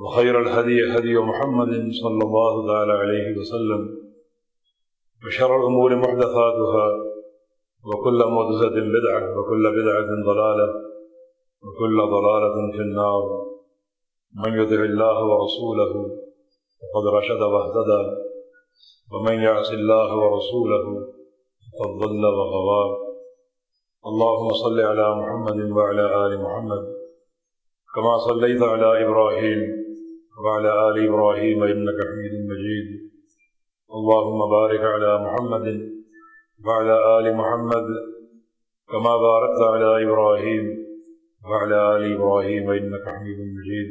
وخير 0.00 0.40
الهدي 0.40 0.78
هدي 0.96 1.14
محمد 1.18 1.72
صلى 2.02 2.22
الله 2.24 2.66
تعالى 2.66 2.92
عليه 2.92 3.36
وسلم 3.38 3.80
وشر 5.26 5.56
الأمور 5.60 5.96
محدثاتها 5.96 6.86
وكل 7.84 8.18
محدثة 8.34 8.76
بدعة 8.96 9.38
وكل 9.38 9.64
بدعة 9.78 10.08
ضلالة 10.26 10.68
وكل 11.62 11.96
ضلالة 12.16 12.72
في 12.72 12.78
النار 12.78 13.46
من 14.44 14.62
يطع 14.62 14.84
الله 14.84 15.24
ورسوله 15.24 15.92
فقد 16.80 17.14
رشد 17.14 17.40
واهتدى 17.42 18.02
ومن 19.12 19.42
يعص 19.42 19.70
الله 19.70 20.16
ورسوله 20.16 20.84
فقد 21.72 21.90
ضل 21.98 22.24
وغوى 22.26 22.96
اللهم 24.06 24.48
صل 24.52 24.80
على 24.80 25.14
محمد 25.14 25.70
وعلى 25.70 26.26
آل 26.26 26.42
محمد 26.42 26.82
كما 27.94 28.18
صليت 28.18 28.62
على 28.62 29.04
إبراهيم 29.04 29.79
وعلى 30.44 30.70
آل 30.88 31.08
إبراهيم 31.08 31.62
إنك 31.62 31.98
حميد 32.08 32.34
مجيد. 32.50 32.88
اللهم 33.96 34.50
بارك 34.50 34.80
على 34.80 35.12
محمد 35.24 35.66
وعلى 36.66 36.96
آل 37.18 37.36
محمد 37.36 37.86
كما 38.90 39.16
باركت 39.16 39.60
على 39.72 40.04
إبراهيم 40.04 40.64
وعلى 41.44 41.96
آل 41.96 42.02
إبراهيم 42.14 42.70
إنك 42.70 43.04
حميد 43.14 43.38
مجيد. 43.56 43.90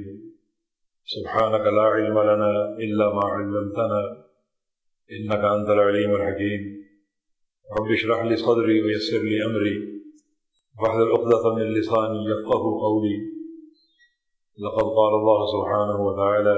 سبحانك 1.06 1.66
لا 1.78 1.82
علم 1.82 2.20
لنا 2.20 2.52
إلا 2.86 3.14
ما 3.16 3.26
علمتنا 3.36 4.02
إنك 5.16 5.44
أنت 5.56 5.70
العليم 5.70 6.16
الحكيم. 6.16 6.62
رب 7.80 7.92
اشرح 7.92 8.24
لي 8.24 8.36
صدري 8.36 8.82
ويسر 8.84 9.22
لي 9.32 9.38
أمري 9.46 9.78
واحلل 10.80 11.12
عقدة 11.14 11.56
من 11.56 11.74
لساني 11.74 12.20
يفقه 12.32 12.64
قولي. 12.86 13.39
لقد 14.66 14.84
قال 14.84 15.14
الله 15.14 15.46
سبحانه 15.52 16.06
وتعالى 16.08 16.56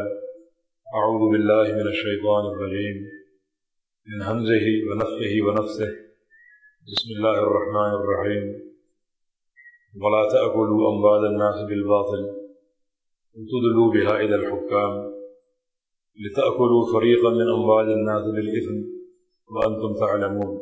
أعوذ 0.95 1.31
بالله 1.31 1.63
من 1.63 1.87
الشيطان 1.87 2.45
الرجيم. 2.45 2.97
من 4.07 4.21
همزه 4.21 4.65
ونفخه 4.87 5.33
ونفسه. 5.45 5.91
بسم 6.87 7.09
الله 7.15 7.37
الرحمن 7.39 7.91
الرحيم. 7.99 8.71
ولا 10.01 10.29
تأكلوا 10.29 10.89
أموال 10.89 11.25
الناس 11.25 11.69
بالباطل. 11.69 12.23
وتدلوا 13.35 13.93
بها 13.93 14.15
إلى 14.21 14.35
الحكام. 14.35 15.13
لتأكلوا 16.25 16.93
فريقا 16.93 17.29
من 17.29 17.47
أموال 17.57 17.91
الناس 17.91 18.23
بالإثم 18.23 18.77
وأنتم 19.47 19.93
تعلمون. 20.05 20.61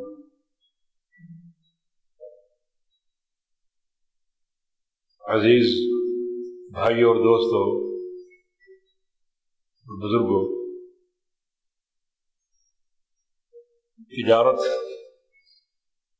عزیز 5.28 5.89
بھائی 6.72 7.02
اور 7.02 7.14
دوستوں 7.14 7.90
بزرگوں 9.86 10.42
تجارت 13.96 14.58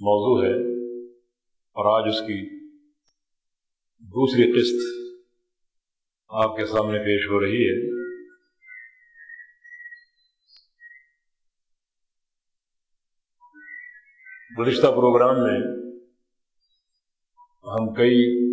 موضوع 0.00 0.44
ہے 0.44 0.54
اور 1.70 2.00
آج 2.00 2.14
اس 2.14 2.20
کی 2.20 2.68
دوسری 3.98 4.52
قسط 4.52 4.88
آپ 6.28 6.56
کے 6.56 6.66
سامنے 6.66 6.98
پیش 6.98 7.26
ہو 7.26 7.40
رہی 7.40 7.64
ہے۔ 7.68 7.97
گزشتہ 14.60 14.86
پروگرام 14.86 15.36
میں 15.42 15.78
ہم 17.64 17.94
کئی 17.94 18.48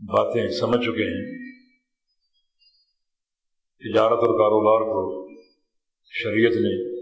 باتیں 0.00 0.48
سمجھ 0.48 0.80
چکے 0.80 1.04
ہیں۔ 1.04 1.38
تجارت 3.78 4.12
اور 4.12 4.38
کاروبار 4.38 4.80
کو 4.80 5.28
شریعت 6.04 6.52
نے 6.52 6.98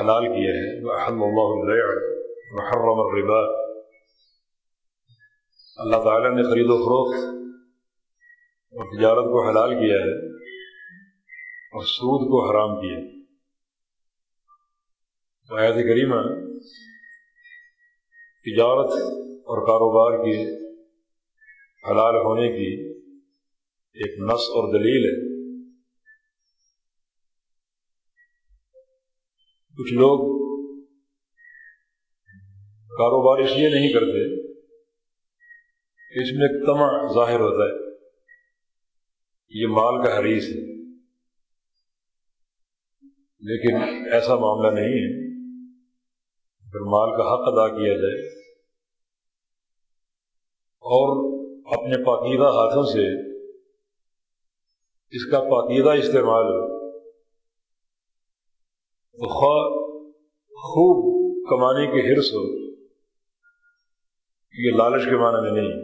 حلال 0.00 0.22
کیا 0.22 0.50
ہے۔ 0.50 0.78
اللہ 0.78 1.56
محرم 2.52 3.00
الربا۔ 3.00 3.66
اللہ 5.76 5.96
تعالیٰ 5.96 6.34
نے 6.36 6.42
خرید 6.42 6.66
و 6.68 6.76
فروخت 6.76 7.24
اور 8.70 8.98
تجارت 8.98 9.24
کو 9.24 9.48
حلال 9.48 9.70
کیا 9.70 9.96
ہے 9.96 10.36
اور 11.46 11.82
سود 11.82 12.28
کو 12.28 12.50
حرام 12.50 12.80
کیا 12.80 12.98
ہے۔ 12.98 13.15
آیت 15.50 15.74
کریمہ 15.74 16.14
تجارت 18.44 18.92
اور 19.22 19.66
کاروبار 19.66 20.24
کے 20.24 20.42
حلال 21.90 22.14
ہونے 22.14 22.48
کی 22.48 22.88
ایک 23.92 24.18
نس 24.18 24.40
اور 24.40 24.78
دلیل 24.78 25.04
ہے۔ 25.04 25.26
کچھ 29.78 29.92
لوگ 29.94 30.18
کاروبار 32.88 33.44
اس 33.44 33.56
لیے 33.56 33.68
نہیں 33.68 33.92
کرتے 33.92 34.40
اس 36.22 36.32
میں 36.32 36.66
تمع 36.66 37.14
ظاہر 37.14 37.40
ہوتا 37.40 37.64
ہے۔ 37.64 37.94
یہ 39.48 39.66
مال 39.66 40.04
کا 40.04 40.18
حریث 40.18 40.44
ہے۔ 40.44 40.76
لیکن 43.40 43.74
ایسا 44.12 44.34
معاملہ 44.34 44.80
نہیں 44.80 44.94
ہے۔ 44.94 45.25
مال 46.84 47.10
کا 47.16 47.24
حق 47.24 47.48
ادا 47.48 47.68
کیا 47.68 47.92
جائے 47.92 48.28
اور 50.84 51.08
اپنے 51.76 52.04
پاکیدہ 52.04 52.44
ہاتھوں 52.44 52.82
سے 52.82 53.04
اس 55.12 55.24
کا 55.30 55.40
پاکیدہ 55.40 55.90
استعمال 55.90 56.46
خواہ 59.18 59.68
خوب 60.52 60.98
کمانے 61.48 61.86
کی 61.86 62.00
حرص 62.08 62.32
ہو، 62.32 62.42
یہ 64.54 64.70
لالچ 64.76 65.04
کے 65.04 65.16
معنی 65.16 65.40
میں 65.42 65.62
نہیں۔ 65.62 65.74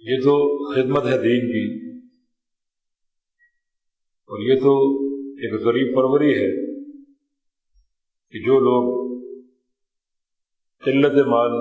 یہ 0.00 0.20
تو 0.20 0.34
خدمت 0.74 1.04
ہے 1.04 1.18
دین 1.18 1.46
کی، 1.52 1.64
اور 4.30 4.38
یہ 4.40 4.60
تو 4.60 4.74
ایک 5.34 5.52
غریب 5.66 5.96
پروری 5.96 6.34
ہے۔ 6.34 6.73
کہ 8.34 8.40
جو 8.40 8.54
لوگ 8.60 8.86
قلت 10.82 11.26
مال 11.26 11.52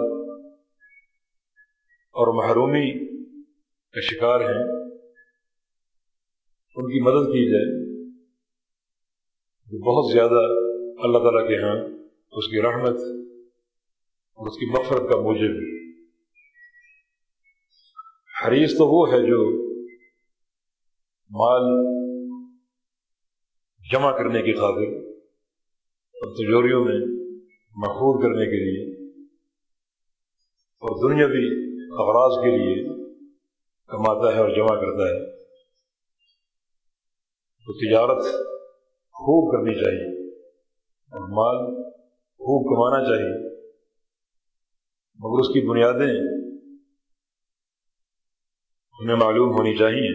اور 2.16 2.32
محرومی 2.34 2.88
کا 3.94 4.02
شکار 4.02 4.40
ہیں، 4.40 4.64
ان 6.76 6.88
کی 6.88 7.02
مدد 7.02 7.28
کی 7.28 7.44
جائے، 7.52 7.68
وہ 9.72 9.80
بہت 9.80 10.12
زیادہ 10.14 10.42
اللہ 11.04 11.18
تعالیٰ 11.18 11.48
کے 11.48 11.62
ہاں 11.64 11.76
اس 12.32 12.48
کی 12.48 12.62
رحمت 12.62 13.00
اور 14.40 14.48
اس 14.48 14.58
کی 14.58 14.72
مفرت 14.72 15.10
کا 15.12 15.22
موجب 15.22 15.62
حریث 18.42 18.78
تو 18.78 18.88
وہ 18.88 19.08
ہے 19.14 19.22
جو 19.28 19.42
مال 21.32 21.72
جمع 23.92 24.18
کرنے 24.18 24.42
کی 24.42 24.54
خاطر 24.54 25.13
تجوریوں 26.24 26.84
میں 26.86 27.00
محفوظ 27.76 28.22
کرنے 28.24 28.46
کے 28.46 28.60
لیے 28.64 28.84
اور 30.82 30.92
دنیاوی 31.04 31.46
اغراض 32.04 32.34
کے 32.44 32.52
لیے 32.58 32.84
کماتا 33.90 34.34
ہے 34.34 34.40
اور 34.40 34.50
جمع 34.50 34.76
کرتا 34.76 35.08
ہے، 35.08 35.20
تو 37.68 37.74
تجارت 37.74 38.24
خوب 39.16 39.52
کرنی 39.52 39.76
چاہیے، 39.76 40.30
اور 41.12 41.22
مال 41.30 41.58
خوب 42.42 42.62
کمانا 42.66 43.04
چاہیے، 43.06 43.34
مگر 45.20 45.40
اس 45.40 45.54
کی 45.54 45.68
بنیادیں 45.70 46.14
ہمیں 49.00 49.16
معلوم 49.16 49.50
ہونی 49.50 49.76
چاہیے۔ 49.78 50.14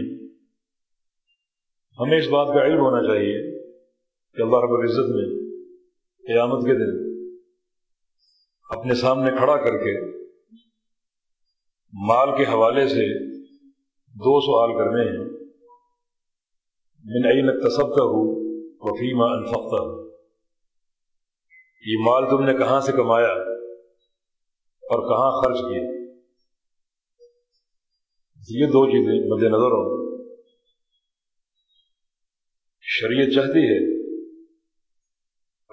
ہمیں 1.98 2.18
اس 2.18 2.28
بات 2.28 2.48
کا 2.54 2.64
علم 2.66 2.80
ہونا 2.80 3.02
چاہیے 3.02 3.38
کہ 4.36 4.42
اللہ 4.42 4.56
رب 4.56 4.72
العزت 4.72 5.08
نے 5.10 5.37
قیامت 6.28 6.64
کے 6.64 6.74
دن 6.74 7.08
اپنے 8.78 8.94
سامنے 8.94 9.30
کھڑا 9.30 9.56
کر 9.56 9.76
کے 9.76 10.16
مال 12.08 12.36
کے 12.36 12.44
حوالے 12.44 12.88
سے 12.88 13.28
دو 14.06 14.40
سوال 14.40 14.78
کرنے 14.78 15.10
ہیں۔ 15.10 15.30
من 17.04 17.26
این 17.26 17.68
تصبتا 17.68 18.04
ہوں 18.04 18.34
وفیمہ 18.80 19.24
انفقتا 19.24 19.82
ہوں 19.82 20.10
یہ 21.86 21.96
مال 22.06 22.30
تم 22.30 22.44
نے 22.44 22.54
کہاں 22.54 22.80
سے 22.80 22.92
کمایا 22.92 23.32
اور 24.80 25.00
کہاں 25.08 25.42
خرچ 25.42 25.58
کیا؟ 25.58 25.82
یہ 28.48 28.66
دو 28.66 28.86
چیزیں 28.86 29.28
مد 29.28 29.42
نظر 29.42 29.70
ہوں۔ 29.70 30.18
شریعت 32.80 33.34
چاہتی 33.34 33.58
ہے 33.58 33.97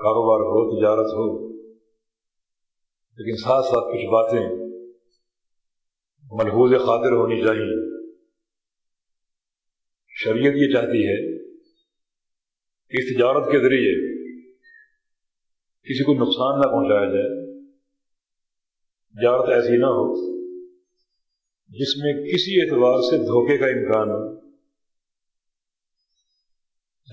کاروبار 0.06 0.40
ہو 0.40 0.80
تجارت 0.80 1.06
ہو 1.06 1.48
لیکن 3.18 3.36
ساتھ 3.36 3.66
ساتھ 3.66 3.94
کچھ 3.94 4.06
باتیں 4.06 4.50
ملحوظ 6.31 6.72
خاطر 6.72 7.12
ہونی 7.12 7.42
چاہیے۔ 7.42 8.06
شریعت 10.10 10.54
یہ 10.56 10.74
چاہتی 10.74 11.07
ہے 11.07 11.38
کہ 12.90 12.98
اس 12.98 13.18
تجارت 13.18 13.46
کے 13.52 13.60
ذریعے 13.60 13.94
کسی 15.84 16.04
کو 16.04 16.13
نقصان 16.13 16.60
نہ 16.60 16.72
پہنچایا 16.72 17.10
جائے۔ 17.10 17.62
تجارت 19.13 19.50
ایسی 19.50 19.78
نہ 19.78 19.86
ہو 19.86 20.13
جس 21.68 21.98
میں 21.98 22.13
کسی 22.13 22.62
اعتبار 22.62 23.01
سے 23.01 23.18
دھوکے 23.18 23.58
کا 23.58 23.66
امکان 23.66 24.10
ہو۔ 24.10 24.40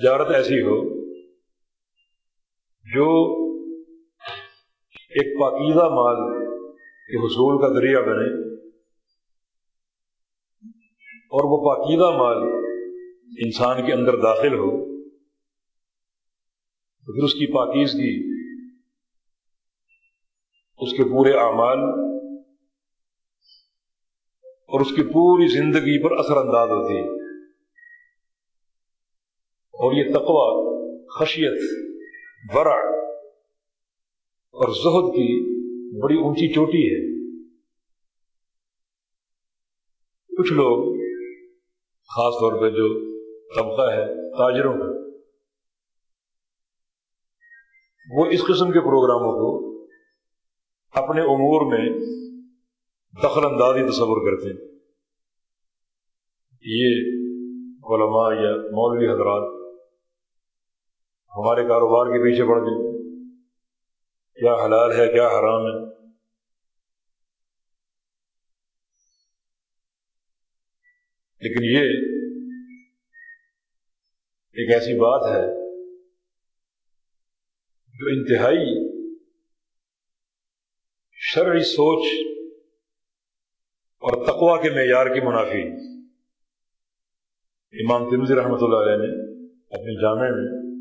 تجارت 0.00 0.34
ایسی 0.34 0.62
ہو 0.62 0.91
جو 2.84 3.04
ایک 4.90 5.40
پاکیزہ 5.40 5.84
مال 5.84 6.16
کے 7.08 7.16
حصول 7.16 7.60
کا 7.62 7.68
ذریعہ 7.78 8.00
بنے، 8.02 8.52
اور 11.10 11.44
وہ 11.44 11.74
پاکیزہ 11.74 12.16
مال 12.16 12.36
انسان 13.38 13.86
کے 13.86 13.92
اندر 13.92 14.16
داخل 14.16 14.54
ہو، 14.54 14.70
تو 17.04 17.12
پھر 17.12 17.22
اس 17.22 17.34
کی 17.34 17.46
پاکیزگی، 17.52 18.32
اس 20.78 20.92
کے 20.92 21.04
پورے 21.04 21.32
اعمال، 21.32 21.78
اور 24.44 24.80
اس 24.80 24.90
کی 24.90 25.02
پوری 25.02 25.46
زندگی 25.46 26.02
پر 26.02 26.18
اثر 26.18 26.36
انداز 26.36 26.70
ہوتی 26.70 26.96
ہے۔ 26.96 27.08
اور 29.74 29.92
یہ 29.92 30.12
تقوی، 30.12 30.68
خشیت 31.18 31.91
برا 32.48 32.74
اور 34.52 34.68
زہد 34.68 35.14
کی 35.14 35.52
بڑی 36.02 36.16
اونچی 36.16 36.52
چوٹی 36.52 36.94
ہے۔ 36.94 37.12
کچھ 40.38 40.52
لوگ 40.52 40.94
خاص 42.02 42.34
طور 42.34 42.52
پہ 42.60 42.70
جو 42.70 43.12
طبقہ 43.54 43.92
ہے، 43.92 44.30
تاجروں 44.30 44.72
کا، 44.72 45.02
وہ 48.10 48.26
اس 48.26 48.40
قسم 48.42 48.72
کے 48.72 48.80
پروگراموں 48.80 49.32
کو 49.32 49.82
اپنے 50.90 51.20
امور 51.20 51.72
میں 51.72 51.98
دخل 53.24 53.44
اندازی 53.44 53.88
تصور 53.88 54.30
کرتے 54.30 54.48
ہیں۔ 54.48 54.72
یہ 56.64 57.06
علماء 57.84 58.42
یا 58.42 58.56
مولوی 58.56 59.08
حضرات 59.08 59.61
ہمارے 61.36 61.62
کاروبار 61.62 62.06
کے 62.06 62.22
پیچھے 62.22 62.44
پڑ 62.44 62.60
گئے۔ 62.60 62.92
کیا 64.40 64.54
حلال 64.54 64.92
ہے، 64.92 65.12
کیا 65.12 65.26
حرام 65.26 65.62
ہے؟ 65.66 65.92
لیکن 71.40 71.64
یہ 71.64 72.12
ایک 74.52 74.74
ایسی 74.74 74.98
بات 74.98 75.36
ہے 75.36 75.46
جو 77.94 78.06
انتہائی 78.06 78.92
شرعی 81.12 81.60
سوچ 81.60 82.06
اور 83.98 84.24
تقوا 84.24 84.62
کے 84.62 84.70
معیار 84.70 85.06
کی 85.06 85.20
منافی۔ 85.20 85.62
امام 87.84 88.10
تمزی 88.10 88.34
رحمۃ 88.34 88.58
اللہ 88.60 88.76
علیہ 88.76 88.96
نے 88.96 89.42
اپنے 89.50 90.02
جامع 90.02 90.28
میں 90.28 90.71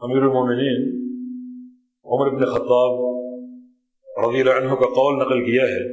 امیر 0.00 0.22
المومنین 0.22 0.82
عمر 2.04 2.30
بن 2.30 2.44
خطاب 2.44 2.96
رضی 4.24 4.40
اللہ 4.40 4.50
عنہ 4.50 4.74
کا 4.74 4.86
قول 4.86 5.14
نقل 5.18 5.44
کیا 5.44 5.62
ہے 5.62 5.84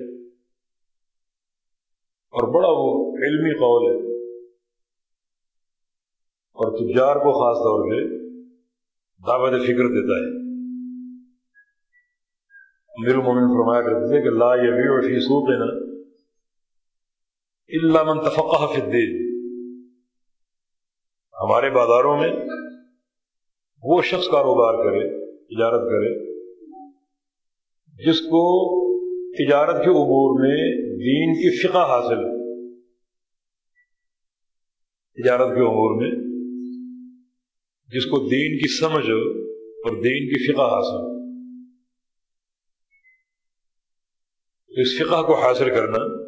اور 2.34 2.48
بڑا 2.54 2.68
وہ 2.72 3.16
علمی 3.18 3.54
قول 3.54 3.86
ہے 3.92 3.96
اور 6.58 6.72
تجار 6.78 7.16
کو 7.16 7.32
خاص 7.32 7.58
طور 7.58 7.86
پہ 7.92 8.02
دعوت 9.28 9.52
فکر 9.52 9.90
دیتا 9.94 10.18
ہے۔ 10.18 10.28
امیر 13.00 13.16
المومن 13.16 13.48
فرمایا 13.54 13.82
کرتے 13.82 14.08
تھے 14.08 14.22
کہ 14.22 14.30
لا 14.30 14.56
یبیع 14.56 15.00
فی 15.08 15.20
سوقنا 15.20 15.70
الا 17.70 18.04
من 18.04 18.22
تفقہ 18.22 18.74
فی 18.74 18.82
الدین۔ 18.82 19.16
ہمارے 21.42 21.70
بازاروں 21.70 22.18
میں 22.18 22.32
وہ 23.84 24.02
شخص 24.02 24.28
کاروبار 24.28 24.74
کرے، 24.74 25.10
تجارت 25.46 25.82
کرے، 25.82 26.34
جس 27.94 28.20
کو 28.22 28.44
تجارت 29.34 29.76
کے 29.76 29.90
امور 29.90 30.40
میں 30.40 30.58
دین 30.82 31.34
کی 31.34 31.68
فقہ 31.68 31.78
حاصل 31.78 32.44
تجارت 35.14 35.48
کے 35.48 35.62
امور 35.62 36.02
میں 36.02 36.12
جس 37.88 38.06
کو 38.06 38.20
دین 38.20 38.58
کی 38.58 38.80
سمجھ 38.80 39.10
اور 39.66 39.92
دین 39.92 40.30
کی 40.30 40.54
فقہ 40.54 40.62
حاصل 40.62 41.14
اس 44.70 44.98
فقہ 45.00 45.22
کو 45.22 45.42
حاصل 45.42 45.70
کرنا 45.70 46.24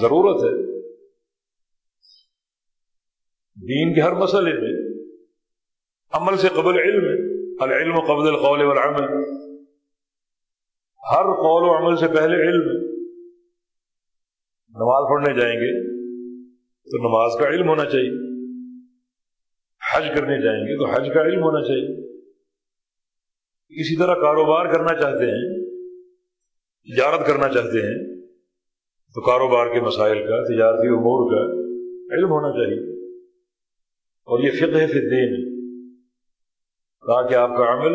ضرورت 0.00 0.44
ہے۔ 0.44 0.67
دین 3.62 3.94
کے 3.94 4.00
ہر 4.00 4.12
مسئلے 4.12 4.52
میں، 4.52 4.98
عمل 6.12 6.36
سے 6.36 6.48
قبل 6.48 6.78
علم، 6.78 7.04
العلم 7.60 7.94
قبل 7.94 8.28
القول 8.28 8.62
والعمل۔ 8.62 9.04
ہر 11.12 11.22
قول 11.22 11.68
و 11.68 11.76
عمل 11.76 11.96
سے 11.96 12.08
پہلے 12.08 12.48
علم۔ 12.48 12.88
نماز 14.68 15.04
پڑھنے 15.10 15.40
جائیں 15.40 15.56
گے 15.56 15.98
تو 16.62 17.08
نماز 17.08 17.40
کا 17.40 17.48
علم 17.48 17.68
ہونا 17.68 17.84
چاہیے۔ 17.84 18.10
حج 19.94 20.04
کرنے 20.14 20.44
جائیں 20.44 20.60
گے 20.60 20.78
تو 20.78 20.86
حج 20.86 21.10
کا 21.14 21.22
علم 21.22 21.42
ہونا 21.42 21.62
چاہیے۔ 21.62 22.16
اسی 23.68 23.98
طرح 23.98 24.14
کاروبار 24.14 24.72
کرنا 24.72 25.00
چاہتے 25.00 25.24
ہیں، 25.24 25.64
تجارت 26.84 27.26
کرنا 27.26 27.48
چاہتے 27.48 27.78
ہیں، 27.78 28.26
تو 29.14 29.20
کاروبار 29.20 29.66
کے 29.74 29.80
مسائل 29.80 30.18
کا، 30.18 30.54
تجارتی 30.54 30.88
امور 30.88 31.30
کا 31.30 31.52
علم 32.14 32.30
ہونا 32.30 32.52
چاہیے۔ 32.52 32.97
اور 34.28 34.38
یہ 34.38 34.50
فقہ 34.50 34.86
فی 34.86 34.98
الدین 34.98 35.58
تاکہ 37.00 37.34
آپ 37.34 37.48
کا 37.48 37.72
عمل 37.72 37.92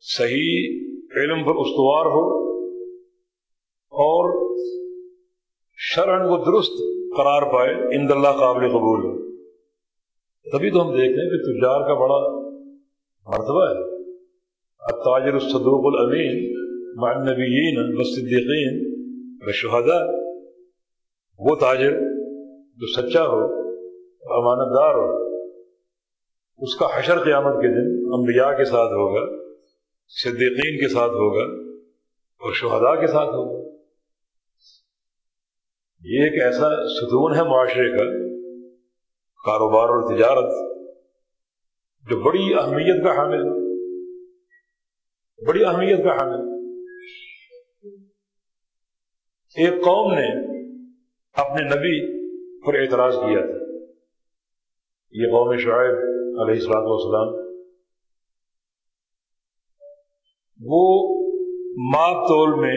صحیح 0.00 0.80
علم 1.16 1.44
پر 1.44 1.50
استوار 1.50 2.06
ہو 2.06 2.50
اور 3.72 4.56
شرح 5.76 6.18
کو 6.18 6.36
درست 6.36 6.72
قرار 7.16 7.52
پائے 7.52 7.96
ان 7.96 8.06
اللہ 8.10 8.28
قابل 8.28 8.68
قبول 8.68 9.00
ہو۔ 9.00 9.30
تبھی 10.50 10.70
تو 10.70 10.82
ہم 10.82 10.92
دیکھتے 10.92 11.22
ہیں 11.22 11.30
کہ 11.30 11.36
تجار 11.36 11.88
کا 11.88 11.94
بڑا 11.94 12.40
مرتبہ 13.26 13.68
ہے۔ 13.68 13.94
التاجر 14.80 15.34
الصدوق 15.34 15.94
الامین 15.94 16.54
مع 16.96 17.08
النبیین 17.10 17.78
والصدیقین 17.78 19.00
والشہداء۔ 19.42 20.06
وہ 21.38 21.54
تاجر 21.54 21.90
جو 22.76 22.86
سچا 22.86 23.26
ہو 23.26 23.69
امانت 24.22 24.68
دار 24.68 24.94
ہو۔ 24.94 25.30
اس 26.58 26.76
کا 26.76 26.86
حشر 26.94 27.24
قیامت 27.24 27.54
کے 27.54 27.68
دن 27.68 28.14
انبیاء 28.14 28.58
کے 28.58 28.64
ساتھ 28.64 28.92
ہوگا، 28.92 29.54
صدیقین 30.08 30.80
کے 30.80 30.92
ساتھ 30.92 31.10
ہوگا 31.10 31.72
اور 32.38 32.52
شہداء 32.52 33.00
کے 33.00 33.06
ساتھ 33.06 33.28
ہوگا۔ 33.28 33.70
یہ 36.04 36.20
ایک 36.22 36.42
ایسا 36.42 36.68
ستون 36.88 37.34
ہے 37.36 37.42
معاشرے 37.42 37.90
کا، 37.90 38.04
کاروبار 39.46 39.88
اور 39.88 40.16
تجارت، 40.16 40.70
جو 42.10 42.20
بڑی 42.20 42.54
اہمیت 42.54 43.04
کا 43.04 43.16
حامل، 43.16 43.42
بڑی 45.46 45.64
اہمیت 45.64 46.04
کا 46.04 46.12
حامل۔ 46.12 46.50
ایک 49.56 49.84
قوم 49.84 50.12
نے 50.12 50.28
اپنے 51.32 51.64
نبی 51.64 52.20
پر 52.66 52.74
اعتراض 52.74 53.14
کیا 53.14 53.46
تھا۔ 53.46 53.59
یہ 55.14 55.30
قوم 55.30 55.56
شعیب 55.56 55.96
علیہ 56.40 56.54
السلاط 56.54 56.84
والسلام 56.88 57.30
وہ 60.60 60.82
ماپ 61.92 62.26
تول 62.28 62.54
میں 62.60 62.76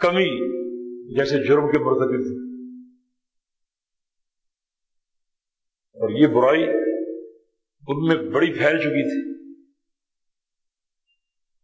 کمی 0.00 0.28
جیسے 1.16 1.38
جرم 1.44 1.70
کے 1.70 1.78
مرتکب 1.84 2.26
تھے 2.26 2.36
اور 5.96 6.10
یہ 6.16 6.34
برائی 6.34 6.64
ان 6.64 8.06
میں 8.08 8.16
بڑی 8.32 8.52
پھیل 8.52 8.78
چکی 8.78 9.06
تھی 9.08 9.22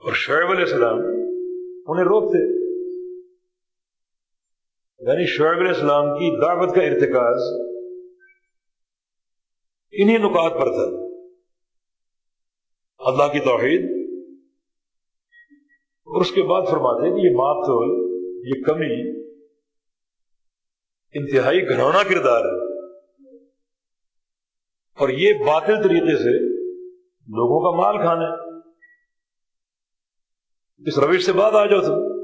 اور 0.02 0.18
شعیب 0.22 0.50
علیہ 0.50 0.64
السلام 0.64 1.04
انہیں 1.04 2.06
روکتے 2.06 2.42
یعنی 5.00 5.26
شعیب 5.26 5.58
علیہ 5.58 5.72
السلام 5.72 6.12
کی 6.18 6.34
دعوت 6.40 6.74
کا 6.74 6.82
ارتکاز 6.82 7.46
انہی 10.02 10.18
نکات 10.18 10.52
پر 10.52 10.66
تھا۔ 10.66 11.04
اللہ 12.98 13.32
کی 13.32 13.40
توحید۔ 13.40 14.04
اور 16.04 16.20
اس 16.20 16.32
کے 16.32 16.42
بعد 16.42 16.62
فرماتے 16.70 17.10
کہ 17.10 17.26
یہ 17.26 17.36
ماپ 17.36 17.66
تو 17.66 18.04
یہ 18.46 18.62
کمی 18.62 19.24
انتہائی 21.14 21.68
گھنونا 21.68 22.02
کردار 22.02 22.40
ہے۔ 22.40 22.74
اور 24.98 25.08
یہ 25.08 25.32
باطل 25.46 25.82
طریقے 25.82 26.16
سے 26.18 26.54
لوگوں 27.10 27.72
کا 27.72 27.82
مال 27.82 27.96
کھانا 27.96 28.22
ہے۔ 28.22 28.44
اس 30.86 30.98
روش 30.98 31.24
سے 31.24 31.32
بعد 31.32 31.52
آ 31.52 31.66
جاؤ 31.66 31.80
تم۔ 31.80 32.14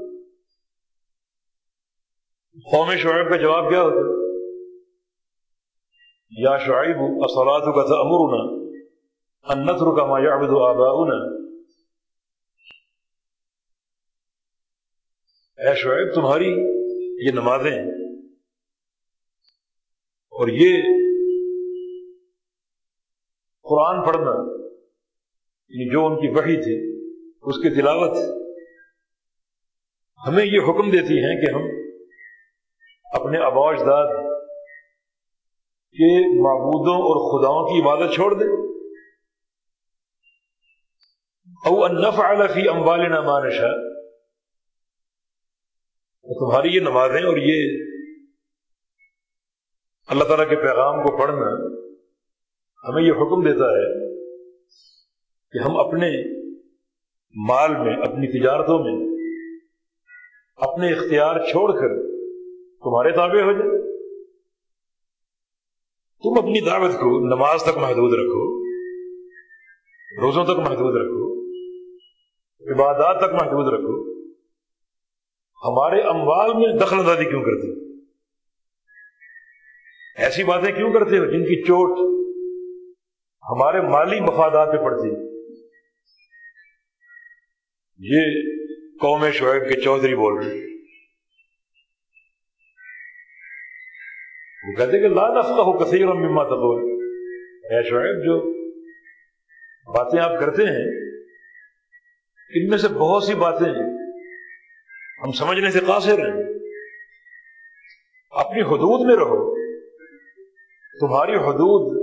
قوم 2.71 2.95
شعیب 2.95 3.29
کا 3.29 3.41
جواب 3.41 3.69
کیا 3.69 3.81
ہوتا 3.81 4.20
یا 6.31 6.57
شعیب 6.57 6.99
اصلات 7.25 7.65
کا 7.75 7.83
تھا 7.87 7.95
امرنا 8.01 8.41
انتر 9.45 9.89
کا 9.95 10.05
ما 10.05 10.19
یعبد 10.19 10.53
آباؤنا. 10.67 11.17
اے 15.59 15.73
شعیب، 15.81 16.13
تمہاری 16.15 16.51
یہ 17.25 17.31
نمازیں 17.33 17.79
اور 20.33 20.47
یہ 20.59 20.87
قرآن 23.65 24.01
پڑھنا 24.05 24.31
یعنی 24.31 25.91
جو 25.91 26.05
ان 26.05 26.15
کی 26.21 26.33
وحی 26.37 26.55
تھی، 26.63 26.79
اس 27.43 27.61
کی 27.61 27.75
تلاوت 27.75 28.17
ہمیں 30.21 30.45
یہ 30.45 30.69
حکم 30.69 30.89
دیتی 30.91 31.23
ہیں 31.23 31.35
کہ 31.41 31.53
ہم 31.53 31.69
اپنے 33.19 33.45
آبا 33.45 33.69
اجداد 33.69 34.19
کے 35.95 36.41
معبودوں 36.41 36.97
اور 37.09 37.21
خداؤں 37.29 37.65
کی 37.67 37.81
عبادت 37.81 38.13
چھوڑ 38.15 38.33
دیں 38.33 38.47
او 41.65 41.83
انف 41.83 42.19
فی 42.53 42.67
امبال 42.67 43.09
مانشا 43.25 43.71
تمہاری 46.39 46.75
یہ 46.75 46.79
نمازیں 46.79 47.23
اور 47.23 47.37
یہ 47.37 47.79
اللہ 50.09 50.23
تعالیٰ 50.23 50.49
کے 50.49 50.55
پیغام 50.55 51.03
کو 51.03 51.17
پڑھنا 51.17 51.49
ہمیں 52.83 53.03
یہ 53.03 53.11
حکم 53.11 53.43
دیتا 53.43 53.69
ہے 53.71 53.89
کہ 55.53 55.63
ہم 55.63 55.77
اپنے 55.77 56.09
مال 57.35 57.75
میں، 57.77 57.95
اپنی 57.95 58.39
تجارتوں 58.39 58.79
میں، 58.79 58.95
اپنے 60.55 60.93
اختیار 60.93 61.39
چھوڑ 61.51 61.71
کر 61.71 61.95
تمہارے 62.83 63.11
تابع 63.11 63.41
ہو 63.41 63.51
جائے 63.51 63.90
تم 66.23 66.37
اپنی 66.37 66.65
دعوت 66.65 66.91
کو 66.91 67.35
نماز 67.35 67.63
تک 67.63 67.77
محدود 67.77 68.13
رکھو، 68.13 68.63
روزوں 70.21 70.43
تک 70.43 70.59
محدود 70.59 70.95
رکھو، 70.95 71.49
عبادات 72.73 73.19
تک 73.19 73.33
محدود 73.33 73.73
رکھو۔ 73.73 73.95
ہمارے 75.63 76.01
اموال 76.01 76.53
میں 76.53 76.79
دخل 76.79 76.99
اندازی 76.99 77.25
کیوں 77.25 77.43
کرتے؟ 77.43 77.95
ایسی 80.23 80.43
باتیں 80.43 80.71
کیوں 80.71 80.93
کرتے 80.93 81.17
ہو 81.17 81.25
جن 81.25 81.43
کی 81.43 81.61
چوٹ 81.63 81.97
ہمارے 83.43 83.81
مالی 83.81 84.19
مفادات 84.19 84.67
پہ 84.71 84.77
پڑتی؟ 84.77 85.09
یہ 87.99 88.41
قوم 89.01 89.29
شعیب 89.31 89.63
کے 89.63 89.81
چودھری 89.81 90.15
بول 90.15 90.33
رہے 90.37 90.70
وہ 94.67 94.73
کہتے 94.73 94.99
کہ 94.99 95.07
لا 95.07 95.39
نفقہ 95.39 95.61
ہو 95.61 95.77
کثیر 95.77 96.05
مما 96.05 96.43
تقول. 96.43 96.83
اے 97.63 97.89
شعیب، 97.89 98.23
جو 98.23 98.53
باتیں 99.91 100.19
آپ 100.19 100.39
کرتے 100.39 100.63
ہیں، 100.63 101.11
ان 102.55 102.67
میں 102.69 102.77
سے 102.77 102.87
بہت 102.87 103.23
سی 103.23 103.33
باتیں 103.33 103.73
ہم 105.23 105.31
سمجھنے 105.31 105.71
سے 105.71 105.79
قاصر 105.79 106.17
ہیں۔ 106.17 106.43
اپنی 108.31 108.61
حدود 108.61 109.07
میں 109.07 109.15
رہو۔ 109.15 109.55
تمہاری 110.99 111.35
حدود 111.35 111.97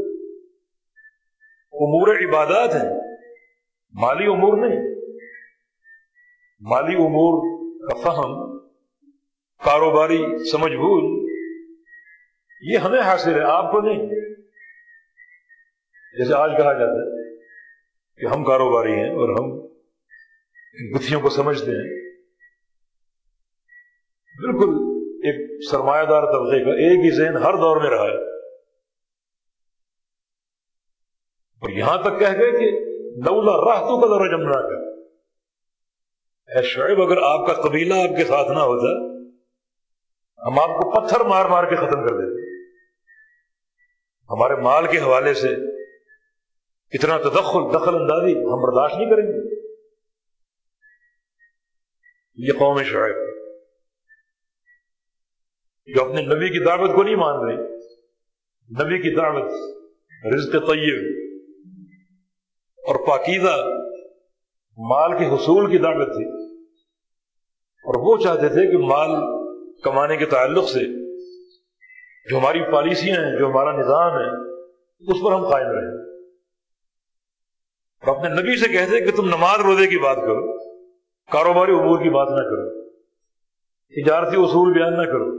امور 1.73 2.17
عبادات 2.17 2.75
ہیں، 2.75 3.17
مالی 3.93 4.27
امور 4.27 4.69
نہیں۔ 4.69 4.95
مالی 6.61 6.95
امور 6.95 7.59
کا 7.89 7.95
فہم، 7.95 8.59
کاروباری 9.65 10.45
سمجھ 10.51 10.73
بھول 10.73 11.28
یہ 12.61 12.79
ہمیں 12.79 13.01
حاصل 13.01 13.35
ہے، 13.35 13.43
آپ 13.43 13.73
کو 13.73 13.81
نہیں۔ 13.81 14.07
جیسے 16.19 16.35
آج 16.35 16.51
کہا 16.51 16.73
جاتا 16.73 16.93
ہے 16.93 17.37
کہ 18.19 18.27
ہم 18.27 18.45
کاروباری 18.45 18.93
ہیں 18.93 19.11
اور 19.11 19.29
ہم 19.29 19.67
گتھیوں 20.97 21.21
کو 21.21 21.29
سمجھتے 21.29 21.71
ہیں۔ 21.71 22.13
بالکل 24.37 24.69
ایک 25.27 25.65
سرمایہ 25.71 26.05
دار 26.05 26.23
طبقے 26.23 26.65
کا 26.65 26.71
ایک 26.71 27.05
ہی 27.05 27.11
ذہن 27.11 27.37
ہر 27.37 27.55
دور 27.55 27.77
میں 27.81 27.91
رہا 27.91 28.05
ہے۔ 28.05 28.39
اور 31.59 31.71
یہاں 31.71 31.97
تک 31.97 32.19
کہہ 32.19 32.39
گئے 32.39 32.51
کہ 32.51 32.71
لولا 33.27 33.75
راہ 33.75 33.81
تو 33.81 34.01
کا 34.01 34.07
ذرا 34.07 34.37
جمنا 34.37 34.69
کر 34.69 34.89
شعیب، 36.63 37.03
اگر 37.03 37.17
آپ 37.23 37.47
کا 37.47 37.69
قبیلہ 37.69 37.95
آپ 37.95 38.17
کے 38.17 38.25
ساتھ 38.25 38.49
نہ 38.49 38.59
ہوتا 38.59 39.18
ہم 40.47 40.59
آپ 40.59 40.69
کو 40.69 41.07
پتھر 41.07 41.21
مار 41.21 41.45
مار 41.45 41.65
کے 41.65 41.77
ختم 41.77 42.09
کر 42.09 42.15
دیتے 42.15 42.49
ہمارے 44.31 44.55
مال 44.55 44.87
کے 44.87 44.99
حوالے 44.99 45.35
سے 45.35 45.49
اتنا 46.93 47.19
تدخل، 47.19 47.75
دخل 47.75 47.95
اندازی 47.95 48.33
ہم 48.33 48.63
برداشت 48.63 48.97
نہیں 48.97 49.11
کریں 49.11 49.25
گے۔ 49.25 49.69
یہ 52.37 52.53
قوم 52.59 52.83
شعیب 52.83 53.29
جو 55.87 56.05
اپنے 56.05 56.23
نبی 56.23 56.49
کی 56.49 56.65
دعوت 56.65 56.97
کو 56.97 57.03
نہیں 57.03 57.17
مان 57.17 57.49
رہی۔ 57.49 57.57
نبی 58.85 59.03
کی 59.03 59.17
دعوت 59.17 59.53
رزق 60.35 60.53
طیب 60.53 61.29
اور 62.79 63.07
پاکیزہ 63.09 63.67
مال 64.79 65.19
کے 65.19 65.27
حصول 65.27 65.71
کی 65.71 65.79
دعوت 65.79 66.09
تھی۔ 66.09 66.55
اور 67.79 67.95
وہ 67.99 68.25
چاہتے 68.25 68.49
تھے 68.49 68.71
کہ 68.71 68.79
مال 68.79 69.38
کمانے 69.83 70.17
کے 70.17 70.27
تعلق 70.27 70.69
سے 70.69 70.81
جو 72.31 72.39
ہماری 72.39 72.73
پالیسیاں 72.73 73.17
ہیں، 73.17 73.39
جو 73.39 73.47
ہمارا 73.47 73.73
نظام 73.73 74.13
ہے، 74.13 74.53
اس 74.99 75.17
پر 75.25 75.33
ہم 75.33 75.51
قائم 75.51 75.67
رہیں۔ 75.67 76.19
اور 78.03 78.17
اپنے 78.17 78.29
نبی 78.29 78.61
سے 78.61 78.69
کہتے 78.69 79.01
کہ 79.01 79.17
تم 79.17 79.25
نماز 79.25 79.61
روزے 79.61 79.87
کی 79.87 79.99
بات 79.99 80.17
کرو، 80.17 80.59
کاروباری 81.33 81.73
امور 81.73 82.03
کی 82.03 82.11
بات 82.11 82.29
نہ 82.29 82.49
کرو، 82.51 82.91
تجارتی 83.89 84.37
اصول 84.37 84.73
بیان 84.73 84.93
نہ 84.93 85.03
کرو۔ 85.03 85.39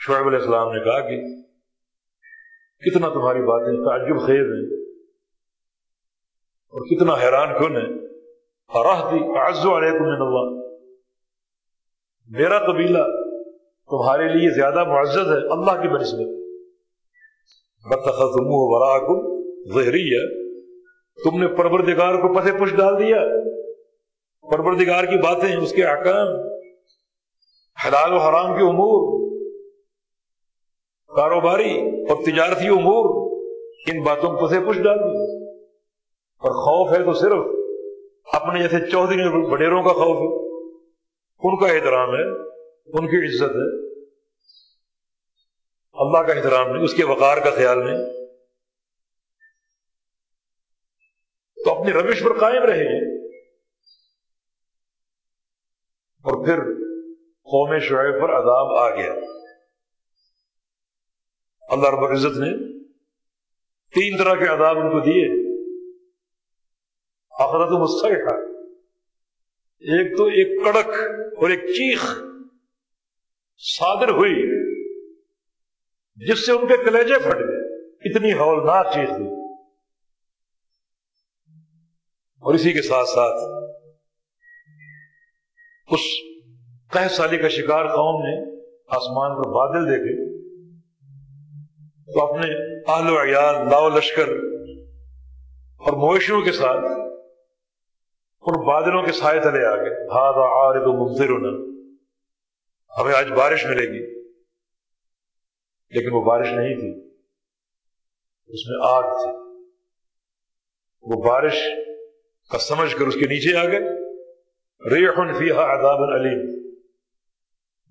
شعیب 0.00 0.26
علیہ 0.26 0.38
السلام 0.38 0.72
نے 0.72 0.84
کہا 0.84 1.00
کہ 1.00 1.20
کتنا 2.80 3.08
تمہاری 3.08 3.42
باتیں 3.42 3.72
تعجب 3.72 4.26
خیز 4.26 4.46
ہیں 4.46 4.84
اور 6.68 6.80
کتنا 6.86 7.14
حیران 7.14 7.48
کن 7.58 7.76
ہے 7.76 8.08
علیکم 9.76 10.04
من 10.04 10.22
اللہ۔ 10.22 10.57
میرا 12.28 12.58
قبیلہ 12.58 12.98
تمہارے 13.90 14.28
لیے 14.28 14.50
زیادہ 14.50 14.84
معزز 14.84 15.32
ہے، 15.32 15.52
اللہ 15.52 15.82
کی 15.82 15.88
بنسبت۔ 15.88 16.38
بتخمو 17.90 18.68
وراکم 18.70 19.38
ظہری 19.74 20.08
ہے 20.08 20.52
تم 21.24 21.40
نے 21.40 21.46
پروردگار 21.46 22.14
کو 22.14 22.34
پتہ 22.34 22.64
پش 22.64 22.74
ڈال 22.76 22.98
دیا۔ 22.98 23.16
پروردگار 24.52 25.04
کی 25.04 25.16
باتیں، 25.16 25.56
اس 25.56 25.72
کے 25.72 25.84
احکام، 25.84 26.26
حلال 27.86 28.12
و 28.12 28.16
حرام 28.16 28.58
کے 28.58 28.64
امور، 28.64 29.28
کاروباری 31.16 31.78
اور 31.78 32.24
تجارتی 32.24 32.68
امور، 32.68 33.30
ان 33.92 34.02
باتوں 34.02 34.36
کو 34.36 34.46
پتہ 34.46 34.70
پش 34.70 34.82
ڈال 34.82 34.98
دیا۔ 34.98 35.48
اور 36.38 36.50
خوف 36.50 36.98
ہے 36.98 37.04
تو 37.04 37.12
صرف 37.12 37.44
اپنے 38.32 38.62
جیسے 38.62 38.90
چودھری 38.90 39.22
وڈیروں 39.32 39.82
کا 39.82 39.92
خوف 39.92 40.16
ہے۔ 40.16 40.37
ان 41.38 41.58
کا 41.58 41.66
احترام 41.66 42.08
ہے، 42.08 42.48
ان 42.86 43.06
کی 43.06 43.34
عزت 43.34 43.50
ہے۔ 43.50 43.88
اللہ 45.92 46.18
کا 46.18 46.32
احترام 46.32 46.72
نہیں، 46.72 46.84
اس 46.84 46.94
کے 46.94 47.04
وقار 47.04 47.36
کا 47.36 47.50
خیال 47.50 47.78
نہیں۔ 47.78 48.26
تو 51.64 51.80
اپنی 51.80 51.92
روش 51.92 52.22
پر 52.22 52.38
قائم 52.38 52.62
رہے 52.62 52.84
گی۔ 52.84 53.28
اور 56.18 56.46
پھر 56.46 56.56
قوم 57.42 57.78
شعیب 57.78 58.22
پر 58.22 58.30
عذاب 58.30 58.66
آ 58.76 58.94
گیا۔ 58.94 59.12
اللہ 61.68 61.88
رب 61.88 62.04
العزت 62.04 62.38
نے 62.38 62.80
تین 63.94 64.18
طرح 64.18 64.34
کے 64.34 64.44
عذاب 64.44 64.78
ان 64.78 64.90
کو 64.90 65.00
دیے۔ 65.00 65.48
آخرت 67.30 67.70
مستحق 67.70 68.47
ایک 69.82 70.16
تو 70.16 70.24
ایک 70.24 70.48
کڑک 70.64 70.88
اور 71.38 71.50
ایک 71.50 71.66
چیخ 71.66 72.04
صادر 73.62 74.08
ہوئی، 74.08 74.34
جس 76.18 76.46
سے 76.46 76.52
ان 76.52 76.66
کے 76.66 76.76
کلیجے 76.84 77.18
پھٹ 77.18 77.38
گئے، 77.38 77.60
اتنی 78.10 78.32
ہولناک 78.32 78.92
چیز 78.94 79.08
تھی 79.08 79.26
اور 82.42 82.54
اسی 82.54 82.72
کے 82.72 82.82
ساتھ 82.82 83.08
ساتھ 83.08 83.38
اس 85.88 86.00
کہ 86.92 87.08
سالی 87.08 87.38
کا 87.38 87.48
شکار 87.48 87.86
قوم 87.86 88.22
نے 88.22 88.34
آسمان 88.96 89.42
پر 89.42 89.48
بادل 89.50 89.88
دیکھے، 89.88 90.14
تو 92.08 92.20
اپنے 92.26 92.48
آل 92.92 93.10
و 93.10 93.16
عیال، 93.22 93.68
لاؤ 93.70 93.88
لشکر 93.88 94.28
اور 95.80 95.92
مویشیوں 95.92 96.40
کے 96.42 96.52
ساتھ 96.52 96.84
ان 98.48 98.66
بادلوں 98.66 99.02
کے 99.02 99.12
سائے 99.12 99.40
تلے 99.40 99.66
آ 99.66 99.76
گئے۔ 99.76 100.06
ہاد 100.06 100.34
آر 100.36 100.84
تو 100.84 101.06
منظر 101.06 101.28
ہونا 101.28 101.68
ہمیں 103.00 103.14
آج 103.14 103.32
بارش 103.32 103.66
ملے 103.66 103.86
گی۔ 103.86 104.30
لیکن 105.90 106.08
وہ 106.12 106.24
بارش 106.24 106.46
نہیں 106.46 106.74
تھی۔ 106.74 107.08
اس 108.46 108.66
میں 108.66 108.78
آگ 108.82 109.02
تھی۔ 109.02 109.32
وہ 111.02 111.22
بارش 111.22 111.54
کا 112.50 112.58
سمجھ 112.58 112.96
کر 112.96 113.06
اس 113.06 113.14
کے 113.14 113.20
نیچے 113.20 113.56
آ 113.56 113.64
گئے۔ 113.64 113.80
ریحن 114.94 115.38
فیحا 115.38 115.78
عذاب 115.78 116.02
علیم 116.02 116.70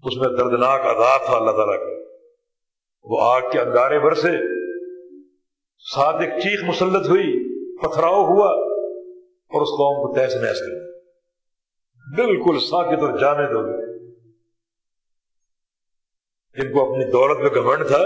اس 0.03 0.17
میں 0.17 0.37
دردناک 0.37 0.81
عذاب 0.81 1.25
تھا 1.25 1.35
اللہ 1.35 1.51
تعالیٰ 1.51 1.79
کا۔ 1.79 2.01
وہ 3.03 3.21
آگ 3.21 3.41
کے 3.51 3.59
انگارے 3.59 3.99
بھر 3.99 4.13
سے 4.13 4.31
ساتھ 5.95 6.23
ایک 6.23 6.29
چیخ 6.29 6.63
مسلط 6.63 7.09
ہوئی۔ 7.09 7.57
پتھراؤ 7.77 8.23
ہوا۔ 8.23 8.66
اور 9.57 9.61
اس 9.61 9.69
قوم 9.69 10.07
کو 10.07 10.13
تیس 10.13 10.35
نیس 10.35 10.59
کر 10.59 10.87
بالکل 12.15 12.59
ساکت 12.59 13.01
اور 13.01 13.17
جامد 13.17 13.51
ہو 13.51 13.65
گئے 13.65 13.87
جن 16.55 16.73
کو 16.73 16.91
اپنی 16.91 17.11
دولت 17.11 17.37
میں 17.37 17.61
گھمنڈ 17.61 17.87
تھا 17.87 17.99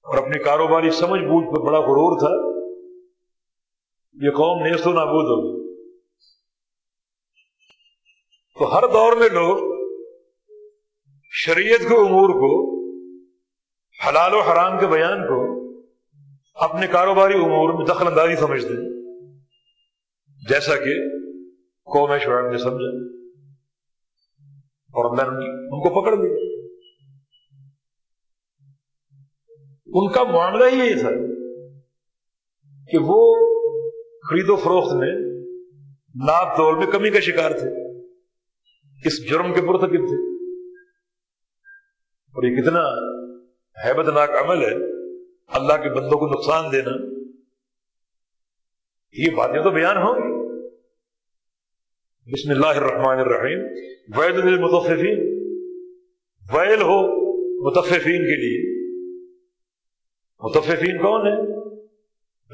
اور 0.00 0.18
اپنی 0.18 0.42
کاروباری 0.42 0.90
سمجھ 0.90 1.20
بوجھ 1.20 1.46
پہ 1.46 1.66
بڑا 1.66 1.78
غرور 1.78 2.18
تھا، 2.18 2.60
یہ 4.26 4.30
قوم 4.30 4.66
نیست 4.66 4.86
و 4.86 4.92
نابود 4.92 5.24
ہو۔ 5.24 5.60
تو 8.58 8.76
ہر 8.76 8.82
دور 8.92 9.12
میں 9.12 9.28
لوگ 9.28 9.56
شریعت 11.30 11.78
کے 11.78 11.94
امور 11.94 12.28
کو، 12.28 12.80
حلال 14.08 14.34
و 14.34 14.40
حرام 14.40 14.78
کے 14.78 14.86
بیان 14.86 15.22
کو 15.22 15.60
اپنے 16.54 16.86
کاروباری 16.86 17.34
امور 17.34 17.74
میں 17.74 17.86
دخل 17.86 18.06
اندازی 18.06 18.36
سمجھتے 18.36 18.68
ہیں۔ 18.68 18.99
جیسا 20.48 20.76
کہ 20.76 20.94
قوم 21.84 22.18
شعیب 22.18 22.50
نے 22.50 22.58
سمجھا 22.58 23.10
اور 24.92 25.10
اللہ 25.10 25.30
نے 25.30 25.46
ان 25.62 25.80
کو 25.82 26.02
پکڑ 26.02 26.14
دیا 26.14 26.50
ان 29.86 30.12
کا 30.12 30.24
معاملہ 30.24 30.64
ہی 30.64 30.88
یہ 30.88 31.00
تھا 31.00 31.10
کہ 32.90 32.98
وہ 33.00 33.36
خرید 34.30 34.48
و 34.48 34.56
فروخت 34.56 34.94
میں 34.94 35.12
ناپ 36.14 36.56
توڑ 36.56 36.76
میں 36.76 36.86
کمی 36.86 37.10
کا 37.10 37.20
شکار 37.20 37.50
تھے، 37.50 37.98
اس 39.06 39.30
جرم 39.30 39.54
کے 39.54 39.60
پرتکب 39.60 40.06
تھے۔ 40.06 40.40
اور 42.30 42.44
یہ 42.44 42.62
کتنا 42.62 42.80
حیبت 43.84 44.08
ناک 44.08 44.30
عمل 44.30 44.62
ہے، 44.62 44.74
اللہ 45.46 45.72
کے 45.72 45.94
بندوں 45.94 46.18
کو 46.18 46.26
نقصان 46.26 46.72
دینا، 46.72 46.90
یہ 49.12 49.36
باتیں 49.36 49.62
تو 49.62 49.70
بیان 49.70 49.96
ہوں 49.96 50.14
گی۔ 50.14 50.29
بسم 52.32 52.50
اللہ 52.50 52.66
الرحمن 52.66 53.18
الرحیم۔ 53.18 53.58
وید 54.16 54.60
متفین 54.60 55.18
ویل 56.52 56.82
ہو 56.82 57.00
متفین 57.60 58.22
کے 58.22 58.36
لیے۔ 58.36 58.88
متفقین 60.40 60.98
کون 60.98 61.26
ہے 61.26 61.46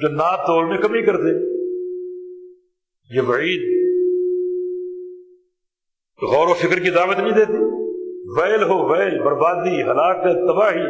جو 0.00 0.08
ناپ 0.08 0.46
توڑ 0.46 0.66
میں 0.66 0.78
کمی 0.78 1.02
کرتے 1.06 1.32
یہ 3.16 3.20
وعید۔ 3.20 3.62
غور 6.22 6.48
و 6.48 6.54
فکر 6.54 6.78
کی 6.78 6.90
دعوت 6.90 7.18
نہیں 7.18 7.36
دیتی۔ 7.36 7.64
ویل 8.40 8.62
ہو 8.62 8.88
ویل، 8.88 9.22
بربادی 9.22 9.82
ہلاکت 9.82 10.34
تباہی۔ 10.34 10.86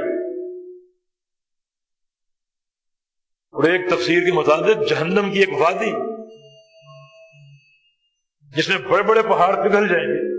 اور 3.50 3.64
ایک 3.64 3.90
تفسیر 3.90 4.24
کے 4.24 4.32
مطابق 4.32 4.88
جہنم 4.88 5.30
کی 5.32 5.38
ایک 5.38 5.60
وادی۔ 5.60 6.15
جس 8.56 8.68
میں 8.68 8.88
بڑے 8.90 9.02
بڑے 9.02 9.22
پہاڑ 9.22 9.54
پگھل 9.54 9.88
جائیں 9.88 10.08
گے۔ 10.08 10.36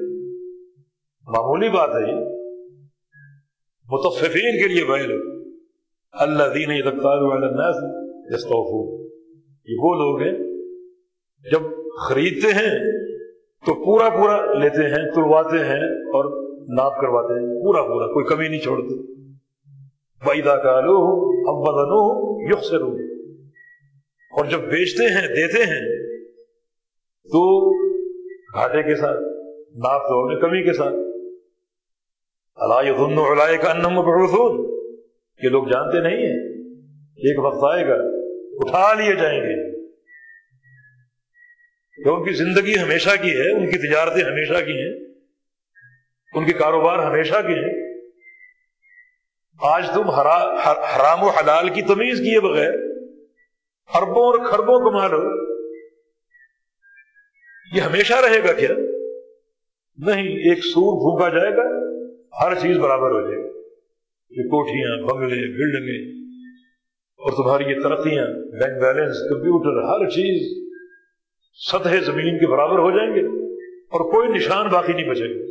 معمولی 1.27 1.69
بات 1.69 1.89
ہے 1.89 2.09
یہ۔ 2.09 2.37
متفقین 3.89 4.61
کے 4.61 4.67
لیے 4.67 4.83
ویل 4.83 5.19
اللہ 6.11 6.43
دین 6.53 6.71
یہ 6.71 6.81
وہ 9.79 9.93
لوگ 9.93 10.21
ہیں، 10.21 10.37
جب 11.51 11.61
خریدتے 12.09 12.47
ہیں 12.47 12.79
تو 13.65 13.85
پورا 13.85 14.09
پورا 14.09 14.53
لیتے 14.53 14.83
ہیں 14.83 15.11
تلواتے 15.11 15.57
ہیں 15.57 15.83
اور 15.85 16.25
ناپ 16.77 17.01
کرواتے 17.01 17.33
ہیں۔ 17.33 17.61
پورا 17.61 17.81
پورا، 17.81 18.07
کوئی 18.07 18.25
کمی 18.25 18.47
نہیں 18.47 18.61
چھوڑتے۔ 18.61 19.13
بیدا 20.25 20.57
کا 20.57 20.81
لو 20.81 21.27
اب 21.49 21.61
بدنو 21.61 22.27
یق 22.49 22.63
اور 24.31 24.45
جب 24.45 24.59
بیچتے 24.59 25.13
ہیں، 25.13 25.27
دیتے 25.27 25.63
ہیں، 25.63 26.07
تو 27.27 27.73
گھاٹے 28.57 28.83
کے 28.83 28.95
ساتھ 28.95 29.17
ناپ 29.77 30.01
توڑ 30.01 30.33
میں 30.33 30.41
کمی 30.41 30.63
کے 30.63 30.73
ساتھ۔ 30.73 30.93
اللہ 32.55 33.61
کا 33.61 33.71
انم 33.71 34.01
پڑوسون 34.01 34.77
یہ 35.43 35.49
لوگ 35.49 35.63
جانتے 35.63 35.99
نہیں 35.99 36.17
ہیں۔ 36.17 36.73
ایک 37.01 37.39
وقت 37.39 37.73
آئے 37.73 37.87
گا، 37.87 37.95
اٹھا 38.51 38.93
لیے 38.93 39.15
جائیں 39.15 39.39
گے۔ 39.39 39.87
کہ 42.03 42.09
ان 42.09 42.25
کی 42.25 42.33
زندگی 42.33 42.79
ہمیشہ 42.79 43.09
کی 43.21 43.31
ہے، 43.31 43.57
ان 43.57 43.65
کی 43.65 43.77
تجارتیں 43.77 44.23
ہمیشہ 44.23 44.65
کی 44.65 44.71
ہیں، 44.71 45.13
ان 46.33 46.45
کے 46.45 46.53
کاروبار 46.53 46.99
ہمیشہ 46.99 47.35
کے 47.35 47.53
ہیں۔ 47.53 47.87
آج 49.61 49.89
تم 49.93 50.09
حرام 50.09 51.23
و 51.23 51.27
حلال 51.27 51.69
کی 51.69 51.81
تمیز 51.81 52.19
کیے 52.19 52.39
بغیر 52.39 52.73
اربوں 53.93 54.25
اور 54.25 54.45
خربوں 54.45 54.79
کما 54.79 55.07
لو 55.07 55.47
یہ 57.73 57.81
ہمیشہ 57.81 58.13
رہے 58.13 58.47
گا 58.47 58.53
کیا؟ 58.53 58.69
نہیں، 59.97 60.27
ایک 60.27 60.63
سور 60.65 60.93
پھونکا 60.97 61.39
جائے 61.39 61.55
گا، 61.57 61.87
ہر 62.43 62.55
چیز 62.55 62.77
برابر 62.77 63.11
ہو 63.11 63.21
جائے 63.21 63.43
گی۔ 63.43 63.57
یہ 64.29 64.43
کوٹیاں 64.43 65.07
بنگلے، 65.07 65.35
بلڈنگیں 65.35 66.17
اور 67.17 67.31
تمہاری 67.31 67.63
یہ 67.63 67.81
ترقیاں 67.83 68.25
بینک 68.33 68.81
بیلنس 68.81 69.17
کمپیوٹر 69.29 69.83
ہر 69.83 70.09
چیز 70.09 70.67
سطح 71.71 72.11
زمین 72.11 72.39
کے 72.39 72.47
برابر 72.47 72.79
ہو 72.79 72.91
جائیں 72.91 73.15
گے 73.15 73.53
اور 73.65 74.11
کوئی 74.11 74.29
نشان 74.29 74.67
باقی 74.67 74.93
نہیں 74.93 75.09
بچے 75.09 75.29
گا۔ 75.29 75.45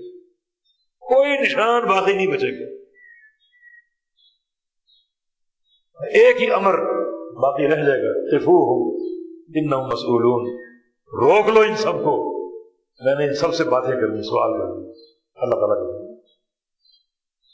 کوئی 0.98 1.38
نشان 1.38 1.84
باقی 1.84 2.12
نہیں 2.12 2.26
بچے 2.26 2.60
گا۔ 2.60 2.82
ایک 6.04 6.42
ہی 6.42 6.50
امر 6.50 6.74
باقی 7.34 7.64
رہ 7.64 7.84
جائے 7.84 8.02
گا۔ 8.02 8.36
افو 8.36 8.52
ہو 8.52 8.96
ان 9.54 9.66
مسئولون۔ 9.66 10.65
روک 11.12 11.48
لو 11.48 11.60
ان 11.60 11.76
سب 11.76 11.92
کو۔ 11.92 12.36
میں 13.04 13.14
نے 13.14 13.24
ان 13.24 13.34
سب 13.34 13.54
سے 13.54 13.64
باتیں 13.64 14.00
کرنی، 14.00 14.22
سوال 14.22 14.52
کرنی۔ 14.58 14.90
اللہ 15.34 15.54
تعالیٰ 15.54 15.76
کروں 15.76 16.16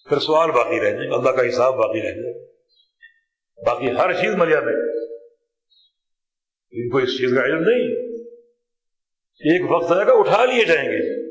پھر 0.09 0.19
سوال 0.19 0.51
باقی 0.51 0.81
رہ 0.81 0.91
جائے، 0.91 1.15
اللہ 1.15 1.31
کا 1.31 1.49
حساب 1.49 1.75
باقی 1.75 1.99
رہ 1.99 2.15
جائے۔ 2.15 2.45
باقی 3.67 3.91
ہر 3.91 4.13
چیز 4.13 4.35
مریا 4.35 4.61
میں۔ 4.61 4.75
ان 6.71 6.89
کو 6.89 6.99
اس 6.99 7.19
چیز 7.19 7.35
کا 7.35 7.45
علم 7.45 7.59
نہیں۔ 7.59 8.13
ایک 9.45 9.73
وقت 9.73 9.93
آئے 9.93 10.07
گا 10.07 10.13
اٹھا 10.13 10.45
لیے 10.45 10.65
جائیں 10.65 10.89
گے۔ 10.89 11.23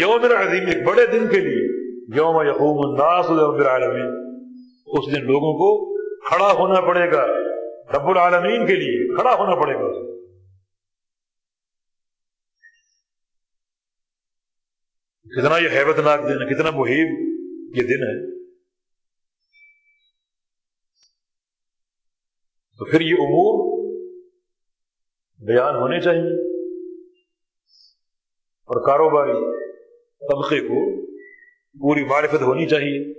یوم 0.00 0.24
عظیم 0.24 0.66
ایک 0.66 0.86
بڑے 0.86 1.06
دن 1.06 1.28
کے 1.28 1.40
لیے۔ 1.40 1.92
یوم 2.16 2.48
یقوم 2.48 2.90
الناس 2.90 3.30
رب 3.30 3.54
العالمین۔ 3.54 4.40
اس 4.86 5.16
دن 5.16 5.26
لوگوں 5.26 5.52
کو 5.52 5.96
کھڑا 6.28 6.52
ہونا 6.52 6.80
پڑے 6.80 7.12
گا۔ 7.12 7.26
رب 7.96 8.08
العالمین 8.08 8.66
کے 8.66 8.74
لیے 8.74 9.16
کھڑا 9.16 9.34
ہونا 9.34 9.54
پڑے 9.54 9.74
گا۔ 9.74 10.17
کتنا 15.36 15.58
یہ 15.58 15.68
حیبت 15.68 15.98
ناک 15.98 16.20
دن 16.20 16.42
ہے، 16.42 16.54
کتنا 16.54 16.70
محیب 16.70 17.28
یہ 17.76 17.82
دن 17.82 18.02
ہے۔ 18.02 18.38
تو 22.78 22.90
پھر 22.90 23.00
یہ 23.00 23.14
امور 23.14 23.78
بیان 25.38 25.74
ہونے 25.74 26.00
چاہیے۔ 26.00 26.48
اور 28.40 28.86
کاروباری 28.86 29.32
طبقے 30.32 30.60
کو 30.60 31.06
پوری 31.80 32.04
معرفت 32.04 32.42
ہونی 32.42 32.66
چاہیے 32.66 33.14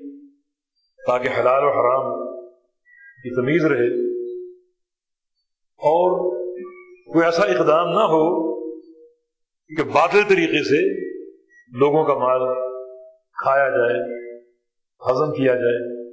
تاکہ 1.08 1.28
حلال 1.28 1.63
و 1.63 1.69
حرام 1.69 2.36
کی 3.24 3.36
تمیز 3.36 3.65
رہے۔ 3.65 4.10
اور 5.63 6.39
کوئی 7.13 7.26
ایسا 7.26 7.43
اقدام 7.43 7.89
نہ 7.89 8.04
ہو 8.04 8.60
کہ 9.76 9.84
باطل 9.84 10.22
طریقے 10.30 10.63
سے 10.63 11.09
لوگوں 11.73 12.05
کا 12.05 12.13
مال 12.13 12.39
کھایا 13.34 13.69
جائے، 13.69 14.19
ہضم 15.12 15.34
کیا 15.34 15.53
جائے۔ 15.53 16.10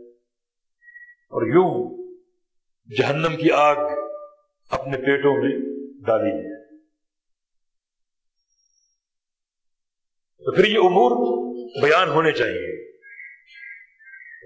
اور 1.06 1.46
یوں 1.46 1.96
جہنم 2.98 3.36
کی 3.36 3.50
آگ 3.50 3.76
اپنے 4.70 4.96
پیٹوں 4.96 5.34
میں 5.36 5.58
ڈالی 6.06 6.30
جائے۔ 6.30 6.78
تو 10.44 10.52
پھر 10.56 10.64
یہ 10.64 10.78
امور 10.78 11.10
بیان 11.82 12.08
ہونے 12.08 12.32
چاہیے۔ 12.32 12.92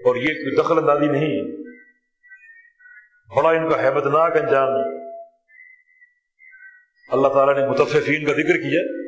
اور 0.07 0.15
یہ 0.15 0.27
کوئی 0.27 0.61
دخل 0.61 0.77
اندازی 0.77 1.11
نہیں۔ 1.11 1.61
بڑا 3.35 3.49
ان 3.49 3.69
کا 3.69 3.87
حیبت 3.87 4.05
ناک 4.05 4.37
انجام۔ 4.37 4.69
اللہ 7.11 7.27
تعالیٰ 7.27 7.57
نے 7.57 7.67
متفقین 7.67 8.25
کا 8.25 8.31
ذکر 8.31 8.57
کیا۔ 8.57 9.00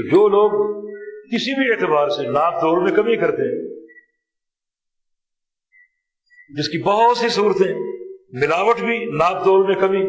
تو 0.00 0.08
جو 0.08 0.28
لوگ 0.28 0.52
کسی 1.32 1.54
بھی 1.54 1.70
اعتبار 1.72 2.08
سے 2.08 2.22
ناپ 2.26 2.60
توڑ 2.60 2.82
میں 2.82 2.92
کمی 2.92 3.16
کرتے 3.16 3.42
ہیں، 3.42 3.58
جس 6.50 6.68
کی 6.68 6.82
بہت 6.82 7.16
سی 7.16 7.28
صورتیں، 7.28 7.74
ملاوٹ 8.32 8.80
بھی 8.80 8.98
ناپ 9.04 9.44
توڑ 9.44 9.66
میں 9.66 9.74
کمی، 9.74 10.02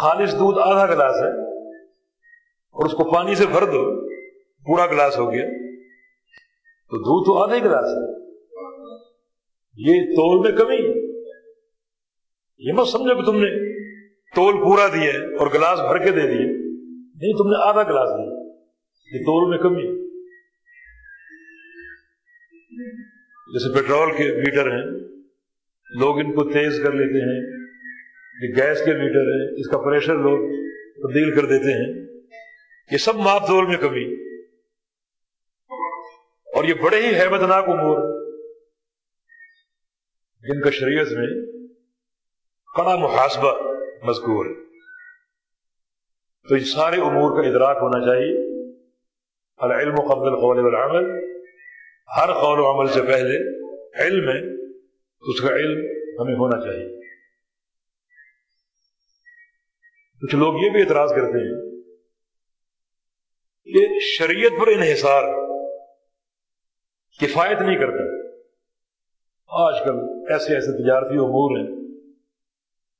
خالص 0.00 0.32
دودھ 0.32 0.58
آدھا 0.58 0.86
گلاس 0.86 1.22
ہے 1.22 1.30
اور 2.76 2.86
اس 2.86 2.92
کو 2.92 3.12
پانی 3.12 3.34
سے 3.34 3.46
بھر 3.46 3.64
دو، 3.64 3.84
پورا 4.66 4.86
گلاس 4.86 5.18
ہو 5.18 5.32
گیا، 5.32 5.44
تو 6.90 6.98
دودھ 6.98 7.26
تو 7.26 7.42
آدھا 7.42 7.54
ہی 7.54 7.62
گلاس 7.62 7.84
ہے۔ 7.84 8.22
یہ 9.78 10.14
تول 10.16 10.38
میں 10.40 10.58
کمی 10.58 10.76
یہ 12.58 12.72
مت 12.72 12.88
سمجھو 12.88 13.14
کہ 13.14 13.22
تم 13.22 13.36
نے 13.36 13.48
تول 14.34 14.54
پورا 14.54 14.86
دیا 14.86 15.10
اور 15.10 15.46
گلاس 15.46 15.80
بھر 15.80 15.98
کے 15.98 16.10
دے 16.10 16.26
دیے 16.26 16.51
نہیں، 17.22 17.32
تم 17.32 17.48
نے 17.48 17.68
آدھا 17.68 17.82
گلاس 17.82 18.08
دیا۔ 18.08 18.42
یہ 19.12 19.18
تول 19.18 19.50
میں 19.50 19.58
کمی 19.58 20.02
جیسے 23.52 23.74
پیٹرول 23.74 24.12
کے 24.16 24.24
میٹر 24.36 24.70
ہیں، 24.70 24.86
لوگ 25.98 26.18
ان 26.18 26.32
کو 26.32 26.44
تیز 26.44 26.80
کر 26.82 26.92
لیتے 26.92 27.18
ہیں۔ 27.18 27.62
یہ 28.42 28.54
گیس 28.56 28.78
کے 28.78 28.92
میٹر 28.92 29.20
ہے 29.20 29.60
اس 29.60 29.68
کا 29.68 29.78
پریشر 29.78 30.14
لوگ 30.14 30.38
تبدیل 31.02 31.34
کر 31.34 31.46
دیتے 31.46 31.72
ہیں۔ 31.72 32.20
یہ 32.92 32.96
سب 32.96 33.16
ماپ 33.16 33.46
تول 33.46 33.66
میں 33.66 33.76
کمی 33.76 34.14
اور 36.56 36.64
یہ 36.64 36.74
بڑے 36.74 37.00
ہی 37.00 37.20
حیبت 37.20 37.40
ناک 37.40 37.68
امور 37.68 38.22
جن 40.40 40.60
کا 40.60 40.70
شریعت 40.70 41.06
میں 41.06 41.46
کڑا 42.76 42.96
محاسبہ 42.96 43.52
مذکور 44.04 44.46
ہے۔ 44.46 44.71
تو 46.48 46.54
ان 46.54 46.64
سارے 46.64 46.96
امور 46.96 47.42
کا 47.42 47.48
ادراک 47.48 47.76
ہونا 47.80 48.06
چاہیے۔ 48.06 48.62
العلم 49.56 49.94
قبل 49.94 50.28
القول 50.28 50.58
والعمل۔ 50.58 51.32
ہر 52.16 52.32
قول 52.32 52.60
و 52.60 52.70
عمل 52.70 52.88
سے 52.88 53.02
پہلے 53.02 53.62
علم 54.02 54.28
ہے، 54.28 54.64
اس 55.20 55.40
کا 55.40 55.54
علم 55.54 55.78
ہمیں 56.20 56.34
ہونا 56.34 56.60
چاہیے۔ 56.60 57.00
کچھ 60.22 60.34
لوگ 60.34 60.54
یہ 60.54 60.70
بھی 60.70 60.82
اعتراض 60.82 61.10
کرتے 61.10 61.38
ہیں 61.38 61.82
کہ 63.64 63.98
شریعت 64.00 64.60
پر 64.60 64.66
انحصار 64.66 65.22
کفایت 67.20 67.60
نہیں 67.60 67.78
کرتا۔ 67.78 68.32
آج 69.48 69.74
کل 69.84 69.96
ایسے 70.32 70.54
ایسے 70.54 70.84
تجارتی 70.84 71.14
امور 71.14 71.58
ہیں۔ 71.58 71.76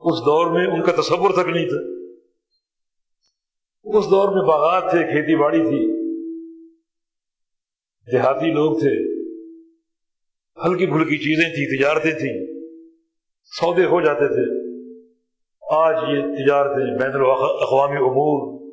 اس 0.01 0.19
دور 0.21 0.53
میں 0.53 0.67
ان 0.67 0.83
کا 0.83 0.93
تصور 0.93 1.31
تک 1.31 1.49
نہیں 1.49 1.69
تھا۔ 1.69 2.02
اس 3.85 4.05
دور 4.05 4.37
میں 4.37 4.43
باغات 4.43 4.91
تھے، 4.91 4.99
کھیتی 4.99 5.37
باڑی 5.37 5.59
تھی۔ 5.59 6.03
دیہاتی 8.13 8.53
لوگ 8.53 8.79
تھے۔ 8.79 9.23
ہلکی 10.65 10.87
پھلکی 10.87 11.19
چیزیں 11.19 11.55
تھیں، 11.55 11.79
تجارتیں 11.79 12.19
تھیں۔ 12.19 12.47
سودے 13.45 13.85
ہو 13.85 14.01
جاتے 14.01 14.29
تھے۔ 14.29 14.63
آج 15.71 15.95
یہ 16.09 16.23
تجارتیں 16.23 16.99
بین 16.99 17.13
الاقوامی 17.13 17.97
امور۔ 17.97 18.71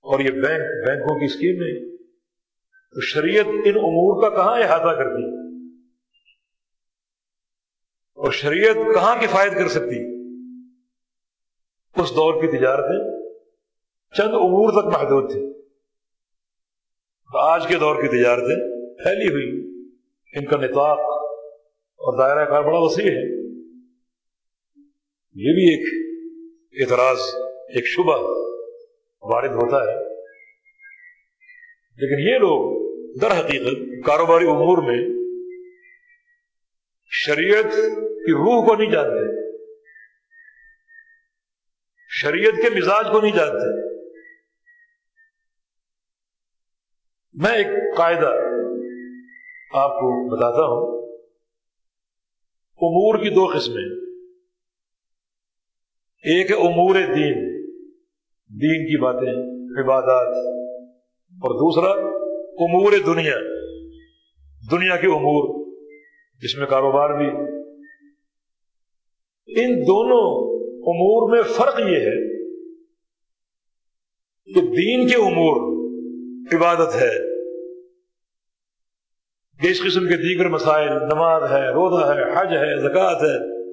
اور 0.00 0.20
یہ 0.20 0.30
بینک، 0.30 0.88
بینکوں 0.88 1.18
کی 1.18 1.24
اسکیمیں 1.24 1.96
تو 2.94 3.00
شریعت 3.00 3.46
ان 3.46 3.76
امور 3.76 4.22
کا 4.22 4.36
کہاں 4.36 4.60
احاطہ 4.60 4.96
کرتی؟ 4.96 5.24
اور 8.14 8.32
شریعت 8.32 8.74
کہاں 8.94 9.16
کفایت 9.22 9.52
کر 9.52 9.68
سکتی؟ 9.68 10.26
اس 11.96 12.10
دور 12.10 12.42
کی 12.42 12.58
تجارتیں 12.58 13.23
چند 14.16 14.28
امور 14.28 14.72
تک 14.72 14.98
محدود 14.98 15.32
تھی 15.32 15.54
آج 17.38 17.66
کے 17.66 17.74
دور 17.76 18.02
کی 18.02 18.08
تجارتیں 18.08 18.56
پھیلی 19.04 19.28
ہوئی 19.28 19.64
ان 20.34 20.44
کا 20.44 20.56
نطاق 20.56 20.98
اور 21.96 22.18
دائرہ 22.18 22.48
کار 22.48 22.62
بڑا 22.62 22.78
وسیع 22.78 23.04
ہے۔ 23.04 23.44
یہ 25.34 25.54
بھی 25.54 25.74
ایک 25.74 26.12
اعتراض، 26.80 27.18
ایک 27.68 27.86
شبہ 27.86 28.16
وارد 29.22 29.50
ہوتا 29.50 29.76
ہے۔ 29.76 30.14
لیکن 31.96 32.34
یہ 32.34 32.38
لوگ 32.38 32.84
در 33.20 33.30
حقیقت 33.30 34.06
کاروباری 34.06 34.46
امور 34.46 34.82
میں 34.82 35.08
شریعت 37.10 37.72
کی 37.98 38.32
روح 38.32 38.66
کو 38.66 38.76
نہیں 38.76 38.90
جانتے۔ 38.90 39.50
شریعت 42.08 42.52
کے 42.62 42.76
مزاج 42.76 43.06
کو 43.12 43.20
نہیں 43.20 43.36
جانتے۔ 43.36 43.93
میں 47.34 47.52
ایک 47.52 47.66
قاعدہ 47.96 48.28
آپ 49.72 49.90
کو 49.90 50.36
بتاتا 50.36 50.62
ہوں۔ 50.62 50.94
امور 52.76 53.18
کی 53.18 53.30
دو 53.30 53.46
قسمیں 53.46 54.04
ایک 56.22 56.50
ہے 56.50 56.56
امور 56.56 56.94
دین 56.94 57.54
دین 58.48 58.86
کی 58.86 59.00
باتیں، 59.00 59.32
عبادات۔ 59.84 60.36
اور 61.34 61.54
دوسرا، 61.54 61.90
امور 62.64 62.92
دنیا۔ 63.06 63.36
دنیا 64.70 64.96
کے 64.96 65.06
امور، 65.06 65.66
جس 66.42 66.58
میں 66.58 66.66
کاروبار 66.66 67.10
بھی۔ 67.10 67.26
ان 69.46 69.80
دونوں 69.80 70.54
امور 70.68 71.34
میں 71.34 71.42
فرق 71.42 71.80
یہ 71.80 71.96
ہے 71.96 72.44
کہ 74.54 74.60
دین 74.60 75.08
کے 75.08 75.14
امور 75.14 75.73
عبادت 76.52 76.94
ہے۔ 76.94 77.34
اس 79.70 79.82
قسم 79.82 80.00
کے 80.00 80.16
دیگر 80.16 80.48
مسائل، 80.48 80.88
نماز 80.88 81.42
ہے، 81.42 81.68
روزہ 81.68 82.06
ہے، 82.06 82.22
حج 82.22 82.56
ہے، 82.56 82.80
زکوٰۃ 82.80 83.14
ہے۔ 83.14 83.64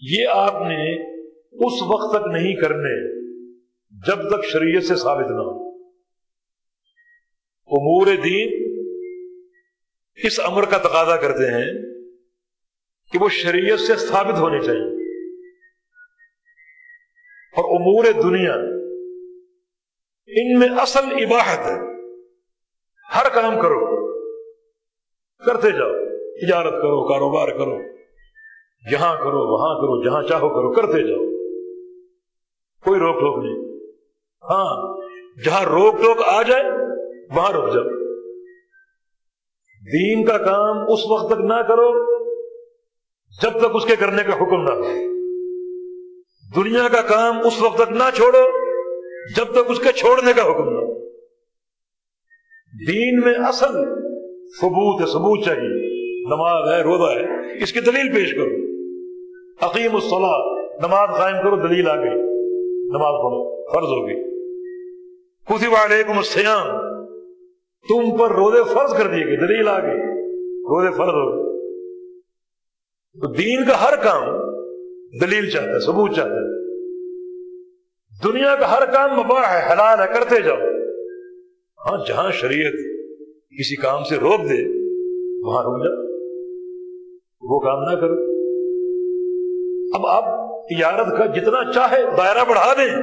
یہ 0.00 0.28
آپ 0.28 0.54
نے 0.54 1.10
اس 1.50 1.82
وقت 1.82 2.16
تک 2.16 2.28
نہیں 2.32 2.54
کرنے 2.54 3.24
جب 3.90 4.28
تک 4.28 4.44
شریعت 4.44 4.82
سے 4.82 4.96
ثابت 4.96 5.26
نہ 5.26 5.36
ہو۔ 5.36 5.64
امور 7.66 8.06
دین 8.06 8.64
اس 10.24 10.40
امر 10.44 10.64
کا 10.64 10.78
تقاضا 10.78 11.16
کرتے 11.16 11.46
ہیں 11.46 11.72
کہ 13.12 13.18
وہ 13.18 13.28
شریعت 13.28 13.80
سے 13.80 13.96
ثابت 13.96 14.38
ہونے 14.38 14.60
چاہیے۔ 14.60 15.04
اور 17.56 17.80
امور 17.80 18.04
دنیا 18.04 18.83
ان 20.26 20.58
میں 20.58 20.68
اصل 20.68 21.04
عباہت 21.04 21.58
ہے۔ 21.58 22.04
ہر 23.14 23.28
کام 23.34 23.60
کرو۔ 23.62 24.04
کرتے 25.46 25.70
جاؤ۔ 25.70 25.90
تجارت 26.40 26.72
کرو، 26.72 27.08
کاروبار 27.08 27.48
کرو۔ 27.48 27.78
جہاں 28.90 29.16
کرو، 29.16 29.52
وہاں 29.52 29.74
کرو، 29.74 30.04
جہاں 30.04 30.22
چاہو 30.22 30.48
کرو، 30.48 30.72
کرتے 30.72 31.08
جاؤ۔ 31.08 31.24
کوئی 32.84 33.00
روک 33.00 33.16
ٹوک 33.16 33.44
نہیں۔ 33.44 33.78
ہاں 34.42 34.96
جہاں 35.44 35.64
روک 35.64 35.94
ٹوک 35.94 36.18
آ 36.26 36.42
جائے، 36.42 36.64
وہاں 37.36 37.52
رک 37.52 37.74
جاؤ۔ 37.74 37.84
دین 39.92 40.24
کا 40.24 40.38
کام 40.38 40.92
اس 40.92 41.00
وقت 41.10 41.26
تک 41.26 41.40
نہ 41.40 41.62
کرو 41.68 42.14
جب 43.42 43.50
تک 43.50 43.66
اس 43.74 43.84
کے 43.84 43.96
کرنے 43.96 44.22
کا 44.22 44.36
حکم 44.36 44.62
نہ 44.62 44.70
ہو۔ 44.70 45.14
دنیا 46.56 46.88
کا 46.88 47.02
کام 47.02 47.38
اس 47.46 47.62
وقت 47.62 47.76
تک 47.76 47.92
نہ 47.92 48.02
چھوڑو 48.14 48.53
جب 49.36 49.44
تک 49.44 49.70
اس 49.70 49.78
کے 49.78 49.92
چھوڑنے 49.92 50.32
کا 50.32 50.42
حکم 50.42 50.68
نہ 50.68 50.94
دین 52.90 53.20
میں 53.20 53.34
اصل 53.34 53.84
ثبوت 54.60 55.00
ہے 55.00 55.06
ثبوت 55.06 55.44
چاہیے۔ 55.44 55.84
نماز 56.26 56.72
ہے، 56.72 56.82
روزہ 56.82 57.18
ہے، 57.18 57.62
اس 57.62 57.72
کی 57.72 57.80
دلیل 57.80 58.14
پیش 58.14 58.34
کرو۔ 58.34 58.74
حقیم 59.66 59.94
الصلاح 59.94 60.38
نماز 60.86 61.18
قائم 61.18 61.36
کرو، 61.42 61.68
دلیل 61.68 61.88
آ 61.88 61.96
گئی 61.96 62.10
نماز 62.88 63.22
پڑھو، 63.22 63.66
فرض 63.74 63.84
ہوگی 63.84 64.34
کتب 65.44 65.74
علیکم 65.84 66.18
السیام 66.18 66.66
تم 67.88 68.16
پر 68.16 68.30
روزے 68.30 68.62
فرض 68.74 68.94
کر 68.94 69.06
دیے 69.06 69.26
گئے، 69.26 69.36
دلیل 69.36 69.68
آ 69.68 69.78
گئی 69.78 70.00
روزے 70.42 70.90
فرض 70.90 71.08
ہو 71.08 71.44
تو 73.20 73.26
دین 73.26 73.64
کا 73.64 73.88
ہر 73.88 73.96
کام 73.96 74.22
دلیل 75.20 75.50
چاہتا 75.50 75.70
ہے، 75.70 75.80
ثبوت 75.80 76.14
چاہتا 76.16 76.34
ہے۔ 76.34 76.53
دنیا 78.24 78.56
کا 78.56 78.76
ہر 78.76 78.86
کام 78.86 79.20
مباح 79.20 79.42
ہے، 79.42 79.72
حلال 79.72 80.00
ہے، 80.00 80.06
کرتے 80.06 80.42
جاؤ۔ 80.42 80.56
ہاں 81.86 82.04
جہاں 82.08 82.30
شریعت 82.30 82.72
کسی 83.50 83.76
کام 83.76 84.04
سے 84.04 84.16
روک 84.16 84.40
دے، 84.40 84.84
وہاں 85.46 85.62
رک 85.62 85.84
جاؤ۔ 85.84 86.04
وہ 87.42 87.58
کام 87.60 87.82
نہ 87.82 88.00
کرو۔ 88.00 88.34
اب 89.94 90.06
آپ 90.06 90.44
تجارت 90.66 91.18
کا 91.18 91.26
جتنا 91.26 91.72
چاہے 91.72 92.02
دائرہ 92.18 92.44
بڑھا 92.48 92.72
دیں۔ 92.72 93.02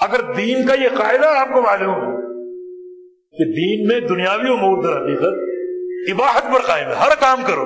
اگر 0.00 0.32
دین 0.36 0.66
کا 0.66 0.74
یہ 0.74 0.88
قاعدہ 0.98 1.26
آپ 1.26 1.48
کو 1.54 1.62
معلوم 1.62 1.94
ہے 1.94 2.16
کہ 3.30 3.44
دین 3.44 3.88
میں 3.88 4.08
دنیاوی 4.08 4.52
امور 4.52 4.82
در 4.82 4.90
حقیقت 4.90 5.50
عباہت 6.12 6.42
پر 6.42 6.66
قائم 6.66 6.88
ہے، 6.88 6.94
ہر 6.94 7.10
کام 7.20 7.40
کرو، 7.46 7.64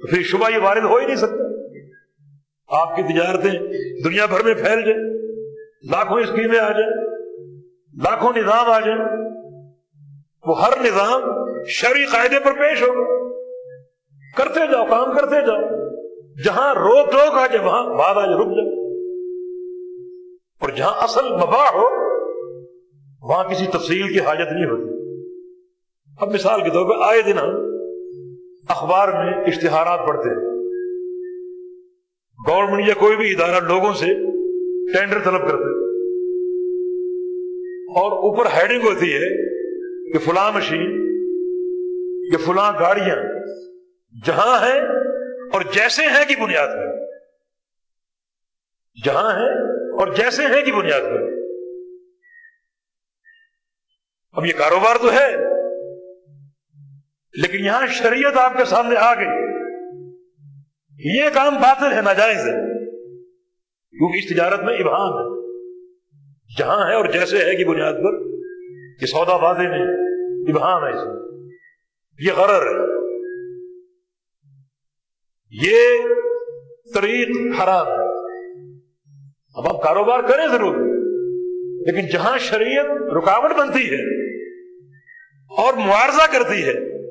تو 0.00 0.06
پھر 0.06 0.22
شبہ 0.22 0.50
یہ 0.50 0.58
وارد 0.62 0.84
ہو 0.84 0.96
ہی 0.96 1.06
نہیں 1.06 1.16
سکتا۔ 1.16 1.37
آپ 2.68 2.96
کی 2.96 3.02
تجارتیں 3.02 3.50
دنیا 4.04 4.26
بھر 4.26 4.44
میں 4.44 4.54
پھیل 4.54 4.80
جائیں، 4.80 5.10
لاکھوں 5.90 6.20
اسکیمیں 6.20 6.58
آ 6.58 6.72
جائیں، 6.72 6.92
لاکھوں 7.94 8.32
نظام 8.36 8.70
آ 8.70 8.80
جائیں، 8.80 9.00
وہ 10.46 10.64
ہر 10.64 10.72
نظام 10.80 11.22
شرعی 11.66 12.04
قاعدے 12.04 12.40
پر 12.40 12.52
پیش 12.52 12.82
ہوگا۔ 12.82 13.28
کرتے 14.36 14.72
جاؤ، 14.72 14.84
کام 14.84 15.16
کرتے 15.16 15.46
جاؤ، 15.46 15.60
جہاں 16.44 16.74
روک 16.74 17.12
ٹوک 17.12 17.34
آ 17.34 17.46
جائے، 17.46 17.66
وہاں 17.66 17.86
بعد 17.98 18.14
آ 18.14 18.26
جائے، 18.26 18.38
رک 18.38 18.48
جاؤ 18.56 18.88
اور 20.60 20.68
جہاں 20.68 21.02
اصل 21.02 21.32
مباح 21.32 21.70
ہو، 21.74 21.86
وہاں 23.22 23.44
کسی 23.44 23.66
تفصیل 23.66 24.12
کی 24.12 24.20
حاجت 24.20 24.52
نہیں 24.52 24.64
ہوتی۔ 24.64 24.98
اب 26.20 26.34
مثال 26.34 26.62
کے 26.62 26.70
طور 26.70 26.86
پہ 26.86 27.04
آئے 27.10 27.22
دن 27.22 27.38
ہم 27.38 27.50
اخبار 28.68 29.08
میں 29.08 29.44
اشتہارات 29.44 30.08
پڑھتے 30.08 30.28
ہیں۔ 30.28 30.57
گورنمنٹ 32.46 32.88
یا 32.88 32.94
کوئی 32.94 33.16
بھی 33.16 33.32
ادارہ 33.32 33.64
لوگوں 33.64 33.92
سے 33.92 34.06
ٹینڈر 34.92 35.18
طلب 35.24 35.40
کرتے 35.40 35.88
اور 37.88 38.12
اوپر 38.12 38.46
ہیڈنگ 38.46 38.82
ہوتی 38.82 39.14
ہے 39.14 39.48
کہ 40.12 40.18
فلاں 40.18 40.52
مشین 40.52 41.04
یا 42.32 42.38
فلاں 42.46 42.72
گاڑیاں 42.80 43.16
جہاں 44.24 44.66
ہیں 44.66 44.80
اور 45.52 45.60
جیسے 45.72 46.02
ہیں 46.02 46.24
کی 46.28 46.36
بنیاد 46.36 46.66
پر۔ 46.66 47.06
جہاں 49.04 49.32
ہیں 49.32 49.50
اور 50.00 50.14
جیسے 50.14 50.42
ہیں 50.42 50.64
کی 50.64 50.72
بنیاد 50.72 51.00
پر۔ 51.00 51.38
اب 54.32 54.46
یہ 54.46 54.52
کاروبار 54.58 54.96
تو 54.96 55.12
ہے، 55.12 55.36
لیکن 57.34 57.64
یہاں 57.64 57.86
شریعت 57.86 58.36
آپ 58.36 58.56
کے 58.56 58.64
سامنے 58.64 58.96
آ 58.96 59.14
گئی۔ 59.14 59.57
یہ 61.04 61.22
کام 61.34 61.54
باطل 61.54 61.92
ہے، 61.92 62.02
ناجائز 62.02 62.38
ہے۔ 62.38 62.78
کیونکہ 63.90 64.18
اس 64.18 64.34
تجارت 64.34 64.60
میں 64.60 64.76
ابہام 64.76 65.12
ہے۔ 65.12 65.38
جہاں 66.58 66.88
ہے 66.88 66.94
اور 66.94 67.04
جیسے 67.04 67.36
ہے 67.36 67.56
کی 67.56 67.64
بنیاد 67.64 67.92
پر 67.92 68.26
یہ 69.00 69.06
سودا 69.06 69.36
بازی 69.36 69.66
نہیں 69.66 69.86
ابہام 70.52 70.84
ہے 70.84 70.90
اس 70.90 71.06
میں۔ 71.06 71.48
یہ 72.20 72.32
غرر 72.32 72.66
ہے۔ 72.66 72.98
یہ 75.50 76.08
طریق 76.94 77.28
حرام 77.62 77.86
ہے۔ 77.86 78.18
اب 79.54 79.68
آپ 79.68 79.82
کاروبار 79.82 80.20
کریں 80.28 80.46
ضرور، 80.46 80.74
لیکن 81.86 82.08
جہاں 82.08 82.38
شریعت 82.38 82.86
رکاوٹ 83.16 83.50
بنتی 83.50 83.90
ہے 83.90 84.30
اور 85.50 85.74
معارضہ 85.74 86.32
کرتی 86.32 86.64
ہے 86.64 87.06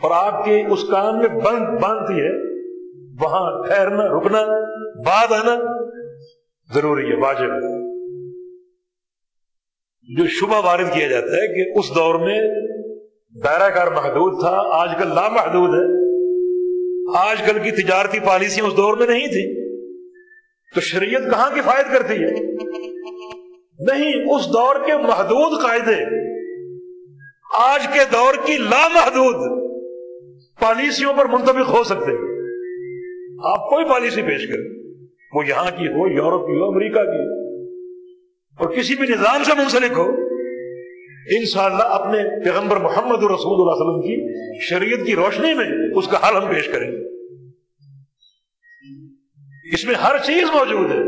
اور 0.00 0.10
آپ 0.10 0.44
کے 0.44 0.66
اس 0.66 0.84
کام 0.90 1.18
میں 1.18 1.28
بند 1.28 1.80
باندھتی 1.80 2.20
ہے 2.20 2.49
وہاں 3.22 3.66
ٹھہرنا، 3.66 4.18
رکنا، 4.18 4.42
بعد 5.06 5.32
آنا 5.32 5.84
ضروری 6.74 7.10
ہے، 7.10 7.16
واجب 7.16 7.52
ہے۔ 7.52 7.80
جو 10.16 10.26
شبہ 10.26 10.66
وارد 10.66 10.92
کیا 10.92 11.08
جاتا 11.08 11.26
ہے 11.26 11.54
کہ 11.54 11.78
اس 11.78 11.94
دور 11.94 12.14
میں 12.14 12.40
دائرہ 13.44 13.70
کار 13.70 13.86
محدود 13.86 14.40
تھا، 14.40 14.60
آج 14.72 14.90
کل 14.98 15.08
لامحدود 15.08 15.70
ہے۔ 15.74 16.00
آج 17.18 17.42
کل 17.46 17.58
کی 17.58 17.70
تجارتی 17.70 18.20
پالیسیاں 18.20 18.66
اس 18.66 18.76
دور 18.76 18.96
میں 18.96 19.06
نہیں 19.06 19.26
تھی 19.26 19.70
تو 20.74 20.80
شریعت 20.80 21.22
کہاں 21.30 21.50
کفایت 21.50 21.86
کرتی 21.92 22.14
ہے؟ 22.14 22.30
نہیں، 23.78 24.34
اس 24.34 24.46
دور 24.52 24.76
کے 24.86 24.96
محدود 24.96 25.62
قاعدے، 25.62 26.04
آج 27.58 27.86
کے 27.92 28.00
دور 28.12 28.34
کی 28.46 28.56
لامحدود 28.56 29.60
پالیسیوں 30.60 31.12
پر 31.14 31.24
منتبک 31.26 31.74
ہو 31.74 31.84
سکتے 31.84 32.18
ہیں۔ 32.18 32.29
آپ 33.44 33.70
کوئی 33.70 33.84
پالیسی 33.84 34.22
پیش 34.22 34.48
کریں، 34.48 34.96
وہ 35.32 35.46
یہاں 35.46 35.70
کی 35.70 35.86
ہو، 35.86 36.08
یورپ 36.08 36.46
کی 36.46 36.58
ہو، 36.58 36.64
امریکہ 36.64 37.02
کی 37.02 37.22
ہو، 37.22 37.40
اور 38.58 38.76
کسی 38.76 38.96
بھی 38.96 39.08
نظام 39.08 39.42
سے 39.44 39.52
منسلک 39.58 39.92
ہو، 39.92 40.06
انشاءاللہ 41.36 41.82
اپنے 41.82 42.44
پیغمبر 42.44 42.76
محمد 42.76 43.18
رسول 43.18 43.60
اللہ 43.60 43.72
علیہ 43.72 43.82
وسلم 43.82 44.00
کی 44.00 44.34
شریعت 44.60 45.06
کی 45.06 45.14
روشنی 45.14 45.54
میں 45.54 45.66
اس 45.94 46.08
کا 46.08 46.28
حل 46.28 46.36
ہم 46.36 46.54
پیش 46.54 46.68
کریں 46.68 46.92
گے۔ 46.92 47.10
اس 49.74 49.84
میں 49.84 49.94
ہر 49.94 50.18
چیز 50.18 50.42
موجود 50.42 50.90
ہے۔ 50.90 51.02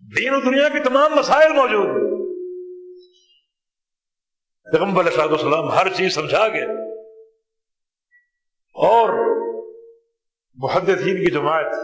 دین 0.00 0.34
و 0.34 0.50
دنیا 0.50 0.68
کی 0.68 0.78
تمام 0.78 1.12
مسائل 1.16 1.52
موجود 1.52 1.86
ہیں۔ 1.86 2.16
پیغمبر 4.72 5.06
علیہ 5.06 5.22
السلام 5.22 5.68
ہر 5.68 5.88
چیز 5.88 6.14
سمجھا 6.14 6.48
گیا 6.48 6.66
اور 8.74 9.36
محدثین 10.58 11.24
کی 11.24 11.30
جماعت، 11.30 11.74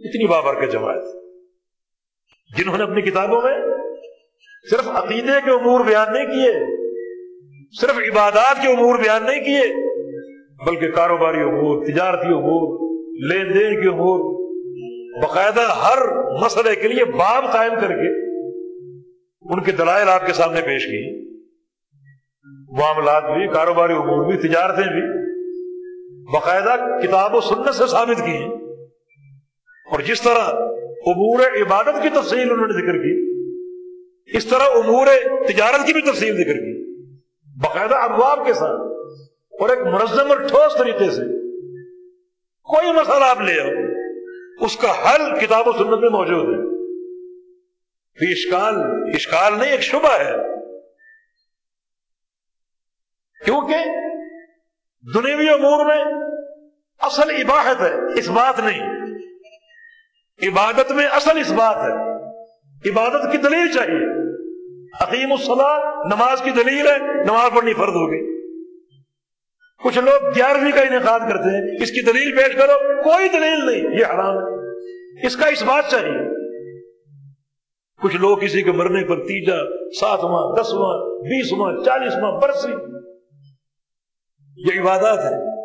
اتنی 0.00 0.26
بابر 0.26 0.60
کے 0.60 0.66
جماعت، 0.66 1.02
جنہوں 2.58 2.78
نے 2.78 2.82
اپنی 2.82 3.02
کتابوں 3.02 3.40
میں 3.42 3.56
صرف 4.70 4.88
عقیدے 4.88 5.40
کے 5.44 5.50
امور 5.50 5.84
بیان 5.84 6.12
نہیں 6.12 6.26
کیے، 6.26 6.52
صرف 7.80 7.98
عبادات 7.98 8.62
کے 8.62 8.68
امور 8.68 8.98
بیان 8.98 9.24
نہیں 9.24 9.44
کیے، 9.44 9.62
بلکہ 10.66 10.90
کاروباری 10.90 11.40
امور، 11.40 11.84
تجارتی 11.86 12.28
امور، 12.28 12.96
لین 13.28 13.54
دین 13.54 13.82
کے 13.82 13.88
امور، 13.88 14.18
باقاعدہ 15.22 15.60
ہر 15.60 15.98
مسئلے 16.42 16.74
کے 16.76 16.88
لیے 16.88 17.04
باب 17.04 17.52
قائم 17.52 17.72
کر 17.80 17.88
کے 17.88 18.10
ان 19.44 19.62
کے 19.64 19.72
دلائل 19.72 20.08
آپ 20.08 20.26
کے 20.26 20.32
سامنے 20.32 20.60
پیش 20.62 20.86
کی 20.86 21.00
معاملات 22.78 23.22
بھی، 23.22 23.48
کاروباری 23.48 23.92
امور 23.92 24.26
بھی، 24.26 24.48
تجارتیں 24.48 24.92
بھی 24.92 25.29
باقاعدہ 26.32 27.06
کتاب 27.06 27.34
و 27.34 27.40
سنت 27.40 27.74
سے 27.74 27.86
ثابت 27.86 28.16
کی 28.16 28.44
اور 29.90 30.00
جس 30.00 30.22
طرح 30.22 30.44
امور 31.06 31.40
عبادت 31.62 32.02
کی 32.02 32.08
تفصیل 32.08 32.50
انہوں 32.50 32.66
نے 32.66 32.72
ذکر 32.72 32.98
کی، 32.98 33.30
اس 34.36 34.46
طرح 34.46 34.62
امور 34.62 35.06
تجارت 35.48 35.86
کی 35.86 35.92
بھی 35.92 36.02
تفصیل 36.02 36.34
ذکر 36.36 36.52
کی۔ 36.52 36.80
باقاعدہ 37.62 37.94
ابواب 37.94 38.46
کے 38.46 38.54
ساتھ 38.54 38.80
اور 39.60 39.68
ایک 39.68 39.78
منظم 39.78 40.30
اور 40.30 40.36
ٹھوس 40.36 40.78
طریقے 40.78 41.10
سے 41.10 41.22
کوئی 42.62 42.92
مسئلہ 42.92 43.24
آپ 43.24 43.40
لے 43.40 43.60
آؤ، 43.60 43.68
اس 44.64 44.76
کا 44.76 44.88
حل 44.88 45.46
کتاب 45.46 45.68
و 45.68 45.72
سنت 45.72 45.98
میں 46.00 46.10
موجود 46.10 46.54
ہے۔ 46.54 46.70
اشکال 48.32 48.74
اشکال 49.14 49.58
نہیں، 49.58 49.70
ایک 49.70 49.80
شبہ 49.80 50.18
ہے۔ 50.18 50.32
کیونکہ 53.44 53.74
دنیوی 55.14 55.48
امور 55.48 55.86
میں 55.86 56.04
اصل 56.98 57.30
عباہت 57.30 57.80
ہے، 57.80 58.18
اس 58.18 58.28
بات 58.28 58.60
نہیں۔ 58.60 58.80
عبادت 60.48 60.92
میں 60.92 61.06
اصل 61.06 61.38
اس 61.38 61.52
بات 61.52 61.76
ہے۔ 61.76 61.92
عبادت 62.90 63.32
کی 63.32 63.38
دلیل 63.38 63.72
چاہیے۔ 63.72 64.30
حقیم 65.02 65.32
الصلاح 65.32 66.06
نماز 66.14 66.42
کی 66.42 66.50
دلیل 66.50 66.86
ہے، 66.86 67.24
نماز 67.24 67.54
پڑھنی 67.54 67.74
فرض 67.74 67.88
ہوگی۔ 67.88 68.40
کچھ 69.84 69.98
لوگ 69.98 70.28
گیارہویں 70.36 70.72
کا 70.72 70.80
انعقاد 70.80 71.20
کرتے 71.20 71.56
ہیں، 71.56 71.82
اس 71.82 71.90
کی 71.90 72.02
دلیل 72.02 72.36
پیش 72.36 72.56
کرو، 72.56 73.02
کوئی 73.02 73.28
دلیل 73.28 73.66
نہیں، 73.66 74.00
یہ 74.00 74.06
حرام 74.06 74.36
ہے۔ 74.36 74.60
اس 75.26 75.36
کا 75.36 75.46
اس 75.46 75.62
بات 75.62 75.84
چاہیے۔ 75.90 76.50
کچھ 78.02 78.16
لوگ 78.16 78.38
کسی 78.38 78.62
کے 78.62 78.72
مرنے 78.72 79.04
پر 79.04 79.16
تیجا، 79.16 79.56
ساتواں، 80.00 80.62
دسواں، 80.62 80.98
بیسواں، 81.20 81.84
چالیسواں 81.84 82.40
برسی 82.40 82.99
یہ 84.60 84.80
عبادات 84.80 85.18
ہے 85.18 85.60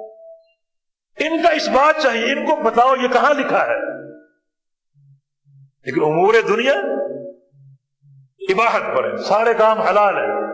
ان 1.25 1.43
کا 1.43 1.49
اس 1.49 1.69
بات 1.69 1.95
چاہیے، 2.03 2.33
ان 2.33 2.45
کو 2.45 2.55
بتاؤ 2.55 2.95
یہ 2.95 3.07
کہاں 3.07 3.33
لکھا 3.33 3.65
ہے۔ 3.65 4.05
لیکن 5.85 6.01
امور 6.01 6.33
دنیا 6.47 6.73
عباہت 8.53 8.97
پر 8.97 9.11
ہے، 9.11 9.17
سارے 9.17 9.53
کام 9.53 9.81
حلال 9.81 10.15
ہے 10.17 10.45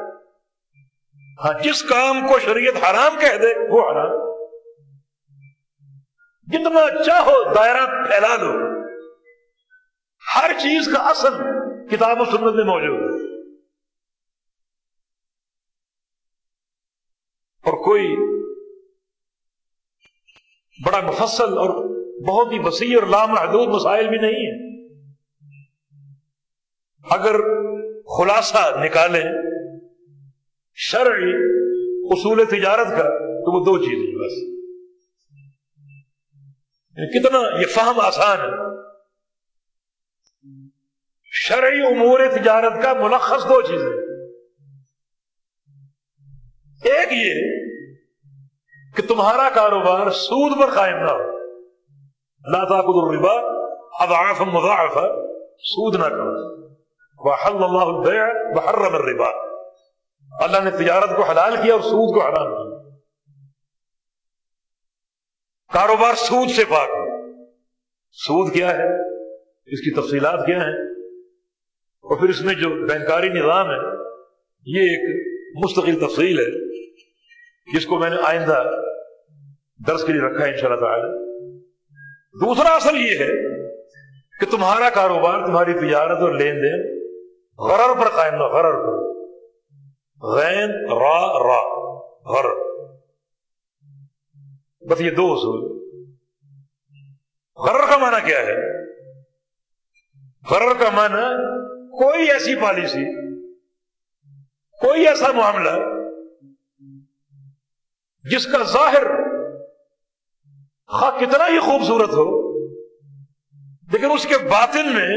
ہاں 1.43 1.59
جس 1.59 1.83
کام 1.83 2.27
کو 2.27 2.39
شریعت 2.39 2.83
حرام 2.83 3.19
کہہ 3.19 3.37
دے، 3.37 3.69
وہ 3.69 3.91
حرام۔ 3.91 4.31
جتنا 6.47 7.03
چاہو 7.03 7.53
دائرہ 7.53 8.03
پھیلا 8.07 8.35
لو۔ 8.35 8.81
ہر 10.35 10.51
چیز 10.57 10.89
کا 10.93 11.03
اصل 11.03 11.33
کتاب 11.89 12.21
و 12.21 12.25
سنت 12.25 12.55
میں 12.55 12.63
موجود 12.63 13.15
ہے۔ 13.15 13.20
بڑا 20.85 21.01
مفصل 21.01 21.57
اور 21.57 21.91
بہت 22.27 22.53
ہی 22.53 22.59
وسیع 22.59 22.99
اور 22.99 23.07
لامحدود 23.07 23.67
مسائل 23.67 24.07
بھی 24.09 24.17
نہیں 24.17 24.33
ہے 24.33 24.71
اگر 27.11 27.35
خلاصہ 28.17 28.85
نکالیں، 28.85 29.23
شرعی 30.75 31.33
اصول 32.03 32.45
تجارت 32.45 32.87
کا، 32.87 33.03
تو 33.17 33.59
وہ 33.59 33.65
دو 33.65 33.77
چیزیں 33.77 34.15
بس۔ 34.15 34.51
یعنی 36.97 37.19
کتنا 37.19 37.61
یہ 37.61 37.65
فہم 37.65 37.99
آسان 37.99 38.37
ہے۔ 38.39 38.81
شرعی 41.23 41.81
امور 41.81 42.19
تجارت 42.31 42.83
کا 42.83 42.93
ملخص 42.93 43.43
دو 43.43 43.61
چیزیں۔ 43.61 44.01
ایک 46.91 47.11
یہ 47.11 47.60
کہ 48.95 49.07
تمہارا 49.07 49.49
کاروبار 49.49 50.09
سود 50.09 50.59
پر 50.59 50.75
قائم 50.75 50.95
نہ 50.95 51.11
ہو۔ 51.11 51.37
لا 52.51 52.63
تاخذ 52.63 52.85
الربا 52.87 53.33
اضعافا 54.03 54.43
مضاعفا، 54.43 55.07
سود 55.57 55.95
نہ 55.95 56.05
کرو۔ 56.05 56.51
وحل 57.17 57.63
اللہ 57.63 58.07
البیع 58.07 58.23
وحرم 58.55 58.95
الربا۔ 58.95 59.29
اللہ 60.43 60.57
نے 60.63 60.71
تجارت 60.71 61.09
کو 61.17 61.23
حلال 61.23 61.55
کیا 61.63 61.73
اور 61.73 61.81
سود 61.81 62.13
کو 62.13 62.21
حرام 62.27 62.47
کیا۔ 62.47 62.95
کاروبار 65.73 66.13
سود 66.13 66.49
سے 66.49 66.63
پاک 66.69 66.89
سود 68.11 68.53
کیا 68.53 68.71
ہے؟ 68.77 69.11
اس 69.65 69.79
کی 69.79 70.01
تفصیلات 70.01 70.45
کیا 70.45 70.57
ہیں؟ 70.57 70.73
اور 72.01 72.19
پھر 72.19 72.29
اس 72.29 72.41
میں 72.41 72.53
جو 72.53 72.87
بینکاری 72.87 73.29
نظام 73.29 73.69
ہے، 73.69 73.97
یہ 74.65 74.81
ایک 74.81 75.27
مستقل 75.63 76.07
تفصیل 76.07 76.39
ہے۔ 76.39 76.70
جس 77.73 77.85
کو 77.85 77.99
میں 77.99 78.09
نے 78.09 78.15
آئندہ 78.23 78.63
درس 79.87 80.03
کے 80.03 80.13
لیے 80.13 80.21
رکھا 80.21 80.45
ہے 80.45 80.51
ان 80.51 80.57
شاء 80.57 80.67
اللہ 80.67 80.79
تعالی۔ 80.79 81.31
دوسرا 82.45 82.75
اصل 82.75 82.97
یہ 82.97 83.19
ہے 83.19 83.61
کہ 84.39 84.51
تمہارا 84.51 84.89
کاروبار، 84.89 85.45
تمہاری 85.45 85.73
تجارت 85.73 86.17
اور 86.17 86.33
لین 86.33 86.55
دین 86.55 87.01
غرر 87.59 87.99
پر 87.99 88.09
قائم 88.15 88.35
نہ 88.35 88.43
غرر 88.43 88.73
پر۔ 88.73 89.01
غین، 90.23 90.69
را 90.89 91.39
را، 91.43 91.89
غرر۔ 92.31 92.55
بس 94.89 95.01
یہ 95.01 95.11
دو 95.11 95.33
اصول۔ 95.33 95.81
غرر 97.57 97.89
کا 97.89 97.97
معنی 97.97 98.25
کیا 98.25 98.39
ہے؟ 98.39 98.83
غرر 100.49 100.73
کا 100.79 100.89
معنی 100.95 101.51
کوئی 101.87 102.31
ایسی 102.31 102.55
پالیسی، 102.55 103.31
کوئی 104.79 105.07
ایسا 105.07 105.31
معاملہ 105.31 106.00
جس 108.23 108.45
کا 108.45 108.63
ظاہر 108.63 109.03
خواہ 110.87 111.19
کتنا 111.19 111.47
ہی 111.47 111.59
خوبصورت 111.59 112.09
ہو، 112.09 112.51
لیکن 113.93 114.11
اس 114.11 114.25
کے 114.25 114.37
باطن 114.37 114.93
میں 114.93 115.09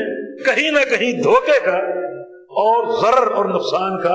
کہیں 0.45 0.71
نہ 0.71 0.85
کہیں 0.91 1.23
دھوکے 1.23 1.61
کا 1.65 1.77
اور 2.63 3.03
ضرر 3.03 3.31
اور 3.33 3.45
نقصان 3.45 4.03
کا 4.03 4.15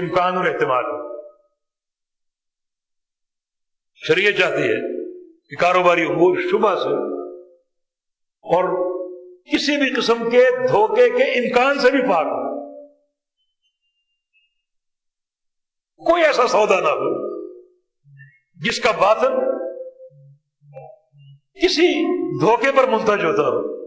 امکان 0.00 0.36
اور 0.36 0.44
احتمال 0.44 0.84
ہو 0.84 1.20
شریعت 3.94 4.34
چاہتی 4.38 4.62
ہے 4.62 5.06
کہ 5.50 5.56
کاروباری 5.56 6.02
امور 6.02 6.38
شبہ 6.50 6.74
سے 6.74 6.94
اور 8.44 8.64
کسی 9.44 9.76
بھی 9.76 10.00
قسم 10.00 10.30
کے 10.30 10.44
دھوکے 10.68 11.08
کے 11.10 11.24
امکان 11.24 11.78
سے 11.78 11.90
بھی 11.90 12.02
پاک 12.02 12.26
ہو۔ 12.26 12.46
کوئی 16.10 16.24
ایسا 16.24 16.46
سودا 16.46 16.80
نہ 16.80 16.88
ہو 16.88 17.35
جس 18.56 18.80
کا 18.80 18.90
باطن 18.90 19.32
کسی 21.62 21.88
دھوکے 22.40 22.72
پر 22.76 22.88
منتج 22.88 23.24
ہوتا 23.24 23.42
ہو، 23.42 23.82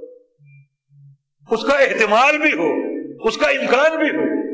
اس 1.51 1.63
کا 1.63 1.77
احتمال 1.79 2.37
بھی 2.37 2.53
ہو، 2.53 2.67
اس 3.27 3.37
کا 3.37 3.47
امکان 3.47 3.97
بھی 3.97 4.09
ہو، 4.09 4.49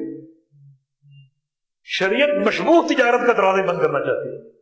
شریعت 1.84 2.47
مشبوح 2.47 2.88
تجارت 2.88 3.28
کا 3.28 3.34
دروازے 3.34 3.62
بند 3.62 3.80
کرنا 3.80 3.99
چاہتی 3.99 4.30
ہے۔ 4.30 4.56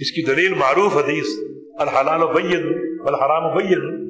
اس 0.00 0.12
کی 0.12 0.24
دلیل 0.26 0.54
معروف 0.54 0.96
حدیث، 0.96 1.26
الحلال 1.80 2.22
و 2.22 2.26
بین 2.26 2.98
الحرام 3.06 3.44
و 3.44 3.54
بین۔ 3.54 4.02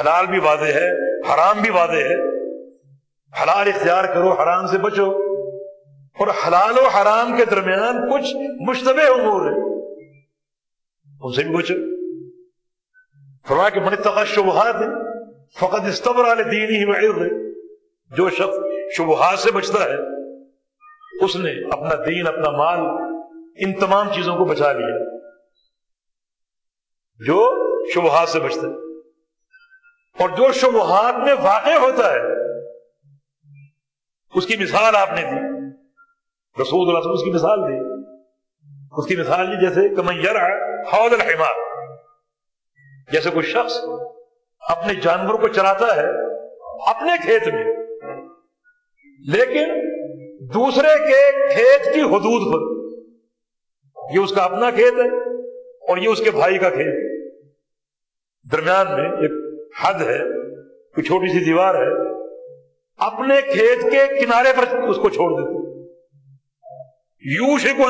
حلال 0.00 0.26
بھی 0.26 0.38
واضح 0.38 0.64
ہے، 0.64 1.20
حرام 1.34 1.62
بھی 1.62 1.70
واضح 1.70 1.92
ہے۔ 1.92 2.38
حلال 3.42 3.68
اختیار 3.74 4.04
کرو، 4.04 4.32
حرام 4.32 4.66
سے 4.66 4.78
بچو۔ 4.78 5.27
اور 6.18 6.28
حلال 6.28 6.78
و 6.78 6.88
حرام 6.88 7.36
کے 7.36 7.44
درمیان 7.44 8.10
کچھ 8.12 8.36
مشتبہ 8.70 9.20
امور 9.20 9.52
ہیں۔ 9.52 9.68
ان 11.20 11.32
سے 11.32 11.42
بھی 11.42 11.56
بچو 11.56 11.74
فرمایا 13.48 13.68
کہ 13.68 13.80
منتقا 13.80 14.24
شبہات 14.24 14.76
فقط 15.58 15.80
استبر 15.88 16.32
علیہ 16.32 16.44
دین 16.44 16.70
ہی 16.70 16.84
معر 16.84 17.28
جو 18.16 18.30
شخص 18.30 18.58
شبہات 18.96 19.38
سے 19.38 19.50
بچتا 19.50 19.84
ہے، 19.84 19.96
اس 21.24 21.36
نے 21.36 21.50
اپنا 21.50 22.04
دین، 22.06 22.26
اپنا 22.26 22.50
مال 22.50 22.78
ان 23.56 23.72
تمام 23.72 24.12
چیزوں 24.12 24.36
کو 24.36 24.44
بچا 24.44 24.72
لیا۔ 24.72 25.18
جو 27.26 27.68
شبہات 27.94 28.28
سے 28.28 28.40
بچتا 28.40 28.60
ہے۔ 28.60 28.98
اور 30.18 30.28
جو 30.28 30.52
شبہات 30.52 31.14
میں 31.14 31.34
واقع 31.42 31.78
ہوتا 31.78 32.12
ہے، 32.12 32.20
اس 34.34 34.46
کی 34.46 34.56
مثال 34.56 34.96
آپ 34.96 35.10
نے 35.10 35.22
دی۔ 35.22 35.47
رسول 36.60 36.88
اللہ 36.88 37.08
اس 37.08 37.24
کی 37.24 37.30
مثال 37.30 37.58
دی۔ 37.60 38.02
اس 38.92 39.06
کی 39.06 39.16
مثال 39.16 39.46
دی 39.46 39.66
جیسے 39.66 39.94
کمیر 39.94 40.36
حوض 40.94 41.12
الحمار۔ 41.12 41.68
جیسے 43.12 43.30
کوئی 43.30 43.46
شخص 43.46 43.78
اپنے 44.60 44.94
جانور 44.94 45.34
کو 45.34 45.48
چلاتا 45.48 45.96
ہے 45.96 46.06
اپنے 46.90 47.12
کھیت 47.22 47.48
میں، 47.48 47.64
لیکن 49.32 49.68
دوسرے 50.54 50.98
کے 50.98 51.48
کھیت 51.54 51.94
کی 51.94 52.00
حدود 52.00 52.52
پر۔ 52.52 52.60
یہ 54.14 54.18
اس 54.18 54.32
کا 54.32 54.42
اپنا 54.42 54.70
کھیت 54.70 54.92
ہے 54.92 55.08
اور 55.88 55.96
یہ 55.96 56.08
اس 56.08 56.20
کے 56.20 56.30
بھائی 56.30 56.58
کا 56.58 56.70
کھیت 56.70 56.86
ہے۔ 56.86 57.28
درمیان 58.52 58.86
میں 58.86 59.10
ایک 59.10 59.30
حد 59.84 59.94
ہے 59.94 60.18
کوئی 60.94 61.02
چھوٹی 61.02 61.26
سی 61.26 61.44
دیوار 61.44 61.74
ہے، 61.74 62.12
اپنے 62.98 63.40
کھیت 63.40 63.82
کے 63.82 64.20
کنارے 64.20 64.48
پر 64.56 64.78
اس 64.78 64.96
کو 64.96 65.08
چھوڑ 65.08 65.30
دیتے۔ 65.30 65.67
یوں 67.20 67.58
سے 67.58 67.68
کو 67.76 67.86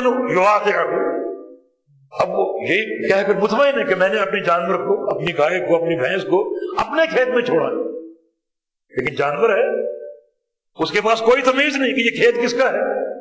اب 2.21 2.29
وہ 2.31 2.61
یہی 2.61 3.09
کہہ 3.09 3.27
کر 3.27 3.35
مطمئن 3.35 3.79
ہے 3.81 3.85
کہ 3.85 3.95
میں 3.95 4.09
نے 4.09 4.21
اپنے 4.21 4.41
جانور 4.41 4.75
کو، 4.75 5.15
اپنی 5.15 5.39
گائے 5.39 5.61
کو، 5.61 5.77
اپنی 5.77 5.97
بھینس 5.97 6.23
کو 6.23 6.57
اپنے 6.79 7.07
کھیت 7.07 7.29
میں 7.29 7.43
چھوڑا۔ 7.43 7.99
لیکن 8.91 9.15
جانور 9.15 9.51
ہے، 9.51 9.91
اس 10.79 10.91
کے 10.91 11.01
پاس 11.01 11.21
کوئی 11.21 11.43
تمیز 11.43 11.77
نہیں 11.77 11.95
کہ 11.95 12.01
یہ 12.01 12.11
کھیت 12.11 12.45
کس 12.45 12.55
کا 12.55 12.73
ہے۔ 12.73 13.15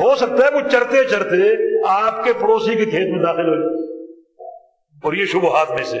ہو 0.00 0.14
سکتا 0.16 0.46
ہے 0.46 0.54
وہ 0.54 0.68
چرتے 0.68 1.04
چرتے 1.04 1.36
آپ 1.88 2.24
کے 2.24 2.32
پڑوسی 2.32 2.74
کے 2.74 2.84
کھیت 2.84 3.16
میں 3.16 3.24
داخل 3.24 3.48
ہو 3.48 3.54
جائے۔ 3.54 3.82
اور 5.04 5.12
یہ 5.12 5.24
شبہات 5.24 5.70
میں 5.70 5.84
سے۔ 5.84 5.98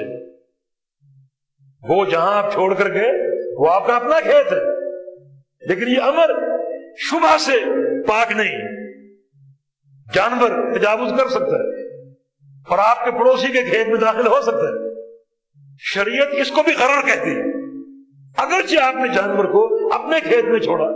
وہ 1.88 2.04
جہاں 2.04 2.42
آپ 2.42 2.52
چھوڑ 2.52 2.74
کر 2.74 2.94
گئے، 2.94 3.10
وہ 3.58 3.70
آپ 3.70 3.86
کا 3.86 3.96
اپنا 3.96 4.20
کھیت 4.20 4.52
ہے۔ 4.52 4.58
لیکن 5.68 5.88
یہ 5.88 6.02
امر 6.02 6.30
شبہ 6.96 7.36
سے 7.38 7.52
پاک 8.02 8.32
نہیں۔ 8.32 8.71
جانور 10.14 10.74
تجاوز 10.74 11.12
کر 11.18 11.28
سکتا 11.28 11.56
ہے 11.56 11.98
اور 12.68 12.78
آپ 12.78 13.04
کے 13.04 13.10
پڑوسی 13.10 13.52
کے 13.52 13.62
کھیت 13.62 13.88
میں 13.88 14.00
داخل 14.00 14.26
ہو 14.26 14.40
سکتا 14.42 14.58
ہے۔ 14.58 14.92
شریعت 15.78 16.26
اس 16.32 16.50
کو 16.50 16.62
بھی 16.62 16.72
قرار 16.72 17.06
کہتی 17.06 17.30
ہے۔ 17.30 17.72
اگرچہ 18.36 18.78
آپ 18.78 18.94
نے 18.94 19.14
جانور 19.14 19.44
کو 19.44 19.92
اپنے 19.94 20.20
کھیت 20.20 20.44
میں 20.44 20.60
چھوڑا، 20.60 20.88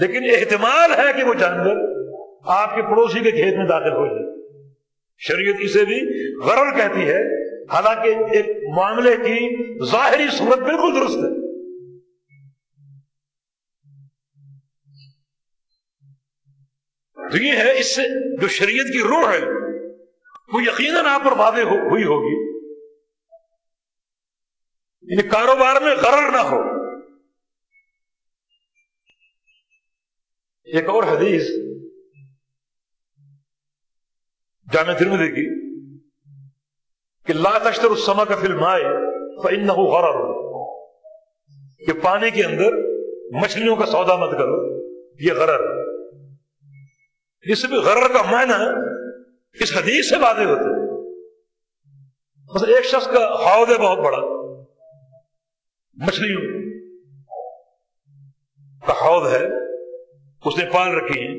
لیکن 0.00 0.24
احتمال 0.24 0.90
ہے 0.90 1.12
کہ 1.16 1.24
وہ 1.24 1.34
جانور 1.34 1.98
آپ 2.46 2.76
کے 2.76 2.82
پڑوسی 2.82 3.20
کے 3.20 3.30
کھیت 3.30 3.56
میں 3.56 3.66
داخل 3.66 3.92
ہو 3.92 4.06
جائے۔ 4.06 4.38
شریعت 5.18 5.56
اسے 5.60 5.84
بھی 5.84 6.30
غرر 6.44 6.76
کہتی 6.76 7.08
ہے۔ 7.08 7.48
حالانکہ 7.64 8.08
ایک 8.08 8.46
معاملے 8.76 9.16
کی 9.16 9.56
ظاہری 9.90 10.26
صورت 10.32 10.58
بالکل 10.58 11.00
درست 11.00 11.16
ہے۔ 11.16 11.37
تو 17.32 17.38
یہ 17.38 17.52
ہے 17.52 17.78
اس 17.78 17.96
سے 17.96 18.02
جو 18.40 18.48
شریعت 18.48 18.92
کی 18.92 18.98
روح 18.98 19.32
ہے، 19.32 19.40
وہ 20.52 20.62
یقیناً 20.62 21.06
آپ 21.06 21.24
پر 21.24 21.32
واضح 21.32 21.60
ہوئی 21.60 22.04
ہوگی۔ 22.04 22.48
یعنی 25.02 25.28
کاروبار 25.28 25.80
میں 25.80 25.94
غرر 25.96 26.30
نہ 26.30 26.36
ہو۔ 26.36 26.60
ایک 30.64 30.88
اور 30.88 31.02
حدیث 31.02 31.48
جامع 34.72 34.92
ترمدی 34.92 35.28
کی، 35.28 35.78
کہ 37.26 37.32
لا 37.32 37.58
تشتر 37.58 37.90
السما 37.90 38.24
کا 38.24 38.36
فلم 38.36 38.64
آئے 38.64 38.84
فن 39.42 39.68
غرر، 39.68 40.32
کہ 41.86 41.92
پانی 42.02 42.30
کے 42.30 42.44
اندر 42.44 42.72
مچھلیوں 43.42 43.76
کا 43.76 43.86
سودا 43.86 44.16
مت 44.16 44.30
کرو، 44.30 44.82
یہ 45.20 45.32
غرر۔ 45.32 45.77
اس 47.44 47.64
میں 47.70 47.78
غرر 47.78 48.12
کا 48.12 48.22
معنی 48.30 48.58
اس 49.58 49.76
حدیث 49.76 50.08
سے 50.08 50.16
واضح 50.16 50.42
ہوتے 50.42 50.76
بس 52.50 52.64
ایک 52.64 52.84
شخص 52.84 53.06
کا 53.06 53.22
حوض 53.44 53.70
ہے 53.70 53.78
بہت 53.78 53.98
بڑا، 53.98 54.18
مچھلیوں 55.96 56.42
کا 58.82 58.92
حوض 58.92 59.32
ہے، 59.32 59.44
اس 60.44 60.58
نے 60.58 60.64
پال 60.72 60.94
رکھی 60.94 61.20
ہے 61.20 61.32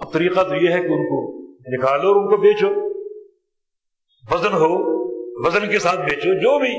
اب 0.00 0.12
طریقہ 0.12 0.42
تو 0.42 0.54
یہ 0.54 0.70
ہے 0.70 0.80
کہ 0.80 0.92
ان 0.92 1.06
کو 1.06 1.20
نکالو 1.76 2.08
اور 2.08 2.16
ان 2.16 2.28
کو 2.30 2.36
بیچو۔ 2.36 2.68
وزن 4.24 4.54
ہو، 4.54 4.70
وزن 5.46 5.70
کے 5.70 5.78
ساتھ 5.78 6.00
بیچو، 6.00 6.34
جو 6.40 6.58
بھی 6.58 6.74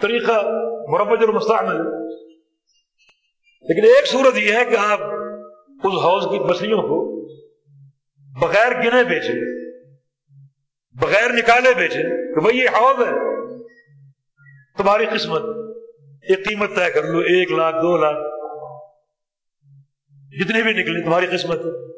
طریقہ 0.00 0.40
مربج 0.88 1.24
اور 1.24 1.34
مستعمل 1.34 1.82
لیکن 3.66 3.86
ایک 3.86 4.06
صورت 4.06 4.38
یہ 4.38 4.52
ہے 4.52 4.64
کہ 4.64 4.76
آپ 4.76 5.00
اس 5.84 5.92
حوض 5.92 6.24
کی 6.24 6.38
مچھلیوں 6.38 6.82
کو 6.82 7.14
بغیر 8.40 8.72
گنے 8.72 9.04
بیچے، 9.04 9.32
بغیر 10.92 11.30
نکالے 11.32 11.74
بیچے 11.74 12.34
کہ 12.34 12.40
بھائی 12.40 12.58
یہ 12.58 12.68
حوض 12.68 13.06
ہے، 13.06 13.12
تمہاری 14.78 15.06
قسمت 15.06 15.42
ایک 16.22 16.44
قیمت 16.44 16.68
طے 16.76 16.90
کر 16.90 17.02
لو، 17.02 17.18
ایک 17.18 17.52
لاکھ، 17.52 17.76
دو 17.76 17.96
لاکھ 17.96 18.34
جتنے 20.40 20.62
بھی 20.62 20.72
نکلے 20.72 21.04
تمہاری 21.04 21.26
قسمت۔ 21.26 21.58
ہے 21.58 21.94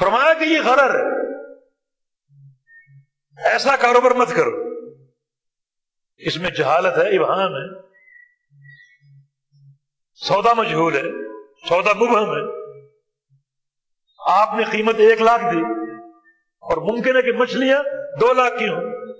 فرمایا 0.00 0.34
کہ 0.34 0.44
یہ 0.44 0.58
غرر 0.64 0.94
ہے۔ 0.94 1.36
ایسا 3.44 3.76
کاروبار 3.76 4.10
مت 4.10 4.28
کرو۔ 4.36 4.64
اس 6.16 6.36
میں 6.36 6.50
جہالت 6.50 6.98
ہے، 6.98 7.18
ابہام 7.18 7.52
ہے۔ 7.52 7.80
سودا 10.14 10.52
مجہول 10.52 10.96
ہے۔ 10.96 11.19
سودا 11.68 11.92
مبہم 11.92 12.30
ہے۔ 12.30 12.60
آپ 14.26 14.48
نے 14.56 14.64
قیمت 14.70 14.94
ایک 14.98 15.22
لاکھ 15.22 15.42
دی 15.42 15.62
اور 16.60 16.76
ممکن 16.76 17.16
ہے 17.16 17.22
کہ 17.22 17.32
مچھلیاں 17.32 17.82
دو 18.20 18.32
لاکھ 18.32 18.58
کی 18.58 18.68
ہوں۔ 18.68 19.14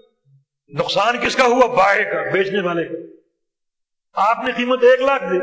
نقصان 0.69 1.19
کس 1.19 1.37
کا 1.37 1.45
ہوا؟ 1.45 1.67
بائے 1.67 2.05
کا، 2.05 2.31
بیچنے 2.33 2.67
والے 2.67 2.85
کا۔ 2.85 2.95
آپ 4.31 4.45
نے 4.45 4.53
قیمت 4.53 4.83
ایک 4.83 5.01
لاکھ 5.01 5.23
دی، 5.23 5.39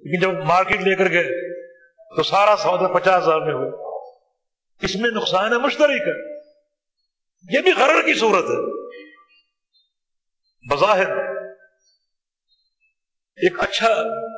لیکن 0.00 0.20
جب 0.20 0.44
مارکیٹ 0.44 0.80
لے 0.80 0.94
کر 0.94 1.10
گئے 1.10 1.58
تو 2.16 2.22
سارا 2.22 2.56
سودا 2.56 2.94
پچاس 2.94 3.22
ہزار 3.22 3.40
میں 3.40 3.54
ہوا۔ 3.54 4.00
اس 4.82 4.96
میں 4.96 5.10
نقصان 5.10 5.52
ہے 5.52 5.58
مشتری 5.58 5.98
کا۔ 5.98 6.34
یہ 7.50 7.60
بھی 7.60 7.72
غرر 7.72 8.02
کی 8.02 8.14
صورت 8.14 8.44
ہے۔ 8.44 8.84
بظاہر 10.72 11.33
ایک 13.36 13.60
اچھا 13.60 13.88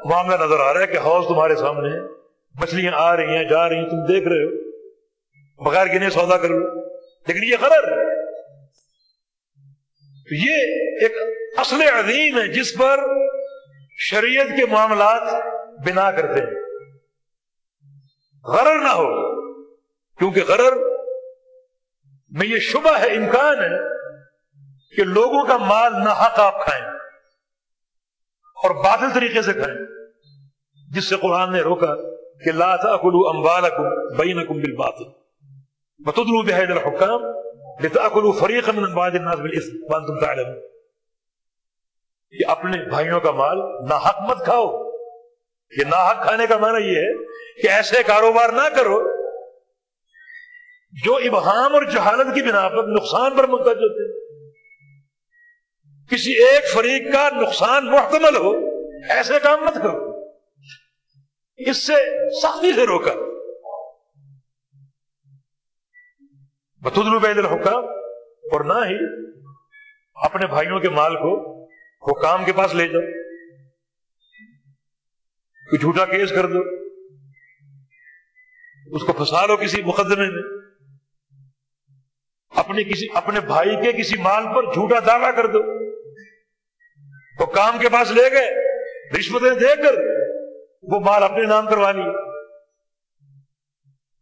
معاملہ 0.05 0.35
نظر 0.35 0.61
آ 0.61 0.73
رہا 0.73 0.81
ہے 0.81 0.87
کہ 0.87 0.99
حوض 0.99 1.27
تمہارے 1.29 1.57
سامنے 1.57 2.01
مچھلیاں 2.55 2.93
آ 2.95 3.17
رہی 3.17 3.37
ہیں، 3.37 3.45
جا 3.45 3.69
رہی 3.69 3.77
ہیں، 3.77 3.89
تم 3.89 4.05
دیکھ 4.05 4.29
رہے 4.29 4.45
ہو۔ 4.45 4.67
بغیر 5.65 5.87
گنے 5.87 6.11
سودا 6.11 6.37
کر 6.37 6.49
لو۔ 6.49 6.89
لیکن 6.99 7.45
یہ 7.45 7.57
غرر۔ 7.61 8.13
یہ 10.31 10.57
ایک 11.03 11.13
اصل 11.57 11.83
عظیم 11.83 12.39
ہے 12.39 12.49
جس 12.49 12.77
پر 12.77 13.01
شریعت 13.99 14.47
کے 14.57 14.67
معاملات 14.67 15.23
بنا 15.87 16.11
کرتے 16.11 16.41
ہیں۔ 16.41 16.63
غرر 18.45 18.79
نہ 18.79 18.89
ہو، 18.89 19.41
کیونکہ 20.17 20.41
غرر 20.49 20.77
میں 22.31 22.47
یہ 22.47 22.59
شبہ 22.59 22.99
ہے، 22.99 23.17
امکان 23.17 23.59
ہے 23.59 23.79
کہ 24.97 25.05
لوگوں 25.05 25.45
کا 25.45 25.57
مال 25.57 25.93
نہ 25.93 26.11
حق 26.11 26.41
آپ 26.41 26.67
کھائیں۔ 26.67 26.96
اور 28.67 28.75
باطل 28.75 29.07
طریقے 29.15 29.43
سے 29.43 29.53
کھائیں 29.53 29.87
جس 30.95 31.09
سے 31.09 31.17
قرآن 31.17 31.53
نے 31.53 31.61
روکا 31.61 31.95
کہ 32.45 32.53
لا 32.53 32.77
تاکلوا 32.77 33.31
اموالکم 33.35 34.17
بینکم 34.17 34.55
بالباطل۔ 34.55 35.05
وتدلوا 35.99 36.43
بهذا 36.43 36.75
الحكام 36.75 37.21
لتاكلوا 37.85 38.33
فريقا 38.41 38.73
من 38.73 38.85
اموال 38.85 39.13
الناس 39.15 39.37
بالاثم 39.37 39.77
وانتم 39.91 40.21
تعلمون۔ 40.21 40.61
کہ 42.31 42.51
اپنے 42.51 42.89
بھائیوں 42.89 43.21
کا 43.21 43.31
مال 43.31 43.59
نہ 43.89 43.95
حق 43.95 44.21
مت 44.21 44.45
کھاؤ۔ 44.45 44.91
یہ 45.79 45.85
نہ 45.85 46.11
حق 46.11 46.23
کھانے 46.23 46.47
کا 46.47 46.57
معنی 46.57 46.85
یہ 46.85 46.97
ہے 46.97 47.25
کہ 47.63 47.69
ایسے 47.69 48.03
کاروبار 48.03 48.49
نہ 48.49 48.77
کرو 48.77 49.17
جو 51.05 51.17
ابہام 51.17 51.75
اور 51.75 51.83
جہالت 51.83 52.35
کی 52.35 52.43
بنا 52.43 52.69
پر 52.69 52.85
نقصان 52.89 53.37
پر 53.37 53.47
منتج 53.47 53.69
ہوتے 53.69 54.21
ہیں۔ 54.21 54.26
کسی 56.11 56.33
ایک 56.33 56.73
فریق 56.73 57.13
کا 57.13 57.29
نقصان 57.43 57.87
محتمل 57.87 58.37
ہو، 58.37 58.53
ایسے 59.11 59.35
کام 59.43 59.65
مت 59.65 59.75
کرو۔ 59.75 60.17
اس 61.57 61.87
سے 61.87 61.93
سختی 62.41 62.73
سے 62.73 62.87
روکا۔ 62.87 63.13
بتدلو 66.83 67.19
بید 67.19 67.39
الحکام، 67.39 67.85
اور 68.53 68.61
نہ 68.65 68.73
ہی 68.73 68.99
اپنے 70.15 70.47
بھائیوں 70.47 70.81
کے 70.81 70.89
مال 70.89 71.15
کو 71.15 71.65
حکام 72.11 72.45
کے 72.45 72.53
پاس 72.53 72.75
لے 72.75 72.89
جاؤ۔ 72.89 73.01
کوئی 75.69 75.79
جھوٹا 75.79 76.05
کیس 76.05 76.31
کر 76.31 76.47
دو۔ 76.47 76.59
اس 78.97 79.03
کو 79.03 79.13
پھنسا 79.13 79.47
لو 79.47 79.57
کسی 79.57 79.83
مقدمے 79.83 80.27
میں۔ 80.29 80.43
اپنے 82.51 82.85
کسی، 82.85 83.07
اپنے 83.15 83.41
بھائی 83.41 83.77
کے 83.83 83.93
کسی 83.93 84.17
مال 84.17 84.45
پر 84.45 84.73
جھوٹا 84.73 84.99
دعویٰ 85.07 85.37
کر 85.37 85.47
دو۔ 85.47 85.76
تو 87.39 87.47
کام 87.47 87.79
کے 87.79 87.89
پاس 87.89 88.11
لے 88.11 88.31
گئے، 88.33 88.51
رشوتیں 89.19 89.51
دے 89.51 89.83
کر 89.83 89.95
وہ 90.83 91.01
مال 91.01 91.23
اپنے 91.23 91.43
نام 91.43 91.67
کروا 91.67 91.91
لی 91.93 92.03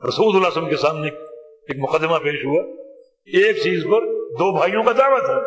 رسول 0.08 0.36
اللہ 0.36 0.48
وسلم 0.48 0.68
کے 0.68 0.76
سامنے 0.76 1.08
ایک 1.08 1.78
مقدمہ 1.78 2.18
پیش 2.18 2.44
ہوا۔ 2.44 2.62
ایک 3.24 3.56
چیز 3.56 3.84
پر 3.84 4.06
دو 4.38 4.56
بھائیوں 4.56 4.82
کا 4.82 4.92
دعویٰ 4.98 5.20
تھا، 5.24 5.40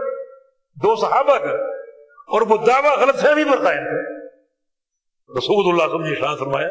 دو 0.78 0.96
صحابہ 0.96 1.38
کا، 1.38 1.56
اور 2.28 2.42
وہ 2.42 2.58
دعویٰ 2.58 2.98
غلط 2.98 3.16
فہمی 3.16 3.44
پر 3.44 3.64
قائم 3.64 3.84
تھا۔ 3.84 4.00
رسول 5.38 5.72
اللہ 5.72 5.96
وسلم 5.96 6.08
نے 6.08 6.16
شاہ 6.16 6.36
فرمایا 6.36 6.70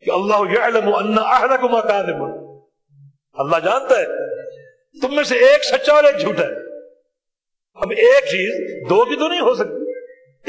کہ 0.00 0.10
اللہ 0.10 0.52
یعلم 0.52 0.94
ان 0.94 1.18
احدکما 1.18 1.80
کاذب 1.80 2.22
اللہ 3.34 3.56
جانتا 3.64 3.98
ہے، 3.98 4.06
تم 5.00 5.14
میں 5.14 5.24
سے 5.24 5.38
ایک 5.38 5.64
سچا 5.64 5.92
اور 5.92 6.04
ایک 6.04 6.18
جھوٹا 6.18 6.42
ہے۔ 6.42 6.65
اب 7.76 7.90
ایک 7.90 8.24
چیز 8.24 8.84
دو 8.90 9.04
کی 9.04 9.16
تو 9.16 9.28
نہیں 9.28 9.40
ہو 9.40 9.54
سکتی۔ 9.54 9.86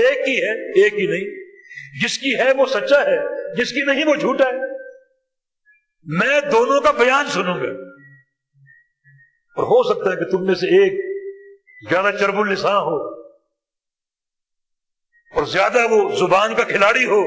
ایک 0.02 0.26
کی 0.26 0.38
ہے، 0.38 0.84
ایک 0.84 0.96
کی 0.96 1.08
نہیں۔ 1.08 1.48
جس 2.04 2.18
کی 2.18 2.36
ہے 2.40 2.52
وہ 2.52 2.66
سچا 2.66 3.02
ہے، 3.02 3.18
جس 3.56 3.72
کی 3.72 3.94
نہیں 3.94 4.06
وہ 4.06 4.16
جھوٹا 4.16 4.46
ہے۔ 4.46 4.78
میں 6.06 6.42
دونوں 6.52 6.82
کا 6.82 6.92
بیان 6.92 7.26
سنوں 7.28 7.60
گا۔ 7.60 7.70
اور 9.56 9.64
ہو 9.64 9.84
سکتا 9.84 10.12
ہے 10.12 10.16
کہ 10.16 10.32
تم 10.32 10.46
میں 10.46 10.56
سے 10.56 10.66
ایک 10.68 10.94
زیادہ 11.90 12.16
چرب 12.20 12.40
الساں 12.40 12.80
ہو، 12.80 13.24
اور 15.34 15.46
زیادہ 15.46 15.88
وہ 15.90 16.16
زبان 16.16 16.56
کا 16.56 16.64
کھلاڑی 16.64 17.06
ہو، 17.06 17.22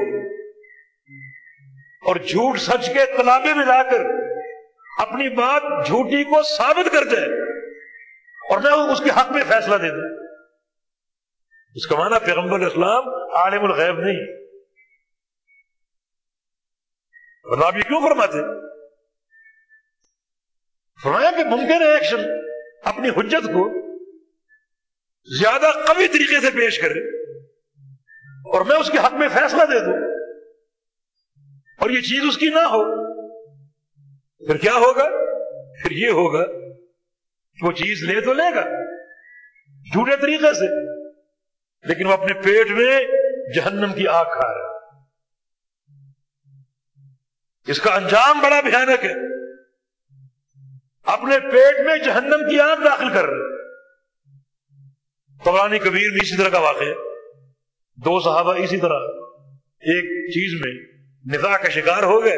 اور 2.05 2.15
جھوٹ 2.15 2.59
سچ 2.59 2.87
کے 2.93 3.05
تلابے 3.17 3.53
میں 3.53 3.65
لا 3.65 3.83
کر 3.83 4.05
اپنی 4.99 5.29
بات 5.29 5.85
جھوٹی 5.85 6.23
کو 6.23 6.41
ثابت 6.57 6.91
کر 6.91 7.03
دے۔ 7.03 7.40
اور 8.51 8.59
میں 8.59 8.71
اس 8.71 8.99
کے 8.99 9.09
حق 9.09 9.31
میں 9.31 9.43
فیصلہ 9.47 9.75
دے 9.75 9.89
دوں 9.89 10.27
اس 11.75 11.87
کا 11.87 11.95
معنی 11.95 12.25
پیغمبر 12.25 12.59
اسلام 12.59 13.09
عالم 13.35 13.63
الغیب 13.63 13.99
نہیں۔ 13.99 14.47
اور 17.43 17.65
آپ 17.65 17.75
یہ 17.75 17.81
کیوں 17.81 18.01
فرماتے 18.01 18.37
فرمایا 21.03 21.31
کہ 21.31 21.43
ممکن 21.43 21.81
ہے 21.81 21.93
ایکشن 21.93 22.17
اپنی 22.83 23.09
حجت 23.09 23.47
کو 23.47 23.81
زیادہ 25.39 25.71
قوی 25.87 26.07
طریقے 26.07 26.41
سے 26.41 26.51
پیش 26.51 26.79
کرے 26.79 27.21
اور 28.25 28.65
میں 28.65 28.75
اس 28.75 28.89
کے 28.89 28.97
حق 28.97 29.13
میں 29.13 29.27
فیصلہ 29.27 29.63
دے 29.63 29.79
دوں۔ 29.79 30.27
اور 31.79 31.89
یہ 31.89 32.01
چیز 32.01 32.23
اس 32.27 32.37
کی 32.37 32.49
نہ 32.49 32.59
ہو، 32.59 33.11
پھر 34.47 34.57
کیا 34.57 34.73
ہوگا؟ 34.73 35.07
پھر 35.83 35.91
یہ 35.91 36.09
ہوگا 36.09 36.70
وہ 37.61 37.71
چیز 37.71 38.09
لے 38.09 38.21
تو 38.21 38.33
لے 38.33 38.55
گا۔ 38.55 38.61
جھوٹے 39.93 40.15
طریقے 40.15 40.53
سے۔ 40.53 41.01
لیکن 41.87 42.07
وہ 42.07 42.13
اپنے 42.13 42.33
پیٹ 42.33 42.67
میں 42.69 43.05
جہنم 43.55 43.93
کی 43.93 44.07
آگ 44.07 44.25
کھا 44.25 44.53
رہا 44.53 44.71
اس 47.67 47.81
کا 47.81 47.95
انجام 47.95 48.39
بڑا 48.39 48.61
بھیانک 48.61 49.05
ہے۔ 49.05 49.13
اپنے 51.03 51.39
پیٹ 51.39 51.85
میں 51.85 51.97
جہنم 51.97 52.49
کی 52.49 52.59
آگ 52.59 52.75
داخل 52.75 53.09
کر 53.13 53.25
رہے 53.25 53.51
قرآن 55.43 55.79
کبیر 55.79 56.11
میں 56.11 56.19
اسی 56.21 56.37
طرح 56.37 56.49
کا 56.49 56.59
واقع 56.59 56.83
ہے۔ 56.83 56.93
دو 57.95 58.19
صحابہ 58.19 58.55
اسی 58.55 58.77
طرح 58.77 58.99
ایک 59.63 60.29
چیز 60.29 60.61
میں 60.65 61.01
نظا 61.37 61.57
کا 61.57 61.69
شکار 61.69 62.03
ہو 62.03 62.23
گئے 62.23 62.37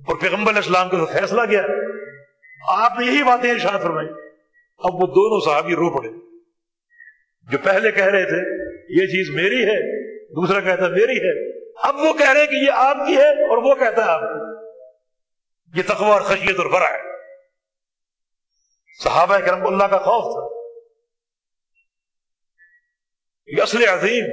اور 0.00 0.20
پیغمبر 0.20 0.54
اسلام 0.54 0.88
کو 0.88 0.96
تو 0.96 1.06
فیصلہ 1.06 1.42
کیا۔ 1.50 1.62
آپ 2.68 2.98
نے 2.98 3.06
یہی 3.06 3.22
باتیں 3.22 3.50
ارشاد 3.50 3.82
فرمائی 3.82 4.21
اب 4.84 4.94
وہ 4.94 5.06
دونوں 5.06 5.40
صحابی 5.40 5.74
رو 5.74 5.98
پڑے۔ 5.98 6.10
جو 7.50 7.58
پہلے 7.64 7.92
کہہ 7.92 8.04
رہے 8.04 8.24
تھے، 8.24 8.72
یہ 9.00 9.06
چیز 9.06 9.34
میری 9.34 9.64
ہے، 9.64 10.08
دوسرا 10.28 10.60
کہتا 10.60 10.88
میری 10.88 11.16
ہے۔ 11.16 11.58
اب 11.88 11.96
وہ 11.96 12.12
کہہ 12.12 12.30
رہے 12.30 12.40
ہیں 12.40 12.46
کہ 12.46 12.54
یہ 12.54 12.70
آپ 12.74 12.96
کی 13.06 13.16
ہے 13.16 13.28
اور 13.28 13.56
وہ 13.56 13.74
کہتا 13.74 14.04
ہے 14.04 14.10
آپ 14.10 14.20
کی۔ 14.20 14.52
یہ 15.78 15.82
تقوی 15.86 16.08
اور 16.08 16.20
خشیت 16.20 16.58
اور 16.58 16.66
برا 16.66 16.90
ہے۔ 16.90 17.02
صحابہ 19.02 19.38
کرم 19.38 19.66
اللہ 19.66 19.84
کا 19.84 19.98
خوف 19.98 20.32
تھا۔ 20.32 20.62
یہ 23.46 23.62
اصل 23.62 23.88
عظیم۔ 23.88 24.24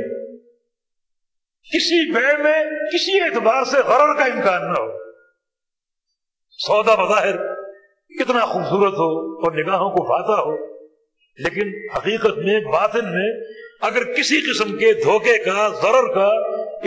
کسی 1.63 2.11
بے 2.11 2.43
میں، 2.43 2.65
کسی 2.65 3.21
اعتبار 3.21 3.63
سے 3.63 3.77
غرر 3.77 4.13
کا 4.13 4.25
امکان 4.25 4.61
نہ 4.61 4.79
ہو۔ 4.79 5.11
سودا 6.49 6.95
بظاہر 6.95 7.48
کتنا 8.17 8.45
خوبصورت 8.45 8.93
ہو 8.93 9.39
اور 9.39 9.51
نگاہوں 9.51 9.89
کو 9.89 10.03
فاتح 10.03 10.41
ہو، 10.41 10.75
لیکن 11.37 11.95
حقیقت 11.97 12.37
میں، 12.37 12.59
باطن 12.59 13.05
میں 13.05 13.47
اگر 13.81 14.03
کسی 14.13 14.41
قسم 14.41 14.77
کے 14.77 14.93
دھوکے 14.93 15.37
کا، 15.37 15.69
ضرر 15.81 16.13
کا 16.13 16.27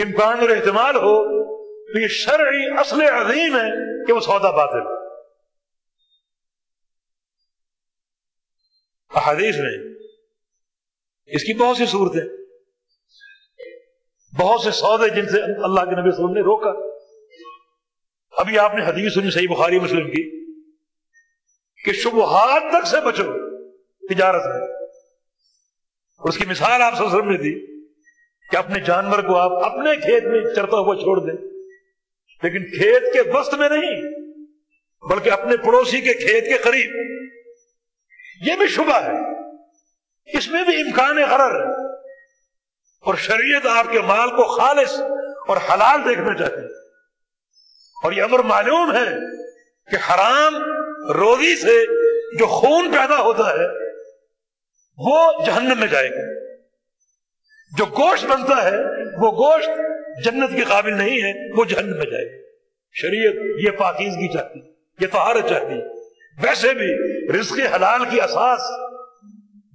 امکان 0.03 0.39
اور 0.39 0.49
احتمال 0.49 0.95
ہو، 0.95 1.43
تو 1.93 1.99
یہ 1.99 2.07
شرعی 2.07 2.65
اصل 2.77 3.01
عظیم 3.01 3.55
ہے 3.55 4.05
کہ 4.05 4.13
وہ 4.13 4.19
سودا 4.19 4.51
باطل 4.51 5.03
احادیث 9.15 9.55
میں 9.57 9.93
اس 11.25 11.43
کی 11.43 11.53
بہت 11.53 11.77
سی 11.77 11.85
صورتیں، 11.85 12.21
بہت 14.39 14.61
سے 14.61 14.71
سودے 14.71 15.09
جن 15.09 15.25
سے 15.25 15.41
اللہ 15.41 15.79
کے 15.79 15.91
نبی 15.91 15.93
صلی 15.93 15.93
اللہ 15.93 16.01
علیہ 16.01 16.13
وسلم 16.13 16.33
نے 16.33 16.41
روکا۔ 16.41 16.69
ابھی 18.31 18.59
آپ 18.59 18.75
نے 18.75 18.85
حدیث 18.85 19.13
سنی، 19.13 19.31
صحیح 19.31 19.47
بخاری 19.49 19.79
مسلم 19.79 20.11
کی۔ 20.11 20.42
کہ 21.83 21.93
شبہات 21.93 22.63
تک 22.71 22.87
سے 22.87 22.99
بچو، 22.99 23.23
تجارت 24.07 24.41
میں۔ 24.45 24.67
اس 26.23 26.37
کی 26.37 26.45
مثال 26.45 26.81
آپ 26.81 27.01
وسلم 27.01 27.31
نے 27.31 27.37
دی 27.37 27.83
کہ 28.49 28.57
اپنے 28.57 28.79
جانور 28.79 29.19
کو 29.19 29.37
آپ 29.37 29.51
اپنے 29.51 29.95
کھیت 29.95 30.23
میں 30.23 30.41
چرتا 30.55 30.77
ہوا 30.77 30.95
چھوڑ 30.95 31.19
دیں۔ 31.19 31.47
لیکن 32.43 32.65
کھیت 32.65 33.13
کے 33.13 33.31
وسط 33.31 33.53
میں 33.53 33.69
نہیں، 33.69 34.01
بلکہ 35.09 35.29
اپنے 35.29 35.57
پڑوسی 35.57 36.01
کے 36.01 36.13
کھیت 36.13 36.43
کے 36.43 36.57
قریب۔ 36.57 37.19
یہ 38.45 38.55
بھی 38.55 38.67
شبہ 38.67 38.95
ہے۔ 38.95 39.43
اس 40.37 40.47
میں 40.47 40.63
بھی 40.63 40.81
امکان 40.81 41.17
غرر 41.17 41.65
ہے۔ 41.65 41.97
اور 42.99 43.15
شریعت 43.15 43.67
آپ 43.67 43.91
کے 43.91 43.99
مال 43.99 44.29
کو 44.29 44.57
خالص 44.57 44.99
اور 45.47 45.57
حلال 45.57 46.09
دیکھنا 46.09 46.37
چاہتی 46.37 46.61
ہے۔ 46.61 46.89
اور 48.03 48.11
یہ 48.11 48.23
امر 48.23 48.39
معلوم 48.39 48.93
ہے 48.93 49.05
کہ 49.91 49.95
حرام 49.95 50.55
روزی 51.09 51.55
سے 51.55 51.85
جو 52.39 52.45
خون 52.45 52.91
پیدا 52.91 53.21
ہوتا 53.21 53.49
ہے، 53.49 53.67
وہ 54.97 55.45
جہنم 55.45 55.79
میں 55.79 55.87
جائے 55.87 56.09
گا۔ 56.09 56.53
جو 57.77 57.85
گوشت 57.85 58.25
بنتا 58.25 58.63
ہے، 58.63 58.77
وہ 59.21 59.31
گوشت 59.31 59.69
جنت 60.25 60.49
کے 60.55 60.61
قابل 60.61 60.93
نہیں 60.93 61.21
ہے، 61.21 61.59
وہ 61.59 61.65
جہنم 61.65 61.97
میں 61.97 62.11
جائے 62.11 62.25
گا۔ 62.25 62.43
شریعت 62.93 63.35
یہ 63.65 63.77
پاکیزگی 63.77 64.33
چاہتی 64.33 64.59
یہ 65.01 65.07
طہارت 65.11 65.49
چاہتی 65.49 65.73
ویسے 66.43 66.73
بھی 66.73 66.87
رزق 67.39 67.59
حلال 67.75 68.01
کی 68.09 68.21
اساس 68.21 68.61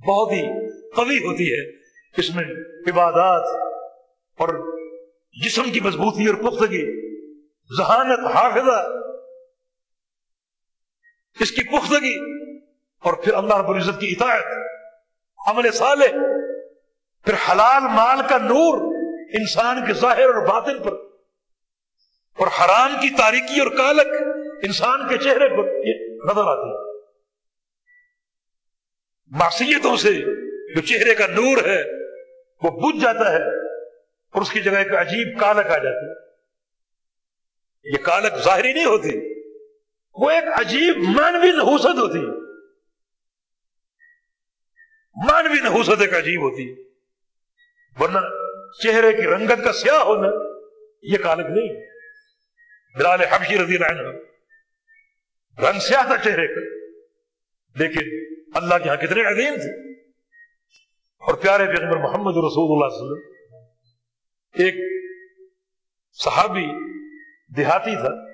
بہت 0.09 0.33
ہی 0.33 0.71
قوی 0.91 1.19
ہوتی 1.19 1.53
ہے۔ 1.53 1.79
اس 2.17 2.35
میں 2.35 2.45
عبادات 2.89 3.43
اور 4.39 4.79
جسم 5.45 5.71
کی 5.71 5.81
مضبوطی 5.81 6.27
اور 6.27 6.35
پختگی، 6.35 7.09
ذہانت 7.79 8.37
حافظہ 8.37 8.93
اس 11.41 11.51
کی 11.51 11.63
پختگی 11.63 12.17
اور 12.99 13.13
پھر 13.13 13.35
اللہ 13.35 13.57
رب 13.57 13.71
العزت 13.71 14.01
کی 14.01 14.15
اطاعت۔ 14.19 14.45
عمل 15.47 15.71
صالح۔ 15.73 16.17
پھر 17.25 17.35
حلال 17.35 17.83
مال 17.83 18.19
کا 18.29 18.39
نور 18.39 18.95
انسان 19.41 19.87
کے 19.87 19.93
ظاہر 19.93 20.25
اور 20.25 20.47
باطن 20.47 20.83
پر۔ 20.83 20.93
اور 22.39 22.47
حرام 22.47 23.01
کی 23.01 23.09
تاریکی 23.11 23.61
اور 23.61 23.71
کالک 23.71 24.07
انسان 24.63 25.09
کے 25.09 25.19
چہرے 25.19 25.49
پر 25.49 25.65
نظر 26.31 26.43
آتی۔ 26.45 26.99
معصیتوں 29.27 29.97
سے 29.97 30.13
جو 30.75 30.81
چہرے 30.81 31.15
کا 31.15 31.27
نور 31.27 31.57
ہے، 31.67 31.83
وہ 32.63 32.71
بجھ 32.71 33.03
جاتا 33.03 33.33
ہے 33.33 33.45
اور 34.31 34.43
اس 34.43 34.51
کی 34.51 34.61
جگہ 34.61 34.77
ایک 34.77 34.93
عجیب 34.93 35.41
کالک 35.41 35.67
آ 35.67 35.79
جاتی۔ 35.79 36.11
ہے 36.11 36.29
یہ 37.85 38.05
کالک 38.05 38.45
ظاہری 38.45 38.73
نہیں 38.73 38.85
ہوتی۔ 38.85 39.38
وہ 40.19 40.31
ایک 40.31 40.45
عجیب 40.61 40.97
مانوی 40.97 41.51
نحوست 41.51 41.87
ہوتی 41.87 42.21
مانوی 45.27 45.61
نحوست 45.61 46.01
ایک 46.01 46.15
عجیب 46.15 46.41
ہوتی 46.41 46.85
ورنہ 48.01 48.19
چہرے 48.83 49.13
کی 49.13 49.23
رنگت 49.23 49.65
کا 49.65 49.73
سیاہ 49.73 50.03
ہونا 50.03 50.29
یہ 51.03 51.19
کالک 51.19 51.47
نہیں 51.51 51.87
بلال 52.99 53.21
حبشی 53.21 53.59
رضی 53.59 53.77
اللہ 53.77 53.87
عنہ 53.87 54.09
رنگ 55.69 55.81
سیاہ 55.81 56.03
تھا 56.03 56.17
چہرے 56.17 56.47
کا 56.47 56.61
لیکن 57.75 58.35
اللہ 58.57 58.75
کے 58.75 58.85
یہاں 58.85 58.97
کتنے 58.97 59.23
عظیم 59.23 59.55
تھے۔ 59.55 59.93
اور 61.19 61.35
پیارے 61.35 61.67
پیغمبر 61.67 61.97
محمد 61.97 62.33
رسول 62.33 62.71
اللہ 62.73 62.97
صلی 62.97 63.07
اللہ 63.07 63.15
علیہ 63.15 63.25
وسلم، 63.25 63.65
ایک 64.65 64.75
صحابی 66.13 66.67
دیہاتی 67.57 67.95
تھا، 67.95 68.27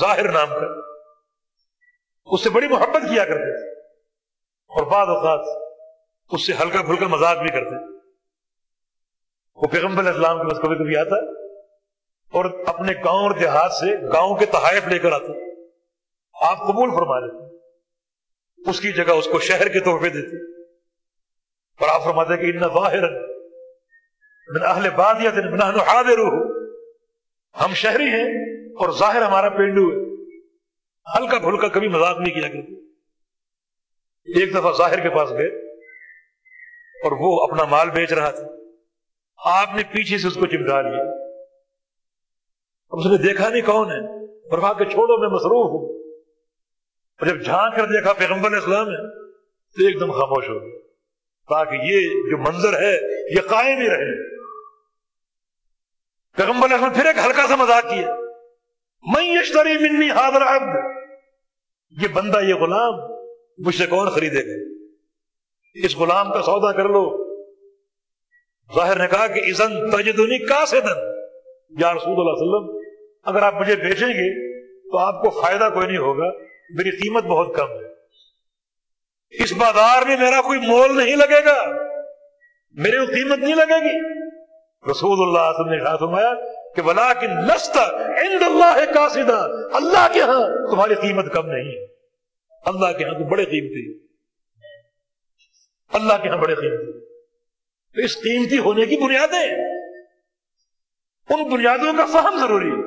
ظاہر 0.00 0.32
نام 0.32 0.48
کا۔ 0.48 0.85
اس 2.26 2.44
سے 2.44 2.50
بڑی 2.50 2.68
محبت 2.68 3.02
کیا 3.02 3.24
کرتے 3.24 3.56
تھے۔ 3.56 3.80
اور 4.70 4.86
بعض 4.86 5.08
اوقات 5.08 5.72
اس 6.30 6.46
سے 6.46 6.52
ہلکا 6.52 6.82
پھلکا 6.82 7.06
مزاق 7.06 7.38
بھی 7.38 7.48
کرتے 7.48 7.96
وہ 9.54 9.68
پیغمبر 9.72 10.04
اسلام 10.04 10.38
کے 10.38 10.48
پاس 10.48 10.62
کبھی 10.62 10.76
کبھی 10.76 10.96
آتا 10.96 11.16
اور 12.32 12.44
اپنے 12.66 12.92
گاؤں 13.04 13.22
اور 13.22 13.30
دیہات 13.30 13.72
سے 13.72 14.12
گاؤں 14.12 14.36
کے 14.36 14.46
تحائف 14.46 14.88
لے 14.88 14.98
کر 14.98 15.12
آتا۔ 15.12 15.32
آپ 16.50 16.58
قبول 16.58 16.90
فرما 16.90 17.18
لیتے 17.18 17.56
اس 18.70 18.80
کی 18.80 18.92
جگہ 18.92 19.12
اس 19.12 19.28
کو 19.32 19.40
شہر 19.40 19.68
کے 19.68 19.80
تحفے 19.80 20.08
دیتے 20.08 20.62
اور 21.80 21.88
آپ 21.88 22.04
فرماتے 22.04 22.36
کہ 22.36 22.42
ان 22.42 22.60
ظاہر 22.60 23.02
من 24.48 24.66
اہل 24.66 24.90
بادیت 24.90 25.34
من 25.34 25.62
حاضر 25.62 26.18
ہم 27.64 27.74
شہری 27.74 28.04
ہیں 28.04 28.28
اور 28.74 28.90
ظاہر 28.90 29.22
ہمارا 29.22 29.48
پینڈو 29.48 29.90
ہے۔ 29.90 30.15
ہلکا 31.14 31.38
پھلکا 31.38 31.68
کبھی 31.68 31.88
مذاق 31.88 32.18
نہیں 32.18 32.34
کیا 32.34 32.48
کرتے۔ 32.48 32.74
ایک 34.40 34.54
دفعہ 34.54 34.72
ظاہر 34.72 35.00
کے 35.00 35.10
پاس 35.10 35.30
گئے 35.30 35.72
اور 37.04 37.12
وہ 37.12 37.42
اپنا 37.42 37.64
مال 37.64 37.90
بیچ 37.90 38.12
رہا 38.12 38.30
تھا۔ 38.30 38.46
آپ 39.36 39.68
نے 39.74 39.82
پیچھے 39.82 40.18
سے 40.18 40.28
اس 40.28 40.34
کو 40.34 40.46
چمٹا 40.46 40.80
لیا۔ 40.80 41.02
اب 42.90 42.98
اس 42.98 43.06
نے 43.06 43.28
دیکھا 43.28 43.48
نہیں 43.48 43.62
کون 43.62 43.90
ہے۔ 43.90 44.24
اور 44.26 44.74
کے 44.74 44.84
چھوڑو، 44.84 45.18
میں 45.18 45.28
مصروف 45.28 45.70
ہوں۔ 45.70 46.12
اور 47.20 47.26
جب 47.26 47.44
جھانک 47.44 47.76
کر 47.76 47.86
دیکھا 47.86 48.12
پیغمبر 48.12 48.52
اسلام 48.52 48.86
ہے 48.86 49.30
تو 49.34 49.86
ایک 49.86 50.00
دم 50.00 50.12
خاموش 50.12 50.48
ہو 50.48 50.54
گیا 50.54 50.78
تاکہ 51.48 51.74
یہ 51.74 52.08
جو 52.30 52.38
منظر 52.38 52.80
ہے، 52.80 52.98
یہ 53.36 53.40
قائم 53.48 53.78
ہی 53.78 53.88
رہے۔ 53.88 54.36
پیغمبر 56.36 56.68
نے 56.68 56.76
پھر 56.94 57.06
ایک 57.06 57.16
ہلکا 57.18 57.46
سا 57.48 57.56
مذاق 57.56 57.82
کیا۔ 57.82 58.16
میں 59.06 59.22
منی 59.78 60.10
حاضر 60.10 60.42
عبد. 60.46 60.76
یہ 61.96 62.08
بندہ 62.08 62.40
یہ 62.40 62.54
غلام 62.54 62.94
مجھ 63.58 63.74
سے 63.76 63.86
کون 63.86 64.08
خریدے 64.08 64.46
گا. 64.46 64.56
اس 65.76 65.96
غلام 65.96 66.32
کا 66.32 66.42
سودا 66.42 66.72
کر 66.72 66.88
لو. 66.88 67.04
ظاہر 68.70 68.98
نے 68.98 69.06
کہا 69.06 69.26
کہ 69.26 69.40
ازن 69.40 69.74
تجدنی 69.90 70.38
کا 70.46 70.64
سے 70.66 70.80
دن 70.80 71.04
یا 71.80 71.92
رسول 71.94 72.18
اللہ 72.18 72.32
علیہ 72.32 72.42
وسلم، 72.42 72.66
اگر 73.22 73.42
آپ 73.42 73.54
مجھے 73.54 73.76
بیچیں 73.76 74.08
گے 74.08 74.28
تو 74.90 74.98
آپ 74.98 75.22
کو 75.22 75.30
فائدہ 75.30 75.68
کوئی 75.74 75.86
نہیں 75.86 75.96
ہوگا، 75.96 76.30
میری 76.70 76.90
قیمت 76.90 77.24
بہت 77.24 77.54
کم 77.54 77.70
ہے. 77.70 77.86
اس 79.32 79.52
بازار 79.52 80.06
میں 80.06 80.16
میرا 80.16 80.40
کوئی 80.40 80.58
مول 80.58 80.96
نہیں 80.96 81.16
لگے 81.16 81.44
گا، 81.44 81.56
میرے 82.76 82.98
کو 82.98 83.12
قیمت 83.12 83.38
نہیں 83.38 83.54
لگے 83.54 83.80
گی. 83.84 83.96
رسول 84.90 85.22
اللہ 85.22 85.50
وسلم 85.50 85.72
نے 85.72 85.96
فرمایا 85.98 86.32
کہ 86.76 86.82
بلا 86.82 87.12
کہ 87.14 87.26
نستا 87.26 87.84
عند 88.22 88.42
اللہ 88.42 88.92
کاسدہ 88.94 89.38
اللہ 89.74 90.06
کے 90.12 90.20
ہاں 90.20 90.70
تمہاری 90.70 90.94
قیمت 90.94 91.32
کم 91.34 91.46
نہیں 91.46 91.68
ہے۔ 91.68 91.84
اللہ 92.64 92.98
کے 92.98 93.04
ہاں 93.04 93.12
تو 93.12 93.24
بڑے 93.28 93.44
قیمتی 93.44 93.84
اللہ 95.92 96.22
کے 96.22 96.28
ہاں 96.28 96.36
بڑے 96.36 96.54
قیمتی 96.54 96.92
تو 97.96 98.04
اس 98.04 98.16
قیمتی 98.16 98.58
ہونے 98.58 98.86
کی 98.86 98.96
بنیادیں 98.96 99.46
ان 101.28 101.48
بنیادوں 101.48 101.92
کا 101.92 102.06
فہم 102.06 102.38
ضروری 102.38 102.70
ہے۔ 102.70 102.82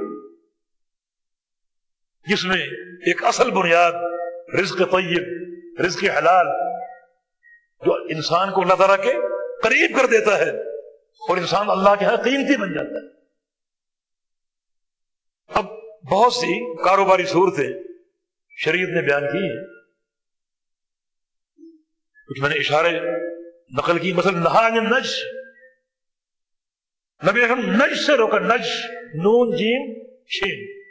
جس 2.25 2.45
میں 2.45 2.61
ایک 3.09 3.23
اصل 3.23 3.51
بنیاد 3.51 3.91
رزق 4.59 4.77
طیب، 4.77 5.25
رزق 5.85 6.03
حلال، 6.17 6.47
جو 7.85 7.93
انسان 8.09 8.51
کو 8.51 8.61
اللہ 8.61 8.73
تعالیٰ 8.73 9.03
کے 9.03 9.13
قریب 9.63 9.97
کر 9.97 10.05
دیتا 10.05 10.37
ہے، 10.37 10.49
اور 11.21 11.37
انسان 11.37 11.69
اللہ 11.69 11.95
کے 11.99 12.05
یہاں 12.05 12.17
قیمتی 12.17 12.57
بن 12.57 12.73
جاتا 12.73 12.95
ہے۔ 12.95 13.18
اب 15.49 15.65
بہت 16.11 16.33
سی 16.33 16.83
کاروباری 16.83 17.25
صورتیں 17.25 17.73
شریعت 18.49 18.89
نے 18.89 19.01
بیان 19.01 19.21
کی 19.21 19.37
ہیں۔ 19.37 19.65
کچھ 22.27 22.41
میں 22.41 22.49
نے 22.49 22.55
اشارے 22.55 22.99
نقل 23.77 23.99
کی، 23.99 24.13
مثلا 24.13 24.31
نہا 24.31 24.69
نج 24.69 25.07
نبی 27.29 27.43
اکرم 27.43 27.59
نج 27.59 27.99
سے 28.05 28.17
روکا 28.17 28.39
نج 28.39 28.67
نون، 29.13 29.57
جیم 29.57 30.09
شین 30.27 30.81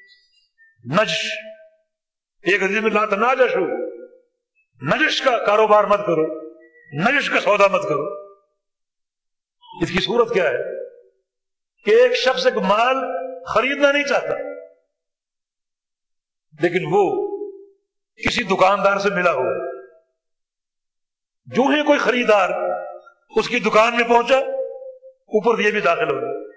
نج 0.94 1.10
ایک 2.42 2.62
عزیز 2.62 2.80
میں 2.80 2.90
لاتا 2.90 3.16
ناجش 3.16 3.56
ہو 3.56 3.88
نجش 4.86 5.22
کا 5.22 5.44
کاروبار 5.46 5.84
مت 5.84 5.98
کرو 5.98 6.50
نجش 7.04 7.30
کا 7.30 7.40
سودا 7.40 7.66
مت 7.66 7.82
کرو۔ 7.82 8.28
اس 9.82 9.90
کی 9.90 10.00
صورت 10.00 10.34
کیا 10.34 10.44
ہے؟ 10.44 10.86
کہ 11.84 11.90
ایک 11.90 12.14
شخص 12.16 12.46
ایک 12.46 12.56
مال 12.56 12.96
خریدنا 13.46 13.92
نہیں 13.92 14.04
چاہتا۔ 14.04 14.47
لیکن 16.60 16.84
وہ 16.90 17.28
کسی 18.16 18.42
دکاندار 18.42 18.98
سے 18.98 19.08
ملا 19.10 19.32
ہو۔ 19.32 19.68
جو 21.46 21.62
ہی 21.62 21.82
کوئی 21.82 21.98
خریدار 21.98 22.48
اس 23.36 23.48
کی 23.48 23.58
دکان 23.58 23.96
میں 23.96 24.08
پہنچا، 24.08 24.36
اوپر 24.36 25.60
یہ 25.60 25.70
بھی 25.70 25.80
داخل 25.80 26.10
ہو 26.10 26.20
گیا 26.20 26.48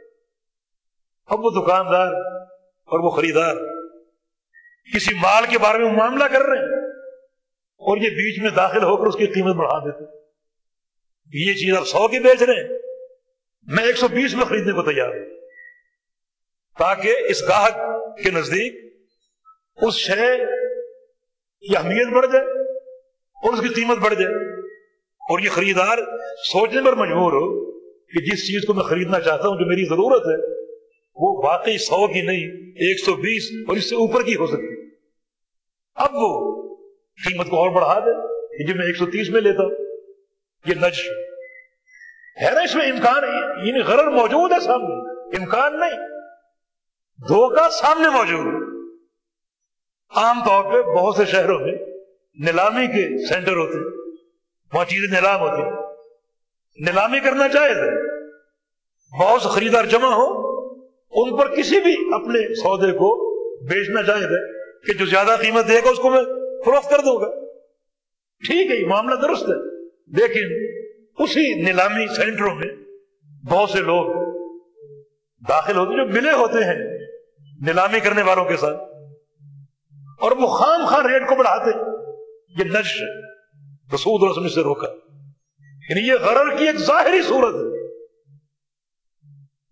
اب 1.26 1.40
وہ 1.40 1.50
دکاندار 1.50 2.08
اور 2.84 3.00
وہ 3.00 3.10
خریدار 3.10 3.56
کسی 4.96 5.16
مال 5.16 5.44
کے 5.50 5.58
بارے 5.58 5.78
میں 5.78 5.92
معاملہ 5.92 6.24
کر 6.24 6.42
رہے 6.42 6.58
ہیں 6.58 6.88
اور 7.60 7.98
یہ 7.98 8.10
بیچ 8.10 8.42
میں 8.42 8.50
داخل 8.50 8.84
ہو 8.84 8.98
کر 8.98 9.08
اس 9.08 9.16
کی 9.16 9.26
قیمت 9.26 9.56
بڑھا 9.56 9.80
دیتے 9.80 10.18
یہ 11.34 11.54
چیز 11.54 11.78
آپ 11.78 11.84
سو 11.84 12.08
کی 12.08 12.20
بیچ 12.20 12.44
رہے 12.44 12.54
ہیں۔ 12.54 12.80
میں 13.68 13.84
ایک 13.84 13.98
سو 13.98 14.08
بیس 14.08 14.36
میں 14.36 14.46
خریدنے 14.46 14.72
کو 14.72 14.82
تیار 14.82 15.08
ہوں۔ 15.08 15.48
تاکہ 16.78 17.16
اس 17.30 17.44
گاہک 17.50 17.74
کے 18.24 18.30
نزدیک 18.30 18.91
اس 19.82 19.94
شے 19.94 20.38
کی 21.68 21.78
اہمیت 21.78 22.08
بڑھ 22.08 22.26
جائے 22.34 22.46
اور 23.22 23.54
اس 23.54 23.62
کی 23.62 23.68
قیمت 23.68 23.98
بڑھ 23.98 24.14
جائے 24.14 24.60
اور 25.30 25.40
یہ 25.40 25.50
خریدار 25.50 25.98
سوچنے 26.52 26.82
پر 26.82 26.94
مجبور 26.94 27.34
ہو 27.34 27.72
کہ 27.82 28.22
جس 28.22 28.48
چیز 28.48 28.66
کو 28.68 28.74
میں 28.74 28.84
خریدنا 28.84 29.20
چاہتا 29.20 29.48
ہوں 29.48 29.56
جو 29.56 29.66
میری 29.66 29.86
ضرورت 29.86 30.22
ہے، 30.22 30.62
وہ 31.16 31.42
واقعی 31.44 31.78
سو 31.78 32.08
کی 32.08 32.22
نہیں، 32.22 32.46
ایک 32.72 33.06
سو 33.06 33.16
بیس 33.16 33.52
اور 33.70 33.78
اس 33.78 33.90
سے 33.90 33.96
اوپر 33.96 34.24
کی 34.24 34.36
ہو 34.36 34.48
سکتی 34.48 34.90
اب 35.96 36.10
وہ 36.14 36.62
قیمت 37.30 37.50
کو 37.50 37.56
اور 37.58 37.70
بڑھا 37.70 38.00
دے 38.00 38.38
کہ 38.58 38.72
جو 38.72 38.80
میں 38.80 38.88
ایک 38.88 38.98
سو 38.98 39.06
تیس 39.06 39.30
میں 39.30 39.42
لیتا 39.42 39.64
ہوں۔ 39.64 39.72
یہ 40.66 40.74
نج 40.76 41.00
ہے۔ 42.42 42.52
نا 42.52 42.62
اس 42.62 42.76
میں 42.76 42.92
امکان 42.92 43.24
یعنی 43.68 43.80
غرر 43.80 44.08
موجود 44.08 44.52
ہے 44.52 44.60
سامنے۔ 44.60 45.12
امکان 45.38 45.80
نہیں۔ 45.80 46.08
دھوکہ 47.18 47.70
سامنے 47.70 48.10
موجود۔ 48.10 48.54
ہے 48.54 48.61
عام 50.16 50.40
طور 50.46 50.64
پہ 50.64 50.82
بہت 50.82 51.16
سے 51.16 51.26
شہروں 51.26 51.60
میں 51.60 51.74
نیلامی 52.40 52.88
کے 52.88 53.28
سینٹر 53.28 53.56
ہوتے 53.56 53.78
ہیں، 53.78 54.12
وہاں 54.74 54.86
چیزیں 54.86 55.08
نیلام 55.08 55.40
ہوتی 55.42 55.62
ہیں۔ 55.62 55.72
نیلامی 56.80 57.20
کرنا 57.20 57.48
چاہے 57.48 57.74
تھے 57.74 58.18
بہت 59.20 59.42
سے 59.42 59.50
خریدار 59.50 59.86
جمع 59.86 60.08
ہو 60.08 60.52
ان 61.12 61.38
پر 61.38 61.56
کسی 61.56 61.80
بھی 61.80 61.96
اپنے 62.14 62.56
سودے 62.56 62.92
کو 62.92 63.32
بیچنا 63.66 64.04
چاہے 64.04 64.28
تھے 64.28 64.62
کہ 64.86 64.98
جو 64.98 65.06
زیادہ 65.06 65.36
قیمت 65.42 65.68
دے 65.68 65.80
گا 65.86 65.90
اس 65.90 65.98
کو 65.98 66.10
میں 66.10 66.24
فروخت 66.66 66.90
کر 66.90 66.98
دوں 66.98 67.22
گا۔ 67.22 67.46
ٹھیک 68.48 68.72
ہے، 68.72 68.76
یہ 68.76 68.88
معاملہ 68.88 69.16
درست 69.16 69.44
ہے۔ 69.44 69.86
لیکن 69.90 70.76
اسی 71.24 71.54
نیلامی 71.54 72.16
سینٹروں 72.16 72.56
میں 72.56 72.68
بہت 73.50 73.70
سے 73.70 73.80
لوگ 73.80 74.06
داخل 75.50 75.76
ہوتے 75.78 75.98
جو 75.98 76.22
ملے 76.22 76.32
ہوتے 76.32 76.64
ہیں 76.64 76.98
نیلامی 77.62 78.00
کرنے 78.00 78.22
والوں 78.22 78.46
کے 78.46 78.58
ساتھ۔ 78.58 78.91
اور 80.22 80.32
وہ 80.32 80.48
خام 80.48 80.86
خاں 80.86 81.04
ریٹ 81.04 81.30
کو 81.30 81.36
بڑھاتے 81.36 81.70
یہ 82.60 82.80
نش 82.80 83.02
رسول 83.94 84.30
رسم 84.30 84.56
سے 84.56 84.62
روکا۔ 84.62 84.88
یعنی 85.90 86.08
یہ 86.08 86.14
غرر 86.14 86.58
کی 86.58 86.68
ایک 86.68 86.76
ظاہری 86.76 87.22
صورت 87.22 87.56
ہے۔ 87.56 87.98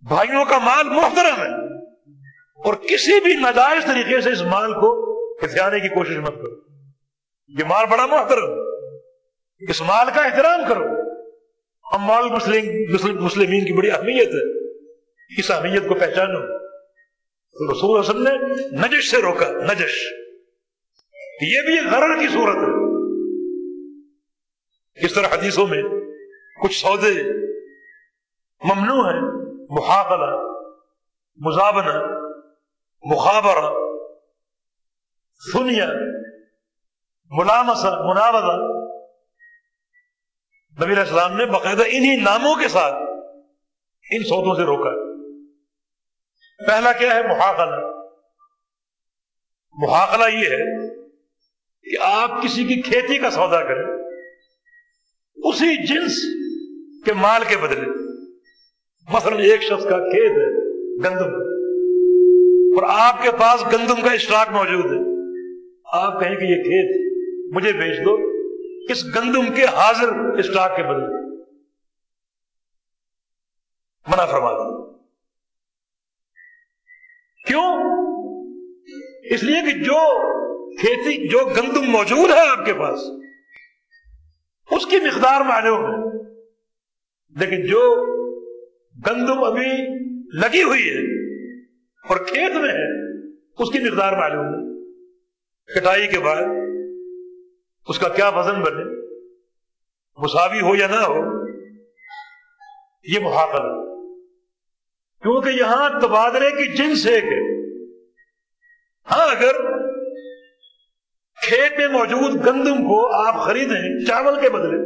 بھائیوں 0.07 0.45
کا 0.45 0.57
مال 0.57 0.89
محترم 0.89 1.41
ہے۔ 1.41 1.79
اور 2.65 2.73
کسی 2.73 3.19
بھی 3.19 3.33
ناجائز 3.33 3.85
طریقے 3.85 4.21
سے 4.21 4.31
اس 4.31 4.41
مال 4.41 4.73
کو 4.73 5.09
ہتھیانے 5.45 5.79
کی 5.79 5.87
کوشش 5.87 6.17
مت 6.17 6.35
کرو۔ 6.35 6.55
یہ 7.47 7.63
مال 7.67 7.85
بڑا 7.91 8.05
محترم 8.05 8.49
اس 9.59 9.81
مال 9.81 10.07
کا 10.15 10.21
احترام 10.21 10.61
کرو۔ 10.69 10.85
اب 11.83 11.99
مال 11.99 12.23
مسلم، 12.23 13.23
مسلمین 13.23 13.65
کی 13.65 13.73
بڑی 13.73 13.91
اہمیت 13.91 14.27
ہے۔ 14.27 14.69
اس 15.39 15.51
اہمیت 15.51 15.87
کو 15.87 15.93
پہچانو۔ 15.93 16.57
تو 17.51 17.71
رسول 17.71 17.99
وسلم 17.99 18.23
نے 18.23 18.33
نجش 18.77 19.11
سے 19.11 19.17
روکا۔ 19.17 19.47
نجش 19.49 20.13
یہ 21.41 21.61
بھی 21.61 21.89
غرر 21.89 22.19
کی 22.19 22.27
صورت 22.27 22.55
ہے۔ 22.55 22.89
اس 25.05 25.13
طرح 25.13 25.27
حدیثوں 25.27 25.67
میں 25.67 25.83
کچھ 26.63 26.81
سودے 26.81 27.23
ممنوع 28.63 29.11
ہیں، 29.11 29.21
محاقلہ 29.69 30.49
مزابنہ 31.37 32.19
مخابرہ 33.03 33.73
سنیا 35.53 35.89
ملامسا 37.29 37.89
مناوضہ۔ 37.89 38.79
نبی 40.83 40.91
علیہ 40.91 41.03
السلام 41.03 41.37
نے 41.37 41.45
باقاعدہ 41.45 41.83
انہی 41.87 42.15
ناموں 42.15 42.55
کے 42.55 42.67
ساتھ 42.67 42.95
ان 44.11 44.23
سودوں 44.23 44.55
سے 44.55 44.63
روکا۔ 44.63 45.09
پہلا 46.67 46.91
کیا 46.91 47.15
ہے؟ 47.15 47.23
محاقلہ۔ 47.23 47.75
محاقلہ 49.73 50.33
یہ 50.33 50.47
ہے 50.47 50.78
کہ 51.89 51.97
آپ 52.01 52.43
کسی 52.43 52.63
کی 52.63 52.81
کھیتی 52.81 53.17
کا 53.17 53.31
سودا 53.31 53.63
کریں، 53.63 53.85
اسی 55.35 55.87
جنس 55.87 56.23
کے 57.05 57.13
مال 57.13 57.41
کے 57.47 57.55
بدلے۔ 57.57 57.87
مثلا 59.13 59.35
ایک 59.35 59.61
شخص 59.61 59.83
کا 59.83 59.97
کھیت 59.97 60.31
ہے، 60.31 60.69
گندم۔ 60.97 61.49
اور 62.75 62.83
آپ 62.89 63.23
کے 63.23 63.31
پاس 63.31 63.65
گندم 63.65 64.01
کا 64.01 64.11
اسٹاک 64.11 64.49
موجود 64.49 64.85
ہے۔ 64.85 64.99
آپ 65.85 66.19
کہیں 66.19 66.35
کہ 66.35 66.43
یہ 66.43 66.63
کھیت 66.63 67.09
مجھے 67.55 67.71
بیچ 67.71 67.99
دو، 68.05 68.17
اس 68.91 69.05
گندم 69.05 69.53
کے 69.53 69.65
حاضر 69.65 70.09
اسٹاک 70.39 70.75
کے 70.75 70.83
بدلے۔ 70.83 71.19
منع 74.07 74.25
فرما 74.25 74.51
دو 74.51 74.93
کیوں؟ 77.47 77.75
اس 79.23 79.43
لیے 79.43 79.61
کہ 79.61 79.83
جو 79.83 80.29
کھیتی 80.77 81.27
جو 81.27 81.39
گندم 81.45 81.91
موجود 81.91 82.29
ہے 82.29 82.49
آپ 82.49 82.65
کے 82.65 82.73
پاس، 82.73 82.99
اس 84.71 84.85
کی 84.85 84.97
مقدار 84.97 85.41
معلوم 85.41 85.85
ہے۔ 85.85 86.19
لیکن 87.39 87.67
جو 87.67 88.05
گندم 89.07 89.43
ابھی 89.43 89.99
لگی 90.39 90.63
ہوئی 90.63 90.89
ہے 90.89 91.29
اور 92.09 92.17
کھیت 92.17 92.55
میں 92.55 92.69
ہے، 92.69 93.11
اس 93.31 93.71
کی 93.71 93.79
مقدار 93.79 94.13
معلوم 94.13 94.45
ہے۔ 94.45 94.69
کٹائی 95.75 96.07
کے 96.07 96.19
بعد 96.19 96.35
اس 97.87 97.99
کا 97.99 98.09
کیا 98.09 98.29
وزن 98.29 98.61
بنے، 98.61 98.83
مساوی 100.17 100.61
ہو 100.61 100.75
یا 100.75 100.87
نہ 100.87 100.95
ہو، 100.95 101.47
یہ 103.03 103.19
محافظ 103.19 103.59
ہے 103.59 103.89
کیونکہ 105.21 105.49
یہاں 105.49 105.99
تبادلے 105.99 106.51
کی 106.51 106.75
جنس 106.75 107.05
ایک 107.05 107.23
ہے۔ 107.23 107.59
ہاں 109.11 109.35
اگر 109.35 109.78
کھیت 111.49 111.79
میں 111.79 111.87
موجود 111.87 112.45
گندم 112.45 112.75
کو 112.75 113.27
آپ 113.27 113.45
خریدیں 113.45 114.05
چاول 114.05 114.41
کے 114.41 114.49
بدلے، 114.49 114.77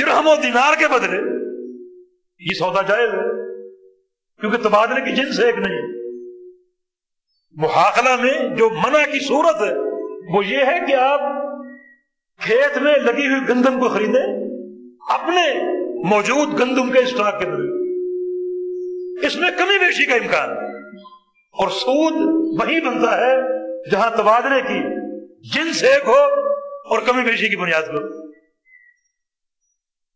درہم 0.00 0.26
و 0.26 0.34
دینار 0.42 0.74
کے 0.78 0.88
بدلے، 0.88 1.18
یہ 2.40 2.54
سودا 2.58 2.82
جائز 2.82 3.10
ہے، 3.14 3.58
کیونکہ 4.40 4.58
تبادلے 4.58 5.00
کی 5.00 5.16
جنس 5.16 5.40
ایک 5.40 5.54
نہیں۔ 5.54 5.82
محاخلہ 7.54 8.16
میں 8.22 8.56
جو 8.56 8.70
منع 8.70 9.04
کی 9.12 9.26
صورت 9.26 9.62
ہے، 9.62 9.74
وہ 10.36 10.46
یہ 10.46 10.58
ہے 10.58 10.78
کہ 10.88 10.94
آپ 10.94 11.20
کھیت 12.40 12.78
میں 12.78 12.94
لگی 12.96 13.26
ہوئی 13.26 13.48
گندم 13.48 13.80
کو 13.80 13.88
خریدیں، 13.88 14.22
اپنے 15.08 15.62
موجود 16.08 16.60
گندم 16.60 16.92
کے 16.92 16.98
اسٹاک 16.98 17.40
کے 17.40 17.46
بدلے۔ 17.46 17.82
اس 19.26 19.36
میں 19.36 19.50
کمی 19.58 19.78
بیشی 19.78 20.06
کا 20.06 20.14
امکان 20.14 20.50
اور 21.52 21.68
سود 21.68 22.12
وہی 22.60 22.80
بنتا 22.80 23.16
ہے 23.16 23.51
جہاں 23.90 24.16
تبادلے 24.16 24.62
کی 24.62 24.80
جنس 25.54 25.82
ایک 25.82 26.02
ہو 26.06 26.18
اور 26.90 26.98
کمی 27.06 27.22
بیشی 27.22 27.48
کی 27.48 27.56
بنیاد 27.56 27.82
پر 27.82 28.02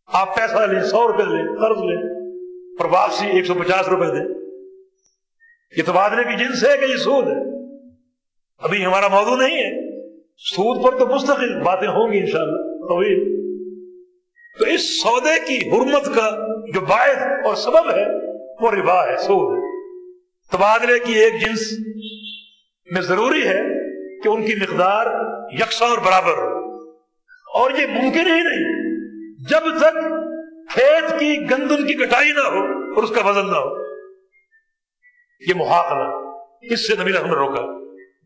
آپ 0.06 0.36
پیسہ 0.36 0.56
لیں، 0.56 0.82
سو 0.82 1.08
روپے 1.08 1.22
لیں، 1.22 1.56
قرض 1.56 1.78
لیں، 1.78 2.02
اور 2.80 2.84
واپسی 2.84 3.26
ایک 3.26 3.46
سو 3.46 3.54
پچاس 3.54 3.88
روپے 3.88 4.06
دیں۔ 4.06 4.24
یہ 5.76 5.82
تبادلے 5.86 6.24
کی 6.24 6.44
جنس 6.44 6.64
ہے 6.64 6.76
کہ 6.76 6.84
یہ 6.84 6.96
سود 6.96 7.24
ہے؟ 7.26 7.66
ابھی 8.58 8.84
ہمارا 8.84 9.08
موضوع 9.08 9.36
نہیں 9.36 9.56
ہے۔ 9.56 9.86
سود 10.36 10.84
پر 10.84 10.98
تو 10.98 11.06
مستقل 11.06 11.62
باتیں 11.62 11.88
ہوں 11.88 12.12
گی 12.12 12.18
انشاءاللہ، 12.18 12.86
طویل۔ 12.88 13.36
تو 14.58 14.64
اس 14.64 15.02
سودے 15.02 15.46
کی 15.46 15.68
حرمت 15.68 16.04
کا 16.04 16.30
جو 16.74 16.80
باعث 16.80 17.16
اور 17.44 17.54
سبب 17.54 17.90
ہے، 17.90 18.04
وہ 18.60 18.70
ربا 18.70 19.06
ہے، 19.06 19.16
سود 19.16 19.58
ہے۔ 19.58 19.66
تبادلے 20.52 20.98
کی 20.98 21.12
ایک 21.12 21.32
جنس 21.40 21.72
میں 22.93 23.03
ضروری 23.03 23.49
ہے 23.49 23.62
کہ 24.22 24.28
ان 24.28 24.47
کی 24.47 24.55
مقدار 24.55 25.07
یکساں 25.53 25.89
اور 25.89 25.99
برابر 25.99 26.43
ہو۔ 26.43 26.66
اور 27.55 27.70
یہ 27.70 27.87
ممکن 27.87 28.26
ہی 28.26 28.41
نہیں، 28.41 28.87
جب 29.51 29.78
تک 29.78 29.93
کھیت 30.72 31.20
کی 31.20 31.51
گندم 31.51 31.76
کی 31.76 31.95
کٹائی 31.95 32.32
نہ 32.32 32.49
ہو 32.49 32.93
اور 32.95 33.03
اس 33.03 33.11
کا 33.11 33.28
وزن 33.28 33.47
نہ 33.47 33.57
ہو۔ 33.57 33.87
یہ 35.49 35.55
محاقلہ، 35.57 36.39
اس 36.62 36.89
سے 36.89 37.03
نبی 37.03 37.12
رحم 37.12 37.26
نے 37.26 37.34
روکا۔ 37.34 37.62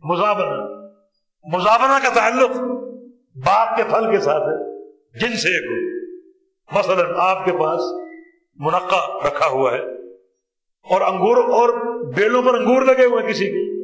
مزابنہ 0.05 0.81
مزابنہ 1.53 1.99
کا 2.03 2.15
تعلق 2.15 2.51
باغ 3.47 3.77
کے 3.77 3.83
پھل 3.83 4.11
کے 4.11 4.21
ساتھ 4.21 4.43
ہے، 4.43 4.89
جن 5.19 5.37
سے 5.37 5.49
ایک 5.49 5.71
ہو۔ 5.71 5.91
مثلا 6.79 7.05
آپ 7.17 7.45
کے 7.45 7.53
پاس 7.53 7.81
منقع 8.57 9.27
رکھا 9.27 9.47
ہوا 9.47 9.73
ہے 9.73 9.83
اور 10.91 11.01
انگور 11.01 11.37
اور 11.37 11.69
بیلوں 12.15 12.43
پر 12.43 12.55
انگور 12.55 12.83
لگے 12.83 13.05
ہوئے 13.05 13.27
کسی 13.27 13.47
کے۔ 13.47 13.80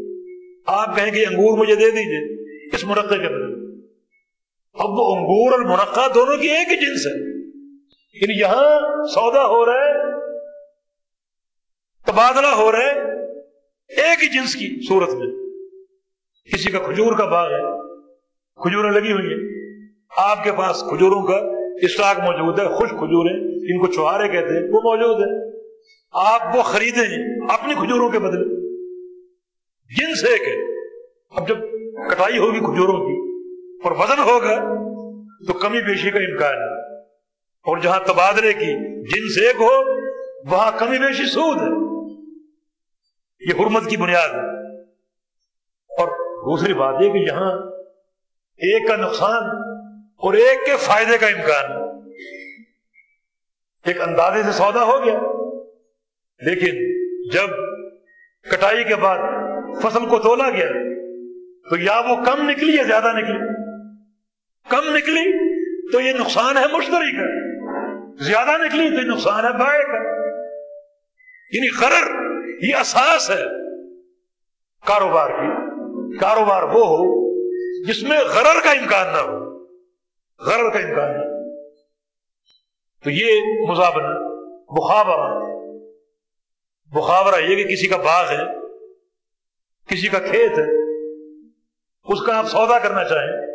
آپ 0.66 0.96
کہیں 0.96 1.10
کہ 1.10 1.24
انگور 1.30 1.58
مجھے 1.58 1.74
دے 1.74 1.90
دیجیے، 1.90 2.42
اس 2.74 2.84
منقع 2.84 3.14
کے 3.14 3.28
بدلے۔ 3.28 3.56
اب 4.74 4.90
وہ 4.90 5.16
انگور 5.16 5.52
اور 5.52 5.60
منقع 5.60 6.00
دونوں 6.14 6.36
کی 6.36 6.48
ایک 6.50 6.68
ہی 6.68 6.76
جنس 6.76 7.06
ہے۔ 7.06 7.36
یعنی 8.14 8.40
یہاں 8.40 9.04
سودا 9.06 9.46
ہو 9.46 9.66
رہا 9.66 9.72
ہے، 9.72 10.12
تبادلہ 12.06 12.46
ہو 12.46 12.72
رہا 12.72 12.78
ہے، 12.78 12.92
ایک 13.88 14.22
ہی 14.22 14.28
جنس 14.28 14.54
کی 14.54 14.86
صورت 14.88 15.08
میں۔ 15.08 15.26
کسی 16.52 16.70
کا 16.70 16.78
کھجور 16.78 17.18
کا 17.18 17.24
باغ 17.24 17.50
ہے، 17.50 17.62
کھجوریں 18.62 18.90
لگی 18.90 19.12
ہوئی 19.12 19.26
ہیں۔ 19.26 19.66
آپ 20.16 20.44
کے 20.44 20.52
پاس 20.52 20.80
کھجوروں 20.80 21.22
کا 21.22 21.36
اسٹاک 21.82 22.18
موجود 22.18 22.58
ہے، 22.58 22.68
خوش 22.68 22.88
کھجوریں، 22.88 23.36
ان 23.44 23.86
کو 23.86 23.92
چوہارے 23.92 24.28
کہتے 24.28 24.54
ہیں، 24.54 24.62
وہ 24.62 24.80
موجود 24.80 25.20
ہے 25.20 25.58
آپ 26.12 26.56
وہ 26.56 26.62
خریدیں 26.62 27.46
اپنی 27.48 27.74
کھجوروں 27.74 28.10
کے 28.10 28.18
بدلے۔ 28.18 28.55
جن 29.90 30.14
سے 30.14 30.32
ہے 30.32 30.76
اب 31.30 31.48
جب 31.48 31.56
کٹائی 32.10 32.38
ہوگی 32.38 32.58
کھجوروں 32.58 32.96
کی 32.96 33.36
اور 33.84 33.92
وزن 33.92 34.22
ہوگا 34.22 34.56
تو 35.46 35.52
کمی 35.52 35.82
بیشی 35.82 36.10
کا 36.10 36.18
امکان 36.18 36.54
ہے۔ 36.54 37.00
اور 37.38 37.78
جہاں 37.78 38.00
تبادلے 38.06 38.52
کی 38.52 39.00
جن 39.02 39.28
سے 39.28 39.46
ایک 39.46 39.56
ہو، 39.56 39.96
وہاں 40.52 40.72
کمی 40.78 40.98
بیشی 40.98 41.26
سود 41.26 41.56
ہے۔ 41.56 41.86
یہ 43.40 43.62
حرمت 43.62 43.90
کی 43.90 43.96
بنیاد 43.96 44.28
ہے۔ 44.28 44.82
اور 45.88 46.08
دوسری 46.36 46.74
بات 46.74 46.94
یہ 47.00 47.12
کہ 47.12 47.18
یہاں 47.18 47.52
ایک 48.56 48.88
کا 48.88 48.96
نقصان 48.96 49.44
اور 50.16 50.34
ایک 50.34 50.66
کے 50.66 50.76
فائدے 50.76 51.18
کا 51.18 51.26
امکان 51.26 51.86
ایک 53.84 54.00
اندازے 54.00 54.42
سے 54.42 54.52
سودا 54.52 54.82
ہو 54.82 55.04
گیا، 55.04 55.18
لیکن 56.40 56.96
جب 57.30 57.48
کٹائی 58.50 58.84
کے 58.84 58.94
بعد 58.94 59.18
فصل 59.82 60.06
کو 60.06 60.18
تولا 60.18 60.50
گیا 60.50 60.68
تو 61.70 61.76
یا 61.76 62.00
وہ 62.00 62.24
کم 62.24 62.50
نکلی 62.50 62.76
یا 62.76 62.82
زیادہ 62.82 63.12
نکلی؟ 63.16 63.38
کم 64.68 64.96
نکلی 64.96 65.56
تو 65.92 66.00
یہ 66.00 66.12
نقصان 66.12 66.56
ہے 66.56 66.64
مشتری 66.72 67.16
کا، 67.16 67.24
زیادہ 68.24 68.62
نکلی 68.62 68.88
تو 68.88 68.94
یہ 68.94 69.10
نقصان 69.10 69.44
ہے 69.44 69.52
بائے 69.52 69.82
کا۔ 69.82 70.26
یعنی 71.52 71.68
غرر 71.80 72.16
یہ 72.60 72.74
اساس 72.76 73.30
ہے 73.30 73.44
کاروبار 74.86 75.30
کی۔ 75.30 75.66
کاروبار 76.18 76.62
وہ 76.62 76.86
ہو 76.86 77.26
جس 77.84 78.02
میں 78.02 78.18
غرر 78.18 78.60
کا 78.64 78.70
امکان 78.70 79.06
نہ 79.12 79.18
ہو۔ 79.18 79.64
غرر 80.40 80.70
کا 80.70 80.78
امکان 80.78 81.12
نہ 81.12 81.18
ہو۔ 81.18 81.54
تو 83.04 83.10
یہ 83.10 83.40
مزابنہ 83.70 84.08
مخابرہ۔ 84.70 85.56
مخابرہ 86.94 87.40
یہ 87.40 87.56
کہ 87.56 87.64
کسی 87.64 87.86
کا 87.86 87.96
باغ 87.96 88.28
ہے 88.28 88.65
کسی 89.88 90.08
کا 90.08 90.18
کھیت 90.18 90.58
ہے، 90.58 90.66
اس 92.12 92.22
کا 92.26 92.38
آپ 92.38 92.46
سودا 92.46 92.78
کرنا 92.78 93.04
چاہیں، 93.04 93.46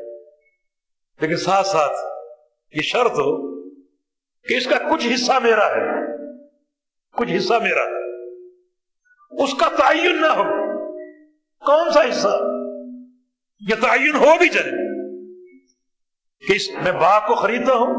لیکن 1.21 1.37
ساتھ 1.37 1.67
ساتھ 1.67 1.97
یہ 2.77 2.81
شرط 2.81 3.11
ہو 3.11 3.61
کہ 4.47 4.53
اس 4.53 4.67
کا 4.67 4.77
کچھ 4.77 5.07
حصہ 5.13 5.31
میرا 5.43 5.67
ہے، 5.67 6.07
کچھ 7.11 7.35
حصہ 7.37 7.53
میرا۔ 7.53 7.83
ہے 7.83 8.01
اس 9.43 9.53
کا 9.53 9.69
تعین 9.77 10.21
نہ 10.21 10.27
ہو، 10.27 10.43
کون 11.65 11.91
سا 11.91 12.01
حصہ؟ 12.09 12.37
یہ 13.69 13.75
تعین 13.81 14.15
ہو 14.15 14.37
بھی 14.37 14.49
جائے 14.49 14.71
کہ 16.47 16.53
اس 16.53 16.69
میں 16.83 16.91
باغ 16.91 17.27
کو 17.27 17.35
خریدتا 17.35 17.73
ہوں، 17.73 17.93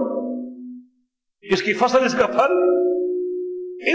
اس 1.42 1.62
کی 1.62 1.72
فصل، 1.72 2.04
اس 2.04 2.16
کا 2.18 2.26
پھل، 2.26 2.52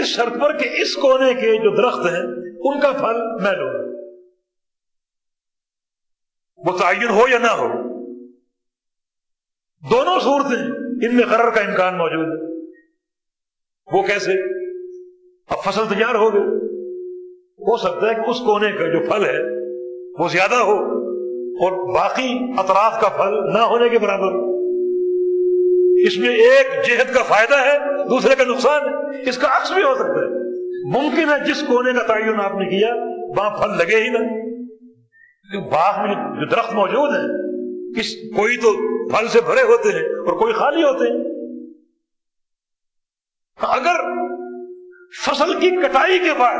اس 0.00 0.06
شرط 0.06 0.40
پر 0.40 0.58
کہ 0.58 0.68
اس 0.82 0.94
کونے 0.96 1.34
کے 1.34 1.52
جو 1.52 1.76
درخت 1.76 2.06
ہیں، 2.12 2.24
ان 2.60 2.80
کا 2.80 2.92
پھل 2.92 3.42
میں 3.42 3.52
لوں۔ 3.52 3.77
وہ 6.68 6.78
تعین 6.78 7.08
ہو 7.08 7.24
یا 7.30 7.38
نہ 7.38 7.46
ہو، 7.46 7.68
دونوں 9.90 10.20
صورتیں 10.20 10.66
ان 11.08 11.16
میں 11.16 11.24
قرر 11.24 11.50
کا 11.50 11.60
امکان 11.60 11.98
موجود 11.98 12.26
ہے۔ 12.26 12.58
وہ 13.92 14.02
کیسے؟ 14.02 14.32
اب 15.48 15.64
فصل 15.64 15.94
تیار 15.94 16.14
ہو 16.14 16.34
گئی۔ 16.34 16.42
ہو 17.60 17.76
سکتا 17.76 18.10
ہے 18.10 18.14
کہ 18.14 18.30
اس 18.30 18.38
کونے 18.38 18.72
کا 18.72 18.84
جو 18.84 19.10
پھل 19.10 19.24
ہے، 19.24 19.38
وہ 20.22 20.28
زیادہ 20.28 20.54
ہو 20.54 20.76
اور 21.36 21.94
باقی 21.94 22.38
اطراف 22.58 23.00
کا 23.00 23.08
پھل 23.08 23.52
نہ 23.54 23.58
ہونے 23.58 23.88
کے 23.88 23.98
برابر۔ 23.98 24.32
اس 26.06 26.18
میں 26.18 26.36
ایک 26.36 26.86
جہد 26.86 27.14
کا 27.14 27.22
فائدہ 27.22 27.54
ہے، 27.54 28.08
دوسرے 28.08 28.34
کا 28.34 28.44
نقصان 28.44 28.82
ہے۔ 28.82 29.28
اس 29.28 29.38
کا 29.38 29.48
عکس 29.56 29.72
بھی 29.72 29.82
ہو 29.82 29.94
سکتا 29.94 30.20
ہے۔ 30.20 30.38
ممکن 30.92 31.28
ہے 31.28 31.44
جس 31.46 31.60
کونے 31.60 31.92
کا 31.92 32.06
تعین 32.06 32.40
آپ 32.40 32.52
نے 32.54 32.64
کیا، 32.64 32.94
وہاں 33.38 33.50
پھل 33.50 33.78
لگے 33.78 33.96
ہی 33.96 34.08
نہ۔ 34.08 34.47
باغ 35.56 36.06
میں 36.06 36.14
جو 36.14 36.46
درخت 36.46 36.74
موجود 36.74 37.10
ہیں 37.10 37.28
کس 37.94 38.14
کوئی 38.36 38.56
تو 38.56 38.72
پھل 39.08 39.28
سے 39.28 39.40
بھرے 39.40 39.62
ہوتے 39.62 39.88
ہیں 39.88 40.08
اور 40.08 40.38
کوئی 40.38 40.52
خالی 40.52 40.82
ہوتے 40.82 41.04
ہیں۔ 41.04 41.24
اگر 43.62 44.00
فصل 45.24 45.60
کی 45.60 45.70
کٹائی 45.70 46.18
کے 46.18 46.38
بعد 46.38 46.58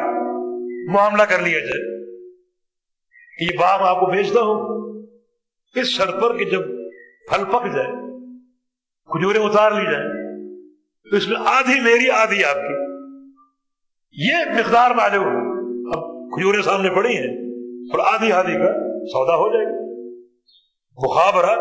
معاملہ 0.92 1.22
کر 1.22 1.38
لیا 1.38 1.58
جائے 1.58 2.06
کہ 3.38 3.44
یہ 3.44 3.58
باغ 3.58 3.82
آپ 3.82 4.00
کو 4.00 4.06
بیچتا 4.06 4.40
ہوں۔ 4.40 4.78
اس 5.74 5.86
شرط 5.86 6.22
پر 6.22 6.36
کہ 6.36 6.44
جب 6.44 6.60
پھل 7.28 7.44
پک 7.44 7.74
جائے 7.74 7.92
کھجورے 9.06 9.38
اتار 9.38 9.72
لی 9.72 9.92
جائیں، 9.92 10.08
تو 11.10 11.16
اس 11.16 11.28
میں 11.28 11.36
آدھی 11.46 11.80
میری، 11.80 12.10
آدھی 12.10 12.44
آپ 12.44 12.54
کی۔ 12.54 12.74
یہ 14.12 14.34
مقدار 14.34 14.90
معلوم 14.90 15.26
اب 15.94 16.30
کھجورے 16.30 16.62
سامنے 16.62 16.90
پڑی 16.90 17.16
ہیں۔ 17.16 17.47
اور 17.92 18.14
آدھی 18.14 18.32
آدھی 18.32 18.52
کا 18.52 18.72
سودا 19.06 19.34
ہو 19.34 19.52
جائے 19.52 19.66
گا۔ 19.66 19.78
مخابرہ، 21.06 21.56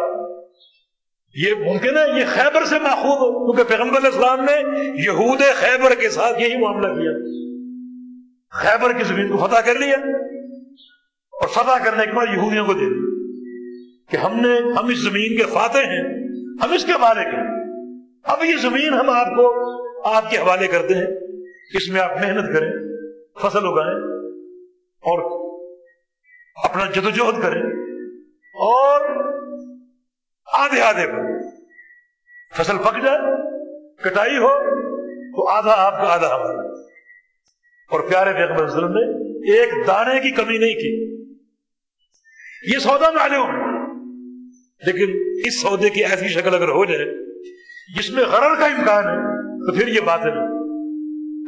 یہ 1.36 1.54
ممکن 1.54 1.98
ہے 1.98 2.20
یہ 2.20 2.26
خیبر 2.28 2.66
سے 2.66 2.80
ماخوذ 2.80 3.18
ہو، 3.18 3.54
کیونکہ 3.54 3.76
پیغمبر 3.76 4.08
اسلام 4.08 4.40
نے 4.40 4.62
یہود 5.04 5.42
خیبر 5.56 5.96
کے 5.96 6.10
ساتھ 6.10 6.42
یہی 6.42 6.62
معاملہ 6.62 6.88
کیا۔ 6.88 7.12
خیبر 8.52 8.94
کی 8.94 9.04
زمین 9.04 9.32
کو 9.32 9.38
فتح 9.38 9.60
کر 9.66 9.80
لیا 9.80 9.96
اور 11.34 11.48
فتح 11.48 11.84
کرنے 11.86 12.06
کے 12.06 12.12
بعد 12.12 12.26
یہودیوں 12.26 12.66
کو 12.66 12.74
دے 12.74 12.90
دیا 12.90 13.08
کہ 14.10 14.18
ہم 14.18 14.42
نے، 14.42 14.72
ہم 14.80 14.88
اس 14.88 14.98
زمین 14.98 15.38
کے 15.38 15.44
فاتح 15.44 15.78
ہیں، 15.78 16.04
ہم 16.64 16.74
اس 16.74 16.86
کے 16.86 16.92
مالک 17.00 17.28
ہیں۔ 17.28 17.58
اب 18.24 18.44
یہ 18.44 18.56
زمین 18.62 18.94
ہم 18.94 19.10
آپ 19.10 19.28
کو، 19.28 19.48
آپ 20.10 20.30
کے 20.30 20.38
حوالے 20.38 20.68
کرتے 20.68 20.94
ہیں، 20.94 21.08
اس 21.76 21.90
میں 21.90 22.02
آپ 22.02 22.12
محنت 22.18 22.54
کریں، 22.54 22.72
فصل 23.42 23.66
اگائیں 23.66 24.00
اور 24.98 25.47
اپنا 26.64 26.86
جدوجہد 26.86 27.42
کریں 27.42 27.62
اور 28.54 29.02
آدھے 30.60 30.82
آدھے 30.82 31.08
پر 31.08 31.38
فصل 32.54 32.78
پک 32.78 33.04
جائے، 33.04 33.20
کٹائی 34.04 34.38
ہو 34.38 34.50
تو 35.36 35.50
آدھا 35.50 35.76
آپ 35.78 36.02
کا 36.02 36.14
آدھا 36.14 36.28
ہمارا۔ 36.28 36.68
اور 37.92 38.00
پیارے 38.00 38.34
پیغمبر 38.34 38.64
وسلم 38.64 38.88
نے 38.88 39.28
ایک 39.54 39.88
دانے 39.88 40.20
کی 40.20 40.32
کمی 40.32 40.58
نہیں 40.58 40.74
کی۔ 40.74 41.14
یہ 42.74 42.80
سودا 42.80 43.12
معلوم 43.12 43.50
ہے 43.50 43.78
لیکن 44.86 45.40
اس 45.46 45.62
سودے 45.62 45.90
کی 45.90 46.06
ایسی 46.06 46.28
شکل 46.28 46.56
اگر 46.56 46.70
ہو 46.70 46.86
جائے، 46.86 47.06
جس 47.98 48.10
میں 48.10 48.24
غرر 48.24 48.60
کا 48.60 48.66
امکان 48.66 49.04
ہے، 49.04 49.18
تو 49.60 49.80
پھر 49.80 49.88
یہ 49.88 50.02
بات 50.02 50.20
ہے۔ 50.20 50.32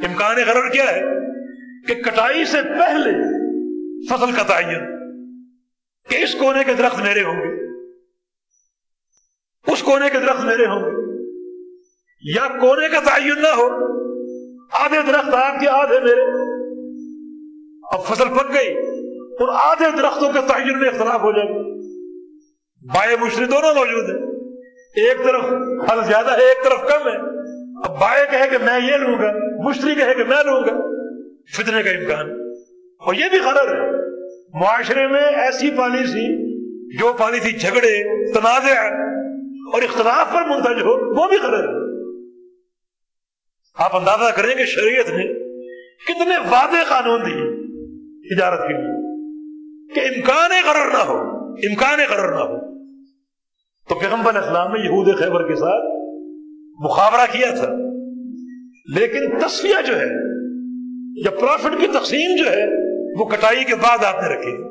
امکان 0.08 0.36
غرر 0.48 0.70
کیا 0.70 0.92
ہے؟ 0.92 1.02
کہ 1.88 1.96
کٹائی 1.96 2.46
سے 2.46 2.62
پہلے 2.62 3.12
فصل 4.08 4.32
کا 4.32 4.44
تعین 4.44 4.99
کہ 6.10 6.24
اس 6.24 6.36
کونے 6.36 6.64
کے 6.64 6.74
درخت 6.74 7.00
میرے 7.00 7.24
ہوں 7.24 7.42
گے۔ 7.42 7.66
اس 9.72 9.84
کونے 9.84 10.10
کے 10.10 10.20
درخت 10.20 10.46
میرے 10.46 10.66
ہوں 10.66 10.82
گے۔ 10.82 11.10
یا 12.22 12.48
کونے 12.48 12.88
کا 12.90 13.00
تعین 13.00 13.42
نہ 13.42 13.48
ہو، 13.48 13.66
آدھے 14.72 15.12
درخت 15.12 15.34
آپ 15.34 15.60
کے 15.60 15.70
آدھے 15.70 16.00
میرے۔ 16.00 16.22
اب 17.92 18.06
فصل 18.06 18.24
پک 18.38 18.54
گئی 18.54 18.74
اور 19.14 19.50
آدھے 19.54 19.86
درختوں 19.98 20.34
کے 20.34 20.40
تعین 20.48 20.80
میں 20.80 20.88
اختلاف 20.88 21.22
ہو 21.22 21.32
جائے 21.32 21.50
گا 21.50 21.80
بائیں 22.94 23.18
مشری 23.22 23.46
دونوں 23.46 23.74
موجود 23.74 24.10
ہیں۔ 24.10 24.40
ایک 24.96 25.18
طرف 25.24 25.42
پھل 25.90 26.04
زیادہ 26.08 26.32
ہے، 26.32 26.46
ایک 26.46 26.64
طرف 26.64 26.80
کم 26.80 27.08
ہے۔ 27.08 27.18
اب 27.88 28.00
بائیں 28.00 28.26
کہے 28.32 28.50
کہ 28.50 28.58
میں 28.58 28.80
یہ 28.92 28.98
لوں 28.98 29.14
گا 29.14 29.34
مشتری 29.70 29.96
کہے 29.96 30.14
کہ 30.14 30.24
میں 30.24 30.44
لوں 30.44 30.62
گا۔ 30.62 31.00
فتنے 31.56 31.84
کا 31.84 31.90
امکان۔ 31.90 32.32
اور 33.00 33.14
یہ 33.14 33.26
بھی 33.30 33.40
غرض 33.40 33.74
ہے۔ 33.74 33.99
معاشرے 34.54 35.08
میں 35.08 35.22
ایسی 35.22 35.72
پالیسی 35.72 36.50
جو 36.98 37.14
پالیسی 37.20 37.52
جھگڑے، 37.52 38.04
تنازع 38.34 38.80
اور 39.74 39.82
اختلاف 39.82 40.34
پر 40.34 40.42
منتج 40.50 40.82
ہو، 40.82 41.22
وہ 41.22 41.28
بھی 41.28 41.38
غلط 41.38 41.70
ہے۔ 41.70 41.90
آپ 43.76 43.96
اندازہ 43.96 44.36
کریں 44.36 44.56
کہ 44.56 44.66
شریعت 44.66 45.10
نے 45.10 45.24
کتنے 46.06 46.38
وعدے 46.52 46.84
قانون 46.90 47.22
دیے 47.22 47.60
تجارت 48.36 48.60
کے 48.60 48.74
لیے 48.74 49.20
کہ 49.94 50.00
امکان 50.00 50.52
قرر 50.66 50.92
نہ 50.92 51.04
ہو، 51.04 51.18
امکان 51.48 52.00
قرر 52.10 52.32
نہ 52.32 52.40
ہو۔ 52.40 52.80
تو 53.90 54.00
پیغمبر 54.00 54.36
اسلام 54.36 54.72
نے 54.72 54.80
یہود 54.80 55.20
خیبر 55.20 55.48
کے 55.48 55.56
ساتھ 55.56 55.86
مقابلہ 56.84 57.22
کیا 57.32 57.56
تھا۔ 57.56 57.74
لیکن 58.96 59.40
تصویہ 59.40 59.82
جو 59.88 60.00
ہے، 60.00 60.08
یا 61.26 61.32
پروفٹ 61.32 61.82
کی 61.82 61.88
تقسیم 61.88 62.36
جو 62.36 62.52
ہے 62.52 62.89
وہ 63.18 63.26
کٹائی 63.26 63.64
کے 63.64 63.76
بعد 63.76 64.04
آپ 64.04 64.22
نے 64.22 64.36
رکھی 64.36 64.64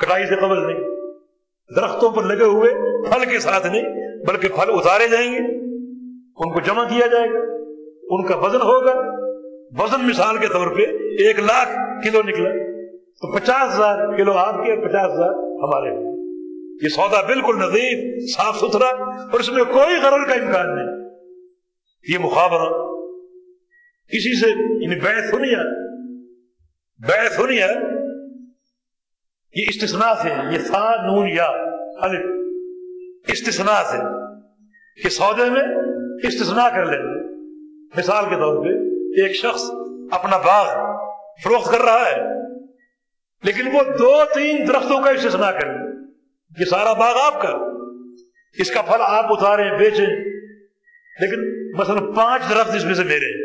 کٹائی 0.00 0.26
سے 0.26 0.34
قبل 0.34 0.66
نہیں۔ 0.66 0.90
درختوں 1.76 2.10
پر 2.10 2.22
لگے 2.22 2.44
ہوئے 2.44 2.70
پھل 3.10 3.30
کے 3.30 3.38
ساتھ 3.38 3.66
نہیں، 3.66 3.82
بلکہ 4.26 4.48
پھل 4.48 4.70
اتارے 4.74 5.08
جائیں 5.08 5.32
گے۔ 5.32 5.70
ان 6.36 6.52
کو 6.52 6.60
جمع 6.60 6.84
کیا 6.84 7.06
جائے 7.06 7.28
گا۔ 7.32 7.38
ان 8.02 8.26
کا 8.26 8.36
وزن 8.36 8.62
ہوگا۔ 8.62 8.94
وزن 9.82 10.08
مثال 10.08 10.36
کے 10.36 10.46
طور 10.46 10.66
پہ 10.76 10.82
ایک 11.00 11.38
لاکھ 11.38 11.68
کلو 12.04 12.22
نکلا۔ 12.22 12.50
تو 12.90 13.36
پچاس 13.36 13.74
ہزار 13.74 14.16
کلو 14.16 14.32
آپ 14.32 14.54
کے 14.54 14.72
اور 14.72 14.88
پچاس 14.88 15.12
ہزار 15.14 15.34
ہمارے۔ 15.34 16.10
یہ 16.82 16.88
سودا 16.88 17.26
بالکل 17.26 17.56
نظیف، 17.56 18.30
صاف 18.36 18.56
ستھرا 18.56 18.88
اور 19.04 19.40
اس 19.40 19.52
میں 19.52 19.64
کوئی 19.64 19.94
غرض 20.02 20.28
کا 20.28 20.34
امکان 20.34 20.74
نہیں۔ 20.74 21.10
یہ 22.08 22.18
مخابرہ۔ 22.18 22.90
اسی 24.08 24.40
سے 24.40 24.50
یعنی 24.84 25.00
بیت 25.00 25.30
سنیا 25.30 25.62
بیت 27.08 27.32
سنیا 27.32 27.66
یہ 29.54 29.64
استثناء 29.68 30.12
سے 30.22 30.28
یہ 30.52 30.58
سا، 30.58 31.06
نون، 31.06 31.28
یا۔ 31.28 31.46
الف 32.00 32.20
استثناء 33.28 33.82
سے۔ 33.82 33.96
کہ 35.02 35.08
سودے 35.08 35.50
میں 35.50 35.62
استثناء 36.22 36.68
کر 36.68 36.86
لیں 36.86 36.98
مثال 37.96 38.24
کے 38.24 38.34
طور 38.34 38.64
پہ 38.64 38.68
ایک 39.22 39.36
شخص 39.36 39.62
اپنا 40.10 40.36
باغ 40.36 40.66
فروخت 41.44 41.72
کر 41.72 41.80
رہا 41.80 42.06
ہے، 42.06 42.16
لیکن 43.42 43.66
وہ 43.66 43.80
دو، 43.98 44.22
تین 44.34 44.68
درختوں 44.68 45.02
کا 45.02 45.10
استثناء 45.10 45.50
کر 45.50 45.66
لیں 45.66 45.92
یہ 46.60 46.64
سارا 46.64 46.92
باغ 46.92 47.16
آپ 47.22 47.42
کا۔ 47.42 47.48
اس 48.58 48.70
کا 48.70 48.82
پھل 48.82 49.00
آپ 49.00 49.24
اتاریں، 49.28 49.78
بیچیں۔ 49.78 50.06
لیکن 51.20 51.70
مثلا 51.76 52.12
پانچ 52.16 52.42
درخت 52.50 52.76
اس 52.76 52.84
میں 52.84 52.94
سے 52.94 53.04
میرے۔ 53.04 53.39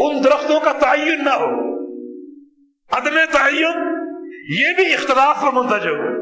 ان 0.00 0.24
درختوں 0.24 0.60
کا 0.60 0.72
تعین 0.72 1.24
نہ 1.24 1.30
ہو۔ 1.30 1.46
عدم 2.90 3.14
تعین، 3.32 3.78
یہ 4.58 4.74
بھی 4.76 4.94
اختلاف 4.94 5.42
پر 5.42 5.52
منتج 5.52 5.86
ہو۔ 5.86 6.20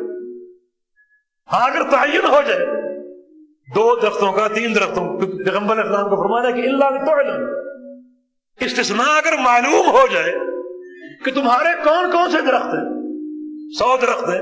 ہاں 1.53 1.71
اگر 1.71 1.91
تعین 1.91 2.25
ہو 2.25 2.41
جائے، 2.49 2.67
دو 3.75 4.01
درختوں 4.03 4.33
کا، 4.33 4.49
تین 4.49 4.75
درختوں 4.75 5.19
پیغمبر 5.19 5.79
اسلام 5.79 6.05
کو 6.05 6.23
فرمانا 6.23 6.51
کہ 6.51 6.69
اللہ 6.69 6.85
تو 8.59 8.65
استثناء 8.65 9.17
اگر 9.17 9.33
معلوم 9.45 9.87
ہو 9.87 10.07
جائے 10.13 10.35
کہ 11.25 11.31
تمہارے 11.31 11.69
کون 11.85 12.11
کون 12.11 12.31
سے 12.31 12.41
درخت 12.41 12.67
ہیں؟ 12.67 12.99
سو 13.79 13.97
درخت 13.97 14.29
ہیں۔ 14.29 14.41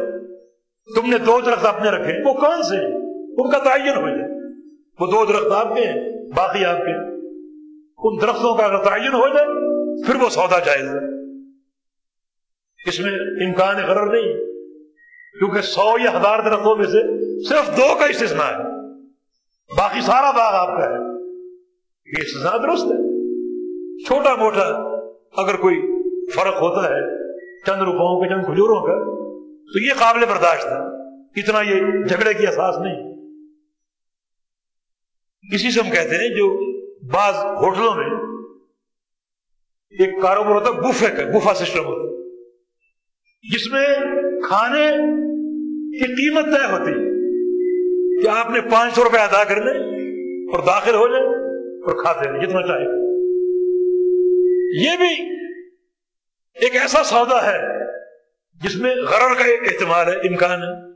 تم 0.94 1.10
نے 1.10 1.18
دو 1.18 1.40
درخت 1.40 1.66
اپنے 1.66 1.90
رکھے، 1.90 2.28
وہ 2.28 2.34
کون 2.34 2.62
سے 2.62 2.76
ہیں؟ 2.76 2.94
ان 3.38 3.50
کا 3.50 3.58
تعین 3.58 3.96
ہو 3.96 4.08
جائے۔ 4.08 4.52
وہ 5.00 5.06
دو 5.06 5.24
درخت 5.24 5.52
آپ 5.52 5.76
کے 5.76 5.80
ہیں، 5.80 6.10
باقی 6.36 6.64
آپ 6.64 6.76
کے 6.76 7.15
ان 7.98 8.18
درختوں 8.22 8.56
کا 8.56 8.64
اگر 8.64 8.84
تعین 8.84 9.12
ہو 9.12 9.28
جائے، 9.28 9.46
پھر 10.06 10.14
وہ 10.14 10.28
سودا 10.28 10.58
جائز 10.58 10.82
ہے۔ 10.82 11.26
اس 12.88 13.00
میں 13.00 13.12
امکان 13.46 13.76
غرر 13.76 14.06
نہیں، 14.06 14.32
کیونکہ 15.38 15.60
سو 15.60 15.94
یا 16.04 16.10
ہزار 16.10 16.38
درختوں 16.44 16.76
میں 16.76 16.84
سے 16.84 17.02
صرف 17.48 17.76
دو 17.76 17.98
کا 17.98 18.04
استثناء 18.04 18.44
ہے۔ 18.44 18.64
باقی 19.78 20.00
سارا 20.00 20.30
باغ 20.30 20.54
آپ 20.54 20.78
کا 20.78 20.84
ہے۔ 20.84 20.98
یہ 22.06 22.22
استثناء 22.22 22.56
درست 22.56 22.84
ہے۔ 22.84 23.16
چھوٹا 24.04 24.34
موٹا 24.34 24.66
اگر 25.42 25.56
کوئی 25.56 25.76
فرق 26.30 26.54
ہوتا 26.54 26.88
ہے 26.88 27.18
چند 27.66 27.82
روپوں 27.82 28.22
کے 28.22 28.28
چند 28.28 28.44
کھجوروں 28.44 28.80
کا، 28.80 29.04
تو 29.72 29.84
یہ 29.84 29.92
قابل 29.98 30.20
برداشت 30.20 30.66
ہے۔ 30.66 30.96
اتنا 31.42 31.60
یہ 31.60 32.04
جھگڑے 32.04 32.34
کی 32.34 32.46
احساس 32.46 32.78
نہیں۔ 32.78 33.12
اسی 35.54 35.70
سے 35.70 35.80
ہم 35.80 35.90
کہتے 35.90 36.14
ہیں 36.14 36.28
جو 36.28 36.75
بعض 37.12 37.34
ہوٹلوں 37.34 37.94
میں 37.94 38.10
ایک 39.90 40.22
کاروبار 40.22 40.52
ہوتا 40.52 40.66
ہے، 40.66 40.80
بوفے 40.80 41.06
کا، 41.06 41.32
بوفا 41.32 41.54
سسٹم 41.54 41.84
ہوتا 41.84 42.00
ہے۔ 42.00 42.06
جس 43.54 43.72
میں 43.72 43.86
کھانے 44.48 44.90
کی 45.98 46.04
قیمت 46.04 46.44
طے 46.44 46.72
ہوتی 46.72 46.92
کہ 48.22 48.28
آپ 48.28 48.50
نے 48.50 48.60
پانچ 48.60 48.94
سو 48.94 49.04
روپے 49.04 49.18
ادا 49.18 49.44
کر 49.44 49.56
لیں 49.56 49.80
اور 50.46 50.66
داخل 50.66 50.94
ہو 50.94 51.08
جائیں 51.08 51.26
اور 51.78 52.02
کھاتے 52.02 52.28
ہیں 52.28 52.46
جتنا 52.46 52.62
چاہے 52.62 52.82
یہ 54.84 54.96
بھی 54.96 55.36
ایک 56.54 56.76
ایسا 56.76 57.02
سودا 57.04 57.46
ہے 57.46 57.58
جس 58.54 58.76
میں 58.76 58.94
غرر 58.96 59.34
کا 59.34 59.44
احتمال 59.44 60.08
ہے، 60.08 60.14
امکان 60.14 60.62
ہے۔ 60.62 60.92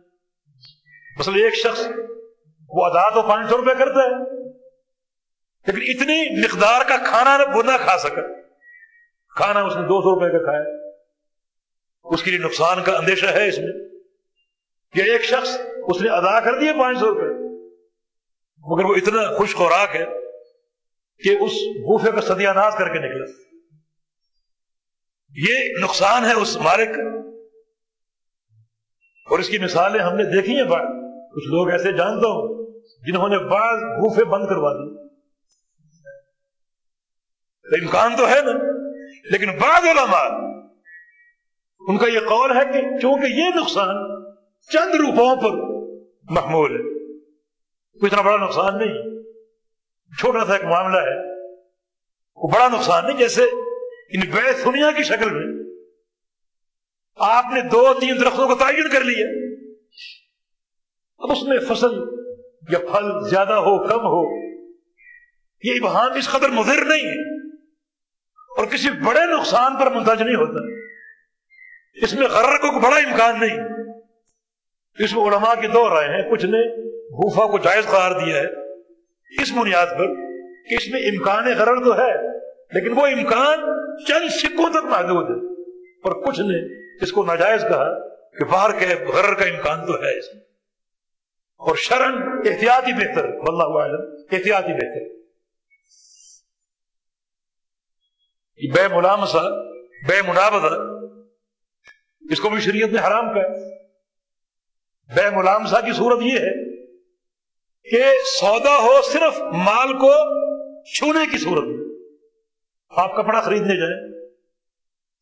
مثلا 1.18 1.36
ایک 1.36 1.54
شخص 1.54 1.86
وہ 2.68 2.84
ادا 2.84 3.14
تو 3.14 3.28
پانچ 3.28 3.50
سو 3.50 3.56
روپے 3.56 3.74
کرتا 3.78 4.00
ہے 4.00 4.39
لیکن 5.66 5.80
اتنی 5.82 6.44
مقدار 6.44 6.80
کا 6.88 6.96
کھانا 6.96 7.38
وہ 7.54 7.62
نہ 7.62 7.70
کھا 7.80 7.98
سکا۔ 7.98 8.20
کھانا 9.36 9.60
اس 9.60 9.76
نے 9.76 9.82
دو 9.82 10.00
سو 10.00 10.14
روپے 10.14 10.32
کا 10.32 10.44
کھایا۔ 10.44 10.90
اس 12.04 12.22
کے 12.22 12.30
لیے 12.30 12.40
نقصان 12.40 12.82
کا 12.82 12.96
اندیشہ 12.96 13.26
ہے 13.26 13.48
اس 13.48 13.58
میں۔ 13.58 13.90
یا 14.94 15.12
ایک 15.12 15.22
شخص 15.22 15.60
اس 15.76 16.02
نے 16.02 16.08
ادا 16.08 16.40
کر 16.40 16.58
دیے 16.58 16.72
پانچ 16.72 16.98
سو 16.98 17.06
روپے۔ 17.06 17.34
مگر 18.58 18.84
وہ 18.84 18.94
اتنا 18.94 19.36
خوش 19.36 19.54
خوراک 19.54 19.96
ہے 19.96 20.04
کہ 21.22 21.28
اس 21.28 21.52
بوفے 21.52 22.10
کا 22.10 22.20
سدیا 22.20 22.52
ناز 22.52 22.72
کر 22.78 22.88
کے 22.88 22.98
نکلا۔ 22.98 23.56
یہ 25.36 25.84
نقصان 25.84 26.24
ہے 26.24 26.32
اس 26.32 26.56
مالک۔ 26.56 26.96
کا 26.96 27.02
اور 29.30 29.38
اس 29.38 29.48
کی 29.48 29.58
مثالیں 29.58 30.00
ہم 30.00 30.16
نے 30.16 30.24
دیکھی 30.24 30.56
ہیں۔ 30.56 30.64
بات 30.64 30.86
کچھ 31.34 31.44
لوگ 31.44 31.70
ایسے 31.70 31.92
جانتا 31.92 32.28
ہوں 32.28 32.72
جنہوں 33.06 33.28
نے 33.28 33.38
بعض 33.38 33.78
بوفے 33.78 34.24
بند 34.24 34.46
کروا 34.48 34.72
دی 34.72 34.99
امکان 37.72 38.16
تو 38.16 38.28
ہے 38.28 38.42
نا۔ 38.42 38.80
لیکن 39.24 39.50
بعض 39.50 39.84
علماء 39.84 40.50
ان 41.80 41.98
کا 41.98 42.06
یہ 42.06 42.18
قول 42.18 42.56
ہے 42.56 42.64
کہ 42.72 42.98
چونکہ 42.98 43.26
یہ 43.26 43.48
نقصان 43.56 44.24
چند 44.72 44.94
روپوں 44.94 45.36
پر 45.36 45.50
محمول 46.30 46.70
ہے، 46.72 47.08
کوئی 48.00 48.06
اتنا 48.06 48.22
بڑا 48.22 48.36
نقصان 48.36 48.78
نہیں۔ 48.78 49.22
چھوٹا 50.18 50.44
سا 50.46 50.52
ایک 50.52 50.64
معاملہ 50.64 50.96
ہے۔ 50.96 51.44
وہ 52.36 52.48
بڑا 52.54 52.68
نقصان 52.68 53.06
نہیں، 53.06 53.18
جیسے 53.18 53.42
ان 54.12 54.20
بے 54.30 54.52
سنیا 54.62 54.90
کی 54.96 55.02
شکل 55.02 55.30
میں 55.30 55.64
آپ 57.16 57.44
نے 57.54 57.60
دو 57.60 57.94
تین 58.00 58.20
درختوں 58.20 58.48
کو 58.48 58.54
تعین 58.54 58.88
کر 58.88 59.04
لیا۔ 59.04 59.26
اب 61.18 61.32
اس 61.32 61.42
میں 61.42 61.58
فصل 61.58 61.92
یا 62.68 62.78
پھل 62.78 63.28
زیادہ 63.28 63.52
ہو، 63.52 63.88
کم 63.88 64.00
ہو، 64.00 64.50
یہ 65.62 65.72
ابہام 65.82 66.12
اس 66.12 66.28
قدر 66.28 66.48
مضر 66.48 66.84
نہیں 66.84 67.08
ہے۔ 67.08 67.39
اور 68.58 68.66
کسی 68.66 68.90
بڑے 68.90 69.20
نقصان 69.26 69.76
پر 69.76 69.90
منتج 69.90 70.22
نہیں 70.22 70.34
ہوتا۔ 70.34 70.80
اس 71.94 72.14
میں 72.14 72.28
غرر 72.28 72.56
کو 72.56 72.80
بڑا 72.80 72.96
امکان 72.96 73.40
نہیں۔ 73.40 73.58
اس 74.98 75.12
میں 75.12 75.22
علماء 75.22 75.60
کی 75.60 75.66
دو 75.66 75.88
رائے 75.88 76.08
ہیں۔ 76.08 76.30
کچھ 76.30 76.44
نے 76.44 76.86
گوفا 76.92 77.46
کو 77.46 77.58
جائز 77.58 77.86
قرار 77.86 78.20
دیا 78.20 78.36
ہے 78.36 78.46
اس 79.42 79.52
بنیاد 79.52 79.86
پر 79.86 80.06
کہ 80.68 80.74
اس 80.74 80.88
میں 80.92 81.02
امکان 81.02 81.44
غرر 81.58 81.84
تو 81.84 81.98
ہے، 81.98 82.38
لیکن 82.46 82.98
وہ 82.98 83.06
امکان 83.06 83.58
چند 84.08 84.28
سکوں 84.28 84.70
تک 84.70 84.84
محدود 84.84 85.30
ہے۔ 85.30 85.62
اور 85.80 86.26
کچھ 86.26 86.40
نے 86.40 86.86
اس 87.02 87.12
کو 87.12 87.24
ناجائز 87.24 87.62
کہا 87.62 88.08
کہ 88.08 88.44
باہر 88.44 88.70
کے 88.78 88.86
غرر 89.04 89.34
کا 89.34 89.44
امکان 89.44 89.86
تو 89.86 89.92
ہے 89.92 90.18
اس 90.18 90.34
میں۔ 90.34 90.42
اور 91.58 91.76
شرن 91.76 92.22
احتیاطی 92.22 92.92
بہتر، 92.92 93.24
واللہ 93.24 93.78
عالم 93.78 94.24
احتیاطی 94.32 94.72
بہتر۔ 94.72 95.19
بے 98.68 98.88
ملامسا 98.88 99.38
بے 100.08 100.22
منابضہ، 100.22 100.74
اس 102.30 102.40
کو 102.40 102.48
بھی 102.48 102.60
شریعت 102.60 102.88
نے 102.88 103.00
حرام 103.00 103.34
کہا 103.34 103.48
بے 105.14 105.36
ملامسا 105.36 105.80
کی 105.80 105.92
صورت 105.92 106.18
یہ 106.22 106.38
ہے 106.38 106.80
کہ 107.90 108.02
سودا 108.40 108.78
ہو 108.78 109.00
صرف 109.02 109.40
مال 109.40 109.92
کو 109.92 110.12
چھونے 110.94 111.26
کی 111.30 111.38
صورت 111.38 111.64
میں۔ 111.64 111.86
آپ 112.88 113.16
کپڑا 113.16 113.40
خریدنے 113.40 113.76
جائیں، 113.76 114.28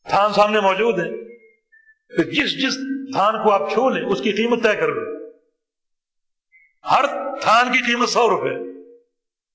تھان 0.09 0.32
سامنے 0.32 0.61
موجود 0.61 0.99
ہے 0.99 1.39
تو 2.16 2.22
جس 2.22 2.62
جس 2.62 2.74
تھان 3.12 3.45
کو 3.45 3.51
آپ 3.51 3.70
چھو 3.72 3.89
لیں، 3.89 4.07
اس 4.07 4.20
کی 4.20 4.32
قیمت 4.32 4.62
طے 4.62 4.76
کر 4.76 4.89
لیں۔ 4.89 5.30
ہر 6.91 7.05
تھان 7.41 7.72
کی 7.72 7.78
قیمت 7.78 8.09
سو 8.09 8.30
روپے۔ 8.30 8.68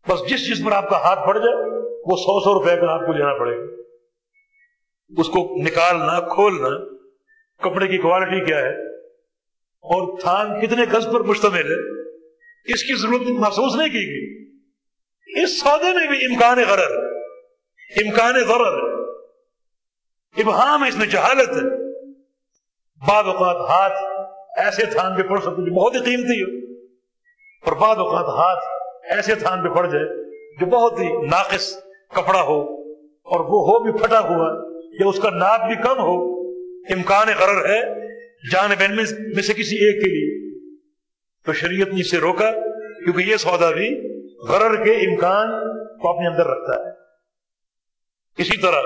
بس 0.08 0.30
جس 0.30 0.48
جس 0.48 0.66
پر 0.66 0.72
آپ 0.72 0.90
کا 0.90 0.98
ہاتھ 0.98 1.20
پڑ 1.28 1.38
جائے 1.38 1.73
وہ 2.06 2.16
سو 2.18 2.34
سو 2.39 2.54
روپے 2.54 2.76
کا 2.78 2.93
آپ 2.93 3.06
کو 3.08 3.14
لینا 3.14 3.34
پڑے 3.34 3.58
گا۔ 3.58 3.66
اس 5.12 5.28
کو 5.30 5.41
نکالنا، 5.64 6.20
کھولنا، 6.30 6.70
کپڑے 7.62 7.88
کی 7.88 7.97
کوالٹی 7.97 8.39
کیا 8.45 8.60
ہے، 8.60 8.72
اور 9.86 10.08
تھان 10.20 10.60
کتنے 10.62 10.84
گز 10.93 11.08
پر 11.14 11.22
مشتمل 11.24 11.72
ہے، 11.72 11.78
اس 12.66 12.84
کی 12.84 12.95
ضرورت 13.01 13.30
محسوس 13.39 13.76
نہیں 13.76 13.89
کی 13.89 14.04
گئی۔ 14.08 15.43
اس 15.43 15.60
سودے 15.60 15.93
میں 15.93 16.08
بھی 16.08 16.18
امکان 16.26 16.58
غرر 16.70 16.97
امکان 17.97 18.39
ضرر 18.47 18.82
ابہام 20.36 20.84
اس 20.84 20.97
میں 20.97 21.08
جہالت 21.08 21.49
ہے۔ 21.49 21.66
بعض 23.01 23.28
اوقات 23.28 23.58
ہاتھ 23.70 24.60
ایسے 24.60 24.86
تھان 24.91 25.16
پہ 25.16 25.28
پڑ 25.30 25.39
سکتے 25.39 25.66
جو 25.66 25.74
بہت 25.76 25.95
ہی 25.95 25.99
قیمتی 26.01 26.41
ہو، 26.41 26.51
اور 27.64 27.74
بعض 27.78 27.97
اوقات 27.97 28.28
ہاتھ 28.38 29.14
ایسے 29.14 29.36
تھان 29.38 29.64
پہ 29.64 29.74
پڑ 29.76 29.86
جائے 29.88 30.06
جو 30.60 30.66
بہت 30.72 30.99
ہی 30.99 31.08
ناقص 31.28 31.74
کپڑا 32.16 32.41
ہو 32.41 32.61
اور 33.03 33.39
وہ 33.39 33.70
ہو 33.70 33.84
بھی 33.84 34.03
پھٹا 34.03 34.20
ہوا 34.20 34.70
یا 34.99 35.07
اس 35.07 35.20
کا 35.20 35.30
ناپ 35.30 35.59
بھی 35.68 35.76
کم 35.76 35.99
ہو، 35.99 36.34
امکان 36.93 37.28
غرر 37.39 37.66
ہے 37.66 38.07
جان 38.51 38.70
بین 38.78 38.95
میں 38.95 39.43
سے 39.43 39.53
کسی 39.53 39.76
ایک 39.76 40.03
کے 40.03 40.09
لیے۔ 40.09 40.43
تو 41.45 41.53
شریعت 41.53 41.88
نے 41.88 42.01
اسے 42.01 42.18
روکا 42.18 42.51
کیونکہ 43.03 43.22
یہ 43.22 43.38
سودا 43.38 43.72
بھی 43.72 44.18
غرر 44.49 44.84
کے 44.84 44.91
امکان 44.91 45.47
کو 45.99 46.09
اپنے 46.09 46.28
اندر 46.28 46.45
رکھتا 46.45 46.86
ہے۔ 46.86 46.91
اسی 48.38 48.57
طرح 48.57 48.82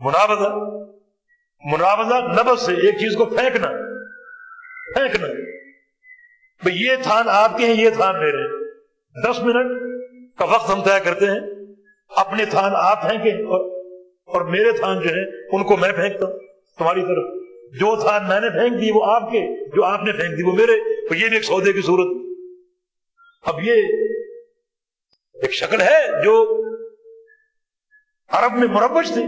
مناوضہ 0.00 0.48
مناوضہ 1.72 2.14
نبز 2.14 2.66
سے 2.66 2.72
ایک 2.72 2.94
چیز 2.94 3.16
کو 3.16 3.24
پھینکنا 3.24 3.68
پھینکنا۔ 4.94 5.26
بھائی 6.62 6.86
یہ 6.86 6.96
تھان 7.02 7.24
آپ 7.28 7.56
کے 7.56 7.66
ہیں، 7.66 7.84
یہ 7.84 7.90
تھان 7.90 8.18
میرے 8.18 8.66
دس 9.28 9.42
منٹ 9.42 9.82
کا 10.38 10.44
وقت 10.44 10.70
ہم 10.70 10.82
طے 10.82 11.00
کرتے 11.04 11.26
ہیں۔ 11.26 11.57
اپنے 12.08 12.44
تھان 12.44 12.72
آپ 12.74 13.02
پھینکیں 13.02 13.32
اور 13.32 13.78
اور 14.26 14.40
میرے 14.40 14.72
تھان 14.72 15.00
جو 15.00 15.08
ہیں 15.08 15.24
ان 15.52 15.64
کو 15.64 15.76
میں 15.76 15.92
پھینکتا 15.92 16.26
ہوں۔ 16.26 16.38
تمہاری 16.78 17.00
طرف 17.00 17.42
جو 17.80 18.00
تھان 18.00 18.28
میں 18.28 18.40
نے 18.40 18.50
پھینک 18.50 18.80
دی 18.80 18.90
وہ 18.94 19.04
آپ 19.04 19.22
کے، 19.22 19.70
جو 19.76 19.84
آپ 19.84 20.04
نے 20.04 20.12
پھینک 20.12 20.38
دی 20.38 20.42
وہ 20.42 20.52
میرے۔ 20.52 21.06
تو 21.08 21.14
یہ 21.14 21.28
بھی 21.28 21.36
ایک 21.36 21.44
سودے 21.44 21.72
کی 21.72 21.80
صورت۔ 21.80 22.38
اب 23.46 23.60
یہ 23.62 23.72
ایک 25.34 25.52
شکل 25.52 25.80
ہے 25.80 26.24
جو 26.24 26.64
عرب 28.28 28.52
میں 28.52 28.68
مربج 28.68 29.12
تھی۔ 29.12 29.24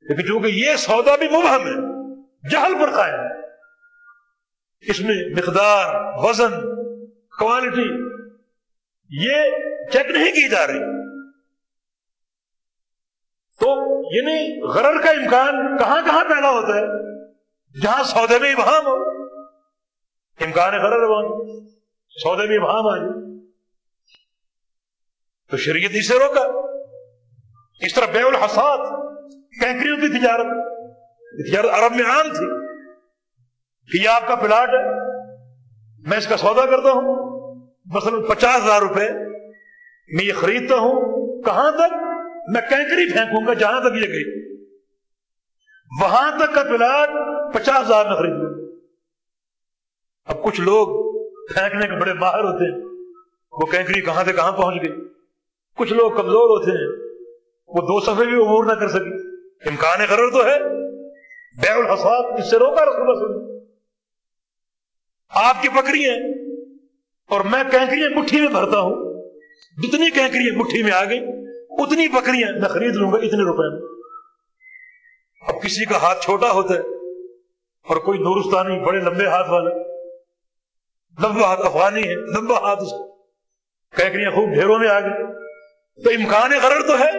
لیکن 0.00 0.26
چونکہ 0.26 0.46
یہ 0.46 0.76
سودا 0.76 1.16
بھی 1.16 1.28
مبہم 1.28 1.66
ہے، 1.66 1.74
جہل 2.50 2.72
پر 2.80 2.90
قائم 2.96 3.14
ہے۔ 3.14 3.46
اس 4.90 5.00
میں 5.00 5.14
مقدار، 5.30 5.94
وزن 6.16 6.74
کوالٹی 7.38 7.88
یہ 9.10 9.34
چیک 9.92 10.10
نہیں 10.10 10.32
کی 10.32 10.48
جا 10.48 10.66
رہی۔ 10.66 11.05
تو 13.60 13.70
یعنی 14.16 14.62
غرر 14.68 15.02
کا 15.02 15.10
امکان 15.10 15.76
کہاں 15.76 16.00
کہاں 16.04 16.24
پیدا 16.24 16.50
ہوتا 16.50 16.68
ہے؟ 16.68 17.06
جہاں 17.82 18.02
سودے 18.02 18.38
میں 18.38 18.52
ابہام 18.52 18.86
ہو، 18.86 19.26
امکان 20.40 20.72
غرر 20.72 21.02
وہاں 21.02 21.28
سودے 22.08 22.46
میں 22.46 22.56
ابہام 22.56 22.86
آ 22.86 22.96
جائے۔ 22.96 23.26
تو 25.50 25.56
شریعت 25.56 25.90
اسے 25.94 26.14
روکا۔ 26.14 26.40
اس 27.80 27.94
طرح 27.94 28.04
بے 28.12 28.22
الحساد 28.22 28.78
کینکریوں 29.60 29.96
کی 29.96 30.18
تجارت۔ 30.18 30.46
تجارت 31.46 31.70
عرب 31.72 31.92
میں 31.92 32.04
عام 32.04 32.32
تھی۔ 32.32 32.66
کہ 33.92 34.04
یہ 34.04 34.08
آپ 34.08 34.28
کا 34.28 34.34
پلاٹ 34.34 34.68
ہے۔ 34.68 34.90
میں 36.08 36.18
اس 36.18 36.26
کا 36.26 36.36
سودا 36.36 36.66
کرتا 36.66 36.90
ہوں۔ 36.90 37.26
مثلا 37.86 38.34
پچاس 38.34 38.64
ہزار 38.64 38.82
روپے 38.82 39.08
میں 40.08 40.24
یہ 40.24 40.32
خریدتا 40.32 40.74
ہوں۔ 40.74 41.16
کہاں 41.42 41.70
تک؟ 41.70 42.05
میں 42.48 42.60
کینکری 42.60 43.12
پھینکوں 43.12 43.46
گا 43.46 43.54
جہاں 43.54 43.80
تک 43.80 43.96
یہ 43.96 44.08
گئی 44.08 44.56
وہاں 46.02 46.30
تک 46.38 46.54
کا 46.54 46.62
پلاٹ 46.62 47.08
پچاس 47.54 47.86
ہزار 47.86 48.04
میں 48.04 48.16
خرید 48.16 48.70
اب 50.24 50.42
کچھ 50.42 50.60
لوگ 50.60 50.86
پھینکنے 51.52 51.86
کے 51.86 52.00
بڑے 52.00 52.12
ماہر 52.12 52.38
ہوتے 52.38 52.64
ہیں۔ 52.64 52.84
وہ 53.52 53.66
کینکری 53.66 54.00
کہاں 54.00 54.24
سے 54.24 54.32
کہاں 54.32 54.52
پہنچ 54.52 54.74
گئی؟ 54.82 54.96
کچھ 55.76 55.92
لوگ 55.92 56.10
کمزور 56.10 56.48
ہوتے 56.50 56.70
ہیں۔ 56.70 57.14
وہ 57.66 57.80
دو 57.80 58.00
صفحے 58.00 58.24
بھی 58.24 58.36
عبور 58.36 58.64
نہ 58.64 58.72
کر 58.72 58.88
سکے 58.88 59.38
امکان 59.68 59.98
غرر 60.10 60.30
تو 60.30 60.46
ہے۔ 60.46 60.58
بے 61.60 61.68
الحساب 61.68 62.24
اس 62.38 62.50
سے 62.50 62.56
روکا 62.56 62.84
رسول 62.84 63.10
اللہ 63.10 63.60
آپ 65.28 65.62
کی 65.62 65.68
بکری 65.68 66.10
ہیں 66.10 66.34
اور 67.28 67.40
میں 67.40 67.64
کینکریاں 67.70 68.10
مٹھی 68.10 68.40
میں 68.40 68.48
بھرتا 68.48 68.78
ہوں۔ 68.78 69.22
جتنی 69.76 70.10
کینکریاں 70.10 70.58
مٹھی 70.58 70.82
میں 70.82 70.92
آ 70.92 71.04
گئی 71.04 71.20
اتنی 71.78 72.08
بکریاں 72.08 72.52
میں 72.52 72.68
خرید 72.68 72.94
لوں 72.94 73.12
گا 73.12 73.16
اتنے 73.16 73.44
روپے 73.44 73.74
میں۔ 73.74 73.96
اب 75.48 75.62
کسی 75.62 75.84
کا 75.84 75.96
ہاتھ 75.96 76.24
چھوٹا 76.24 76.50
ہوتا 76.50 76.74
ہے 76.74 76.80
اور 77.88 77.96
کوئی 77.96 78.18
نورستانی 78.18 78.78
بڑے 78.78 79.00
لمبے 79.00 79.26
ہاتھ 79.26 79.50
والا، 79.50 79.70
لمبا 81.22 81.48
ہاتھ 81.48 81.60
افغانی 81.60 82.08
ہے، 82.08 82.14
لمبا 82.14 82.58
ہاتھ 82.58 82.82
اس 82.82 82.92
کینکریاں 83.96 84.30
خوب 84.30 84.54
ڈھیروں 84.54 84.78
میں 84.78 84.88
آ 84.88 85.00
گئی۔ 85.00 85.46
تو 86.04 86.10
امکان 86.10 86.50
غرر 86.62 86.86
تو 86.86 86.98
ہے۔ 86.98 87.12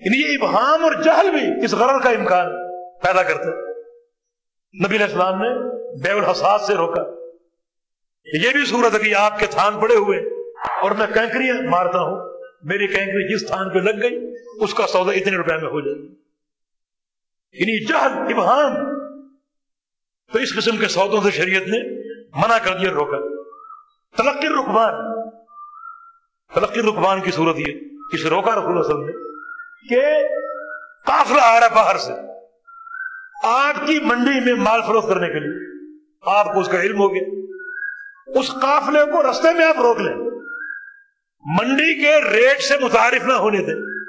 یعنی 0.00 0.32
یہ 0.32 0.38
ابہام 0.40 0.84
اور 0.84 0.92
جہل 0.92 1.30
بھی 1.30 1.64
اس 1.64 1.74
غرر 1.74 2.00
کا 2.00 2.10
امکان 2.10 2.46
پیدا 3.02 3.22
کرتے 3.22 3.48
نبی 4.86 4.96
علیہ 4.96 5.06
السلام 5.06 5.42
نے 5.42 5.48
بے 6.02 6.10
الحساس 6.10 6.66
سے 6.66 6.74
روکا۔ 6.74 7.02
یہ 8.24 8.50
بھی 8.52 8.64
صورت 8.66 8.94
ہے 8.94 8.98
کہ 8.98 9.14
آپ 9.14 9.38
کے 9.38 9.46
تھان 9.46 9.80
پڑے 9.80 9.94
ہوئے 9.94 10.18
اور 10.82 10.90
میں 10.90 11.06
کینکریاں 11.14 11.62
مارتا 11.70 11.98
ہوں۔ 11.98 12.31
میری 12.62 12.86
کینکری 12.86 13.34
جس 13.34 13.46
تھان 13.46 13.70
پہ 13.70 13.78
لگ 13.78 14.02
گئی، 14.02 14.34
اس 14.60 14.74
کا 14.74 14.86
سودا 14.86 15.12
اتنے 15.12 15.36
روپے 15.36 15.56
میں 15.56 15.70
ہو 15.70 15.80
جائے 15.80 15.96
گی 15.96 16.14
یعنی 17.52 17.86
جہل، 17.86 18.34
ابہام۔ 18.34 18.74
تو 20.32 20.38
اس 20.38 20.56
قسم 20.56 20.76
کے 20.76 20.88
سودوں 20.88 21.22
سے 21.22 21.30
شریعت 21.30 21.62
نے 21.62 22.02
منع 22.34 22.58
کر 22.62 22.78
دیا 22.78 22.92
روکا۔ 22.92 23.18
تلقی 24.16 24.48
رکبان۔ 24.48 24.94
تلقی 26.54 26.80
رکبان 26.80 27.20
کی 27.20 27.30
صورت 27.30 27.56
یہ، 27.58 27.74
اسے 28.12 28.28
روکا 28.30 28.50
رسول 28.50 28.64
اللہ 28.64 28.80
وسلم 28.80 29.04
نے 29.04 29.12
کہ 29.88 30.02
قافلہ 31.04 31.40
آ 31.40 31.60
رہا 31.60 31.66
ہے 31.66 31.74
باہر 31.74 31.96
سے۔ 31.98 32.12
آپ 33.44 33.86
کی 33.86 34.00
منڈی 34.00 34.40
میں 34.44 34.54
مال 34.54 34.80
فروخت 34.86 35.08
کرنے 35.08 35.26
کے 35.26 35.40
لیے۔ 35.40 35.72
آپ 36.26 36.54
کو 36.54 36.60
اس 36.60 36.68
کا 36.68 36.80
علم 36.80 36.98
ہو 36.98 37.14
گیا۔ 37.14 37.22
اس 38.38 38.50
قافلے 38.62 39.12
کو 39.12 39.30
رستے 39.30 39.54
میں 39.54 39.64
آپ 39.64 39.76
روک 39.76 39.98
لیں۔ 39.98 40.31
منڈی 41.44 42.02
کے 42.02 42.30
ریٹ 42.30 42.62
سے 42.62 42.78
متعارف 42.78 43.24
نہ 43.24 43.32
ہونے 43.32 43.58
دیں۔ 43.58 44.02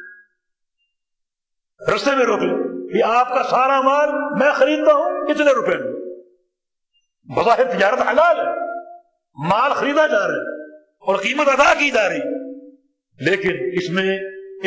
رستے 1.96 2.16
میں 2.16 2.26
روک 2.26 2.40
لیں 2.40 2.94
کہ 2.94 3.04
آپ 3.04 3.30
کا 3.30 3.44
سارا 3.44 3.82
مال 3.82 4.10
میں 4.12 4.52
خریدتا 4.52 4.94
ہوں، 4.94 5.34
کتنے 5.34 5.52
روپے 5.52 5.78
میں؟ 5.78 5.94
بظاہر 7.36 7.64
تجارت 7.64 8.00
حلال 8.00 8.40
ہے، 8.40 8.80
مال 9.50 9.74
خریدا 9.74 10.08
جا 10.08 10.20
رہا 10.20 10.36
ہے 10.36 10.74
اور 10.78 11.16
قیمت 11.16 11.48
ادا 11.48 11.74
کی 11.74 11.92
جا 11.92 12.10
رہی 12.10 12.18
لیکن 13.20 13.70
اس 13.74 13.90
میں 13.90 14.20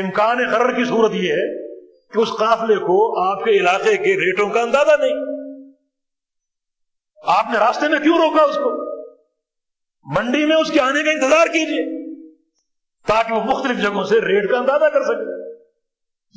امکان 0.04 0.38
قرر 0.50 0.72
کی 0.72 0.84
صورت 0.84 1.12
یہ 1.14 1.32
ہے 1.32 1.66
کہ 2.12 2.18
اس 2.18 2.28
قافلے 2.38 2.76
کو 2.76 3.20
آپ 3.30 3.44
کے 3.44 3.50
علاقے 3.50 3.96
کے 3.96 4.14
ریٹوں 4.14 4.48
کا 4.48 4.60
اندازہ 4.60 4.96
نہیں۔ 5.00 5.46
آپ 7.26 7.44
نے 7.52 7.58
راستے 7.58 7.88
میں 7.88 7.98
کیوں 7.98 8.18
روکا 8.18 8.42
اس 8.42 8.56
کو؟ 8.56 8.96
منڈی 10.16 10.44
میں 10.44 10.56
اس 10.56 10.70
کے 10.70 10.80
آنے 10.80 11.02
کا 11.02 11.10
انتظار 11.10 11.46
کیجیے 11.46 11.95
تاکہ 13.06 13.34
وہ 13.34 13.44
مختلف 13.44 13.82
جگہوں 13.82 14.04
سے 14.04 14.20
ریٹ 14.20 14.50
کا 14.50 14.58
اندازہ 14.58 14.84
کر 14.84 15.02
سکے۔ 15.02 15.54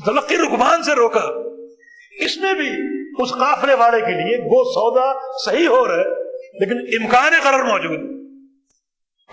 تلقی 0.05 0.37
رکبان 0.37 0.83
سے 0.83 0.91
روکا۔ 0.95 1.21
اس 2.25 2.37
میں 2.37 2.53
بھی 2.53 2.69
اس 3.19 3.31
قافلے 3.31 3.73
والے 3.73 4.01
کے 4.01 4.11
لیے 4.11 4.37
وہ 4.37 4.63
سودا 4.63 5.13
صحیح 5.45 5.67
ہو 5.67 5.87
رہا 5.87 5.95
ہے، 5.95 6.33
لیکن 6.33 7.03
امکان 7.03 7.31
قرار 7.43 7.63
موجود 7.63 7.99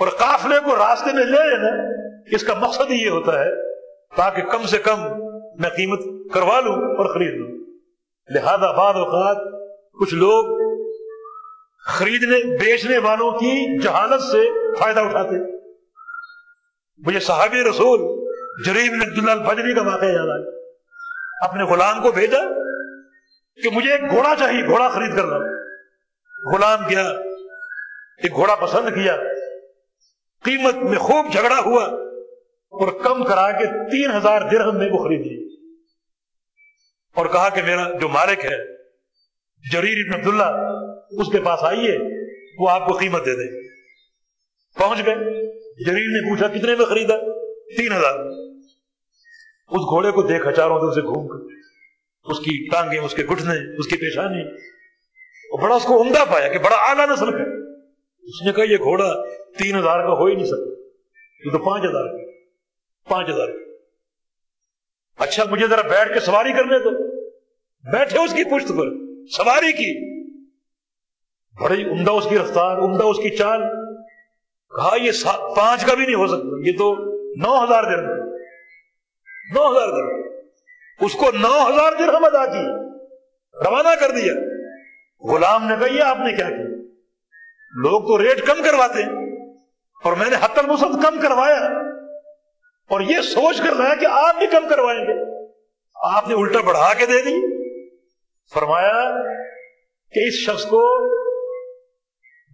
اور 0.01 0.09
قافلے 0.09 0.57
کو 0.65 0.77
راستے 0.77 1.13
میں 1.13 1.25
لے 1.25 1.49
لینا، 1.49 1.69
اس 2.31 2.43
کا 2.43 2.55
مقصد 2.55 2.91
ہی 2.91 3.05
یہ 3.05 3.11
ہوتا 3.11 3.39
ہے، 3.39 3.73
تاکہ 4.17 4.43
کم 4.43 4.63
سے 4.63 4.79
کم 4.79 5.01
میں 5.59 5.71
قیمت 5.71 6.33
کروا 6.35 6.61
لوں 6.61 6.73
اور 6.73 7.15
خرید 7.15 7.35
لوں۔ 7.35 7.49
لہذا 8.31 8.73
بعض 8.73 8.97
اوقات 8.97 9.69
کچھ 10.01 10.15
لوگ 10.15 10.73
خریدنے، 11.87 12.57
بیچنے 12.57 12.99
والوں 12.99 13.31
کی 13.31 13.81
جہالت 13.81 14.23
سے 14.23 14.49
فائدہ 14.79 15.01
اٹھاتے۔ 15.01 15.56
مجھے 16.99 17.21
صحابی 17.21 17.63
رسول 17.71 18.27
جریب 18.67 18.93
عبداللہ 18.93 19.31
الفجری 19.31 19.75
کا 19.75 19.83
واقعہ 19.83 20.09
یاد 20.09 20.29
آیا۔ 20.29 20.51
اپنے 21.49 21.63
غلام 21.63 22.03
کو 22.03 22.13
بھیجا 22.13 22.39
کہ 23.63 23.71
مجھے 23.73 23.93
ایک 23.93 24.11
گھوڑا 24.11 24.35
چاہیے، 24.39 24.67
گھوڑا 24.67 24.89
خرید 24.89 25.17
کر 25.17 25.27
لا 25.27 25.37
غلام 26.53 26.89
گیا، 26.89 27.09
ایک 28.23 28.33
گھوڑا 28.33 28.55
پسند 28.55 28.89
کیا۔ 28.89 29.17
قیمت 30.45 30.75
میں 30.75 30.99
خوب 30.99 31.33
جھگڑا 31.33 31.59
ہوا 31.59 31.85
اور 32.69 32.89
کم 33.05 33.25
کرا 33.25 33.51
کے 33.51 33.67
تین 33.67 34.17
ہزار 34.17 34.41
درہم 34.51 34.79
میں 34.79 34.89
وہ 34.91 35.05
خرید 35.05 35.21
لی 35.21 35.57
اور 37.15 37.27
کہا 37.27 37.49
کہ 37.49 37.63
میرا 37.63 37.99
جو 37.99 38.09
مالک 38.09 38.45
ہے، 38.45 38.77
جریر 39.73 40.07
ابن 40.07 40.21
عبداللہ، 40.21 40.79
اس 41.11 41.33
کے 41.33 41.39
پاس 41.39 41.63
آئیے، 41.63 41.99
وہ 42.59 42.71
آپ 42.71 42.87
کو 42.87 42.97
قیمت 42.97 43.27
دے 43.27 43.37
دیں 43.37 43.69
پہنچ 44.79 45.07
گئے۔ 45.07 45.15
جریر 45.79 46.07
نے 46.07 46.29
پوچھا، 46.29 46.49
کتنے 46.49 46.75
میں 46.75 46.87
خریدا؟ 46.87 47.19
تین 47.77 47.93
ہزار۔ 47.93 48.19
اس 49.71 49.81
گھوڑے 49.81 50.11
کو 50.11 50.23
دیکھا 50.23 50.53
چاروں 50.53 50.81
دن 50.81 50.95
سے 50.95 51.01
گھوم 51.03 51.29
کر، 51.29 51.55
اس 52.25 52.39
کی 52.39 52.69
ٹانگیں، 52.69 52.99
اس 52.99 53.15
کے 53.15 53.23
گھٹنے، 53.25 53.79
اس 53.79 53.87
کی 53.87 53.97
پیشانی، 53.97 54.43
اور 54.43 55.63
بڑا 55.63 55.75
اس 55.75 55.85
کو 55.85 56.03
عمدہ 56.03 56.25
پایا 56.33 56.49
کہ 56.49 56.59
بڑا 56.59 56.77
اعلیٰ 56.77 57.09
نسل 57.09 57.31
کا 57.31 57.43
اس 58.23 58.47
نے 58.47 58.53
کہا، 58.53 58.65
یہ 58.65 58.77
گھوڑا 58.77 59.25
تین 59.59 59.77
ہزار 59.77 60.07
کا 60.07 60.13
ہو 60.13 60.27
ہی 60.27 60.35
نہیں 60.35 60.47
سکتا۔ 60.47 60.71
یہ 61.45 61.51
تو 61.53 61.59
پانچ 61.59 61.85
ہزار 61.85 62.05
کا 62.05 62.31
پانچ 63.09 63.29
ہزار 63.29 63.49
کا 63.49 63.73
اچھا 65.25 65.45
مجھے 65.51 65.67
ذرا 65.67 65.83
بیٹھ 65.83 66.15
کے 66.15 66.21
سواری 66.21 66.53
کرنے 66.53 66.79
دو۔ 66.79 66.91
بیٹھے 67.93 68.19
اس 68.19 68.33
کی 68.33 68.45
پشت 68.45 68.69
پر، 68.69 68.91
سواری 69.27 69.73
کی۔ 69.73 70.21
بڑی 71.65 71.85
عمدہ 71.85 72.11
اس 72.11 72.27
کی 72.31 72.39
رفتار، 72.39 72.77
عمدہ 72.77 73.05
اس 73.05 73.17
کی 73.17 73.37
چال۔ 73.37 73.86
کہا 74.71 74.97
یہ 75.03 75.13
پانچ 75.57 75.85
کا 75.85 75.95
بھی 75.95 76.05
نہیں 76.05 76.15
ہو 76.15 76.27
سکتا۔ 76.27 76.71
یہ 76.71 76.73
تو 76.73 76.95
نو 77.37 77.65
ہزار 77.65 77.85
درہم۔ 77.85 78.29
نو 79.55 79.73
ہزار 79.73 79.89
درہم۔ 79.89 80.21
اس 81.01 81.13
کو 81.13 81.31
نو 81.41 81.69
ہزار 81.69 81.93
درہم 81.99 82.25
ادا 82.25 82.47
کی۔ 82.47 82.87
روانہ 83.69 83.89
کر 84.01 84.11
دیا۔ 84.11 84.33
غلام 85.21 85.69
نے 85.69 85.75
کہا، 85.81 85.95
یہ 85.95 86.03
آپ 86.03 86.19
نے 86.19 86.33
کیا 86.33 86.49
کیا؟ 86.49 86.67
لوگ 87.77 88.03
تو 88.03 88.19
ریٹ 88.19 88.47
کم 88.47 88.63
کرواتے 88.65 89.03
ہیں۔ 89.03 89.47
اور 90.05 90.13
میں 90.13 90.31
نے 90.31 90.37
حت 90.45 90.59
المسد 90.59 91.05
کم 91.05 91.21
کروایا۔ 91.21 91.67
اور 92.89 93.01
یہ 93.01 93.21
سوچ 93.21 93.59
کر 93.59 93.77
رہا 93.77 93.95
کہ 93.95 94.07
آپ 94.11 94.37
بھی 94.39 94.47
کم 94.47 94.69
کروائیں 94.69 95.01
گے۔ 95.01 95.47
آپ 95.95 96.29
نے 96.29 96.35
الٹا 96.35 96.61
بڑھا 96.61 96.95
کے 96.95 97.07
دے 97.07 97.23
دی۔ 97.23 97.67
فرمایا 98.55 99.23
کہ 100.13 100.29
اس 100.29 100.35
شخص 100.35 100.65
کو 100.65 101.09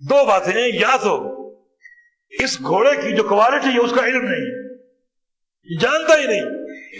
دو 0.08 0.24
باتیں 0.24 0.68
یا 0.80 0.96
تو 1.02 1.41
اس 2.40 2.60
گھوڑے 2.60 2.90
کی 2.90 3.16
جو 3.16 3.22
کوالٹی 3.22 3.68
ہے 3.68 3.78
اس 3.78 3.92
کا 3.92 4.06
علم 4.06 4.28
نہیں 4.28 4.62
جانتا 5.80 6.20
ہی 6.20 6.26
نہیں 6.26 6.42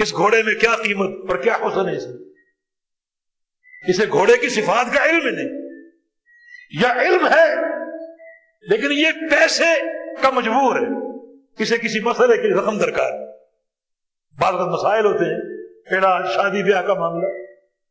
اس 0.03 0.13
گھوڑے 0.13 0.43
میں 0.43 0.55
کیا 0.55 0.77
قیمت 0.83 1.31
اور 1.31 1.39
کیا 1.39 1.55
حسن 1.55 1.89
ہے 1.89 1.97
اس 1.97 2.07
میں۔ 2.07 2.17
اسے 3.89 4.05
گھوڑے 4.09 4.37
کی 4.37 4.49
صفات 4.49 4.87
کا 4.95 5.05
علم 5.05 5.35
نہیں۔ 5.35 5.49
یا 6.83 6.93
علم 7.03 7.27
ہے، 7.27 7.55
لیکن 8.69 8.89
یہ 8.91 9.07
پیسے 9.31 9.81
کا 10.23 10.31
مجبور 10.31 10.77
ہے۔ 10.77 11.13
کسی 11.57 11.77
کسی 11.77 12.01
مسئلے 12.01 12.37
کی 12.37 12.49
رقم 12.55 12.79
درکار۔ 12.79 13.27
بعض 14.41 14.55
وقت 14.55 14.69
مسائل 14.69 15.05
ہوتے 15.05 15.25
ہیں 15.25 15.63
علاج 15.99 16.27
شادی، 16.35 16.63
بیاہ 16.63 16.83
کا 16.83 16.95
معاملہ۔ 16.95 17.27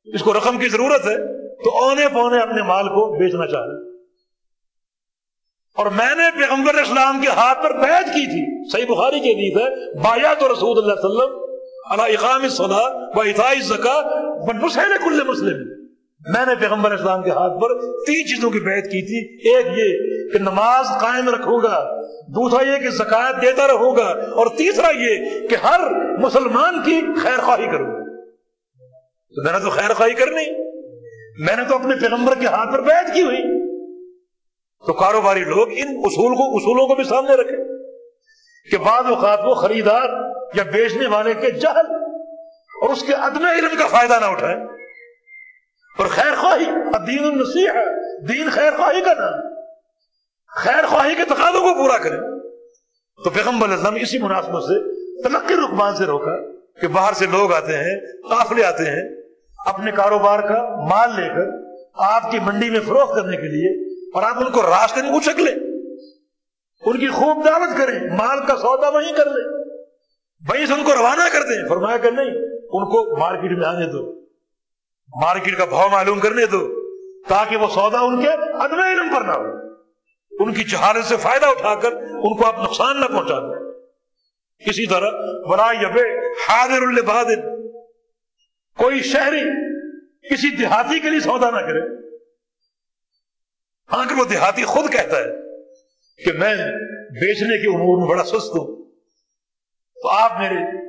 اس 0.06 0.22
کو 0.22 0.34
رقم 0.34 0.60
کی 0.60 0.70
ضرورت 0.70 1.06
ہے 1.06 1.18
تو 1.64 1.84
اونے 1.84 2.08
پونے 2.08 2.40
اپنے 2.40 2.62
مال 2.62 2.88
کو 2.88 3.20
بیچنا 3.20 3.48
چاہ 3.48 3.62
رہے 3.62 3.91
اور 5.76 5.86
میں 5.86 6.16
نے 6.16 6.24
پیغمبر 6.38 6.74
اسلام 6.74 7.22
کے 7.22 7.28
ہاتھ 7.28 7.64
پر 7.64 7.74
بیعت 7.74 8.06
کی 8.06 8.26
تھی۔ 8.26 8.70
صحیح 8.70 8.86
بخاری 8.86 9.20
کے 9.20 9.34
لیے 9.34 9.50
ہے 9.50 9.94
بایا 10.00 10.34
تو 10.34 10.48
رسول 10.48 10.78
اللہ 10.78 10.94
علیہ 10.94 11.06
وسلم 11.06 11.52
اللہ 11.92 12.02
اقام 12.02 12.50
صلاح 12.50 13.18
و 13.18 13.22
اطاعی 13.22 13.60
زکا 13.60 14.02
کل 15.06 15.24
مسلم۔ 15.24 15.82
میں 16.34 16.46
نے 16.46 16.56
پیغمبر 16.56 16.92
اسلام 16.92 17.24
کے 17.24 17.30
ہاتھ 17.30 17.54
پر 17.62 17.82
تین 18.06 18.28
چیزوں 18.28 18.50
کی 18.50 18.60
بیعت 18.60 18.84
کی 18.84 19.02
تھی۔ 19.02 19.50
ایک 19.50 19.66
یہ 19.66 20.34
کہ 20.34 20.44
نماز 20.44 20.86
قائم 21.02 21.30
رکھوں 21.30 21.60
گا 21.64 22.02
دوسرا 22.28 22.74
یہ 22.74 22.78
کہ 22.78 22.90
زکات 22.90 23.42
دیتا 23.42 23.68
رہوں 23.68 23.96
گا 23.96 24.08
اور 24.08 24.48
تیسرا 24.48 24.88
یہ 24.88 25.48
کہ 25.48 25.56
ہر 25.56 25.80
مسلمان 26.18 26.84
کی 26.86 27.02
خیر 27.22 27.40
خواہی 27.40 27.66
کروں۔ 27.66 27.92
گا 27.92 28.02
تو 29.36 29.44
میں 29.44 29.54
نے 29.54 29.60
تو 29.60 29.70
خیر 29.70 29.94
خواہی 29.94 30.14
کرنی۔ 30.14 30.72
میں 31.46 31.56
نے 31.56 31.64
تو 31.70 31.76
اپنے 31.76 31.96
پیغمبر 31.96 32.36
کے 32.40 32.46
ہاتھ 32.46 32.72
پر 32.72 32.82
بیعت 32.82 33.14
کی 33.14 33.22
ہوئی۔ 33.22 33.51
تو 34.88 34.94
کاروباری 34.94 35.40
لوگ 35.40 35.68
ان 35.72 35.88
اصول 35.88 36.36
کو 36.36 36.58
اصولوں 36.58 36.88
کو 36.88 36.96
بھی 36.96 37.04
سامنے 37.04 37.36
رکھیں 37.36 37.66
کہ 38.72 38.78
بعض 38.78 39.06
اوقات 39.06 39.40
وہ 39.46 39.54
خریدار 39.54 40.10
یا 40.54 40.64
بیچنے 40.64 41.08
والے 41.08 41.34
کے 41.34 41.52
جہل 41.52 41.96
اور 42.82 42.90
اس 42.90 43.04
کے 43.04 43.14
عدم 43.14 43.46
علم 43.46 43.76
کا 43.80 43.88
فائدہ 43.88 44.14
نہ 44.20 44.26
اٹھائے 44.26 44.56
اور 45.98 46.06
خیر 46.06 46.36
خواہی 46.36 46.66
دین 47.08 47.24
النسیح 47.24 47.68
ہے 47.68 48.28
دین 48.28 48.50
خیر 48.50 48.72
خواہی 48.78 49.02
کا 49.02 49.14
نام۔ 49.14 49.54
خیر 50.48 50.86
خواہی 50.86 51.16
کے 51.16 51.26
تقاضوں 51.26 51.62
کو 51.62 51.74
پورا 51.74 51.98
کریں۔ 51.98 52.20
تو 53.24 53.30
پیغمبر 53.30 53.70
اعظم 53.70 53.96
اسی 53.96 54.18
مناسبت 54.18 54.64
سے 54.64 55.02
تلقی 55.24 55.54
رکبان 55.54 55.96
سے 55.96 56.06
روکا 56.06 56.60
کہ 56.82 56.88
باہر 56.88 57.14
سے 57.14 57.26
لوگ 57.26 57.54
آتے 57.54 57.78
ہیں، 57.78 58.00
قافلے 58.30 58.66
آتے 58.66 58.84
ہیں، 58.84 59.22
اپنے 59.66 59.92
کاروبار 59.92 60.40
کا 60.40 60.76
مال 60.90 61.10
لے 61.22 61.30
کر 61.30 61.72
آپ 61.94 62.32
کی 62.32 62.40
منڈی 62.40 62.70
میں 62.70 62.80
فروخت 62.80 63.16
کرنے 63.16 63.38
کے 63.38 63.44
لیے 63.44 63.91
اور 64.14 64.24
آپ 64.24 64.38
ان 64.38 64.52
کو 64.52 64.62
راستے 64.62 65.02
میں 65.02 65.10
اچک 65.10 65.40
لیں 65.40 65.56
ان 66.86 67.00
کی 67.00 67.08
خوب 67.08 67.46
دعوت 67.46 67.78
کریں، 67.78 68.00
مال 68.18 68.40
کا 68.46 68.56
سودا 68.56 68.90
وہیں 68.90 69.14
کر 69.14 69.26
لیں۔ 69.26 69.76
وہیں 70.50 70.66
سے 70.66 70.74
ان 70.74 70.84
کو 70.84 70.94
روانہ 70.94 71.22
کر 71.34 71.44
دیں۔ 71.44 71.70
فرمایا 71.70 71.98
کہ 71.98 72.12
نہیں، 72.12 72.28
ان 72.54 72.86
کو 72.86 73.18
مارکیٹ 73.18 73.52
میں 73.58 73.68
آنے 73.68 73.92
دو۔ 73.92 74.22
مارکیٹ 75.22 75.58
کا 75.58 75.66
بھاؤ 75.66 75.90
معلوم 75.90 76.20
کرنے 76.20 76.46
دو، 76.46 76.68
تاکہ 77.28 77.58
وہ 77.58 77.68
سودا 77.68 78.00
ان 78.00 78.22
کے 78.22 78.28
عدم 78.54 78.80
علم 78.80 79.16
پر 79.16 79.22
نہ 79.22 79.32
ہو۔ 79.32 79.72
ان 80.40 80.54
کی 80.54 80.64
جہالت 80.64 81.06
سے 81.06 81.18
فائدہ 81.18 81.46
اٹھا 81.46 81.76
کر 81.76 81.92
ان 81.94 82.38
کو 82.38 82.46
آپ 82.46 82.60
نقصان 82.60 83.00
نہ 83.00 83.06
پہنچا 83.06 83.40
دیں۔ 83.40 83.72
اسی 84.60 84.88
طرح 84.88 85.10
بلا 85.50 85.72
یب 85.82 86.00
حاضر 86.50 86.82
البادر 86.82 87.56
کوئی 88.78 89.02
شہری 89.02 89.44
کسی 90.30 90.56
دیہاتی 90.56 91.00
کے 91.00 91.10
لیے 91.10 91.20
سودا 91.20 91.50
نہ 91.50 91.60
کرے۔ 91.60 92.01
اگر 94.00 94.20
وہ 94.20 94.26
دیہاتی 94.26 94.64
خود 94.64 94.92
کہتا 94.92 95.18
ہے 95.18 95.26
کہ 96.26 96.32
میں 96.40 96.56
بیچنے 97.12 97.62
کے 97.62 97.76
امور 97.76 98.02
میں 98.02 98.10
بڑا 98.10 98.24
سست 98.24 98.50
ہوں۔ 98.50 98.92
تو 100.02 100.10
آپ 100.10 100.40
میرے 100.40 100.88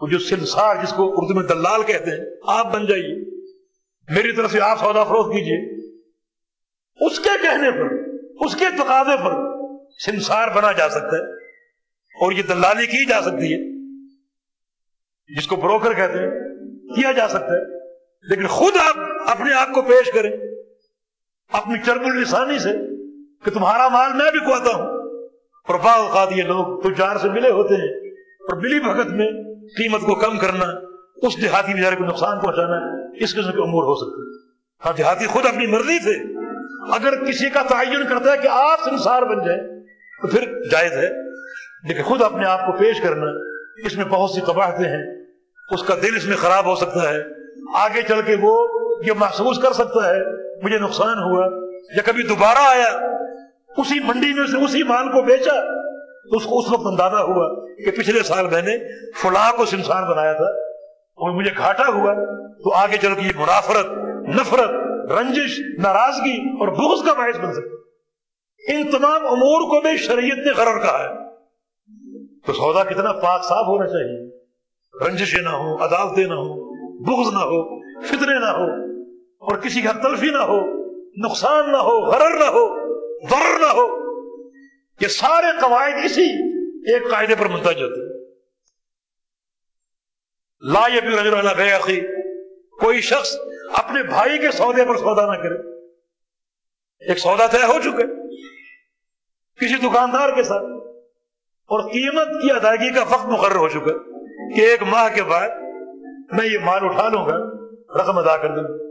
وہ 0.00 0.08
جو 0.08 0.18
سلسار 0.18 0.76
جس 0.84 0.92
کو 0.92 1.10
اردو 1.12 1.34
میں 1.34 1.48
دلال 1.48 1.82
کہتے 1.82 2.10
ہیں، 2.10 2.18
آپ 2.46 2.72
بن 2.72 2.86
جائیے۔ 2.86 3.24
میری 4.08 4.32
طرف 4.32 4.52
سے 4.52 4.60
آپ 4.60 4.80
سودا 4.80 5.04
فروخت 5.04 5.32
کیجیے۔ 5.32 5.90
اس 7.06 7.20
کے 7.20 7.30
کہنے 7.42 7.70
پر، 7.70 8.16
اس 8.46 8.56
کے 8.56 8.64
تقاضے 8.78 9.16
پر 9.24 9.32
سنسار 10.04 10.48
بنا 10.48 10.72
جا 10.72 10.88
سکتا 10.88 11.16
ہے 11.16 11.34
اور 11.94 12.32
یہ 12.32 12.42
دلالی 12.42 12.86
کی 12.86 13.06
جا 13.06 13.20
سکتی 13.22 13.54
ہے۔ 13.54 13.58
جس 15.38 15.46
کو 15.46 15.56
بروکر 15.56 15.92
کہتے 15.92 16.18
ہیں، 16.18 16.30
کیا 16.94 17.12
جا 17.12 17.28
سکتا 17.28 17.52
ہے۔ 17.52 17.88
لیکن 18.28 18.46
خود 18.46 18.74
آپ 18.76 18.96
اپنے 19.26 19.54
آپ 19.54 19.68
کو 19.74 19.82
پیش 19.82 20.12
کریں۔ 20.12 20.49
اپنی 21.52 21.74
چرب 21.86 22.02
السانی 22.02 22.58
سے 22.58 22.72
کہ 23.44 23.50
تمہارا 23.50 23.88
مال 23.88 24.12
میں 24.12 24.30
بھی 24.30 24.40
کواتا 24.40 24.76
ہوں۔ 24.76 25.00
اور 25.68 25.74
بعض 25.74 26.00
اوقات 26.00 26.28
یہ 26.32 26.42
لوگ 26.42 26.80
تجار 26.80 27.16
سے 27.16 27.28
ملے 27.28 27.50
ہوتے 27.50 27.74
ہیں 27.74 28.10
اور 28.40 28.56
بلی 28.56 28.80
بھگت 28.80 29.06
میں 29.06 29.26
قیمت 29.54 30.00
کو 30.00 30.14
کم 30.14 30.38
کرنا، 30.38 30.64
اس 31.16 31.42
دیہاتی 31.42 31.74
بیچارے 31.74 31.96
کو 31.96 32.04
نقصان 32.04 32.40
پہنچانا 32.40 32.76
اس 33.20 33.32
قسم 33.32 33.52
کے 33.52 33.62
امور 33.62 33.82
ہو 33.82 33.94
سکتے 33.94 34.22
ہیں۔ 34.22 34.52
ہاں 34.84 34.92
دیہاتی 34.92 35.26
خود 35.26 35.46
اپنی 35.46 35.66
مرضی 35.66 35.98
سے 35.98 36.40
اگر 36.92 37.24
کسی 37.24 37.50
کا 37.50 37.62
تعین 37.62 38.06
کرتا 38.08 38.32
ہے 38.32 38.38
کہ 38.38 38.48
آپ 38.48 38.82
سنسار 38.84 39.22
بن 39.22 39.46
جائیں، 39.46 39.60
تو 40.22 40.28
پھر 40.28 40.68
جائز 40.70 40.92
ہے۔ 40.92 41.08
لیکن 41.88 42.02
خود 42.02 42.22
اپنے 42.22 42.46
آپ 42.46 42.66
کو 42.66 42.72
پیش 42.72 43.00
کرنا، 43.00 43.26
اس 43.86 43.96
میں 43.96 44.04
بہت 44.04 44.30
سی 44.30 44.40
قباہتیں 44.40 44.84
ہیں، 44.84 45.24
اس 45.70 45.82
کا 45.82 45.94
دل 46.02 46.16
اس 46.16 46.26
میں 46.26 46.36
خراب 46.36 46.66
ہو 46.66 46.74
سکتا 46.74 47.08
ہے۔ 47.08 47.22
آگے 47.74 48.02
چل 48.02 48.22
کے 48.22 48.36
وہ 48.40 48.79
یہ 49.06 49.12
محسوس 49.16 49.58
کر 49.58 49.72
سکتا 49.72 50.08
ہے، 50.10 50.18
مجھے 50.62 50.78
نقصان 50.78 51.18
ہوا۔ 51.18 51.46
یا 51.96 52.02
کبھی 52.02 52.22
دوبارہ 52.22 52.58
آیا، 52.58 53.16
اسی 53.76 54.00
منڈی 54.00 54.32
میں 54.32 54.46
سے 54.46 54.56
اسی 54.56 54.82
مال 54.82 55.08
کو 55.08 55.22
بیچا، 55.22 55.60
تو 56.30 56.36
اس 56.36 56.44
کو 56.44 56.58
اس 56.58 56.72
وقت 56.72 56.86
اندازہ 56.86 57.16
ہوا 57.16 57.66
کہ 57.84 57.90
پچھلے 57.90 58.22
سال 58.22 58.46
میں 58.46 58.62
نے 58.62 58.76
فلاں 59.22 59.52
کو 59.56 59.64
سنسان 59.64 60.10
بنایا 60.10 60.32
تھا۔ 60.32 60.44
اور 61.20 61.30
مجھے 61.30 61.50
گھاٹا 61.58 61.86
ہوا۔ 61.88 62.14
تو 62.50 62.74
آگے 62.74 62.96
چل 62.96 63.14
کے 63.14 63.20
یہ 63.20 63.32
منافرت، 63.36 63.86
نفرت، 64.28 64.70
رنجش، 65.10 65.60
ناراضگی 65.78 66.36
اور 66.36 66.68
بغض 66.68 67.06
کا 67.06 67.12
باعث 67.12 67.36
بن 67.36 67.52
سکتا 67.52 67.80
ان 68.72 68.90
تمام 68.90 69.26
امور 69.26 69.62
کو 69.62 69.80
بھی 69.80 69.96
شریعت 69.96 70.46
نے 70.46 70.52
قرار 70.52 70.78
کہا 70.78 70.98
ہے۔ 70.98 71.14
تو 72.46 72.52
سودا 72.52 72.84
کتنا 72.84 73.12
پاک 73.12 73.44
صاف 73.44 73.66
ہونا 73.66 73.86
چاہیے۔ 73.86 74.38
رنجشیں 75.06 75.42
نہ 75.42 75.48
ہو 75.48 75.84
عدالتیں 75.84 76.26
نہ 76.26 76.34
ہو 76.34 76.74
بغض 77.04 77.32
نہ 77.32 77.38
ہو، 77.38 77.80
فطرے 78.02 78.38
نہ 78.38 78.46
ہو۔ 78.46 78.89
اور 79.42 79.58
کسی 79.58 79.80
کا 79.82 79.92
تلفی 80.02 80.30
نہ 80.30 80.44
ہو، 80.44 80.60
نقصان 81.24 81.70
نہ 81.72 81.76
ہو، 81.78 81.98
غرر 82.02 82.38
نہ 82.38 82.48
ہو، 82.50 82.64
ضرر 83.30 83.58
نہ 83.60 83.70
ہو، 83.72 83.86
یہ 85.00 85.08
سارے 85.08 85.50
قواعد 85.60 86.04
اسی 86.04 86.26
ایک 86.92 87.10
قاعدے 87.10 87.34
پر 87.34 87.48
منتج 87.48 87.82
ہوتے 87.82 88.00
ہیں۔ 88.00 88.18
لا 90.62 90.84
یہ 90.94 91.00
بھی 91.00 91.16
رجر 91.16 91.34
کوئی 92.80 93.00
شخص 93.00 93.34
اپنے 93.74 94.02
بھائی 94.02 94.38
کے 94.38 94.50
سودے 94.50 94.84
پر 94.84 94.96
سودا 94.96 95.24
نہ 95.26 95.36
کرے۔ 95.42 95.56
ایک 97.02 97.18
سودا 97.18 97.46
طے 97.46 97.62
ہو 97.62 97.78
چکا 97.80 98.06
کسی 99.58 99.76
دکاندار 99.78 100.34
کے 100.36 100.42
ساتھ، 100.42 100.68
اور 101.70 101.88
قیمت 101.90 102.28
کی 102.42 102.50
ادائیگی 102.50 102.92
کا 102.94 103.02
وقت 103.10 103.26
مقرر 103.26 103.56
ہو 103.56 103.68
چکا 103.68 103.96
کہ 104.54 104.60
ایک 104.60 104.82
ماہ 104.82 105.08
کے 105.14 105.22
بعد 105.22 105.48
میں 106.32 106.46
یہ 106.46 106.58
مال 106.64 106.84
اٹھا 106.84 107.08
لوں 107.08 107.24
گا، 107.26 107.36
رقم 108.00 108.18
ادا 108.18 108.36
کر 108.36 108.54
دوں 108.56 108.64
گا۔ 108.64 108.89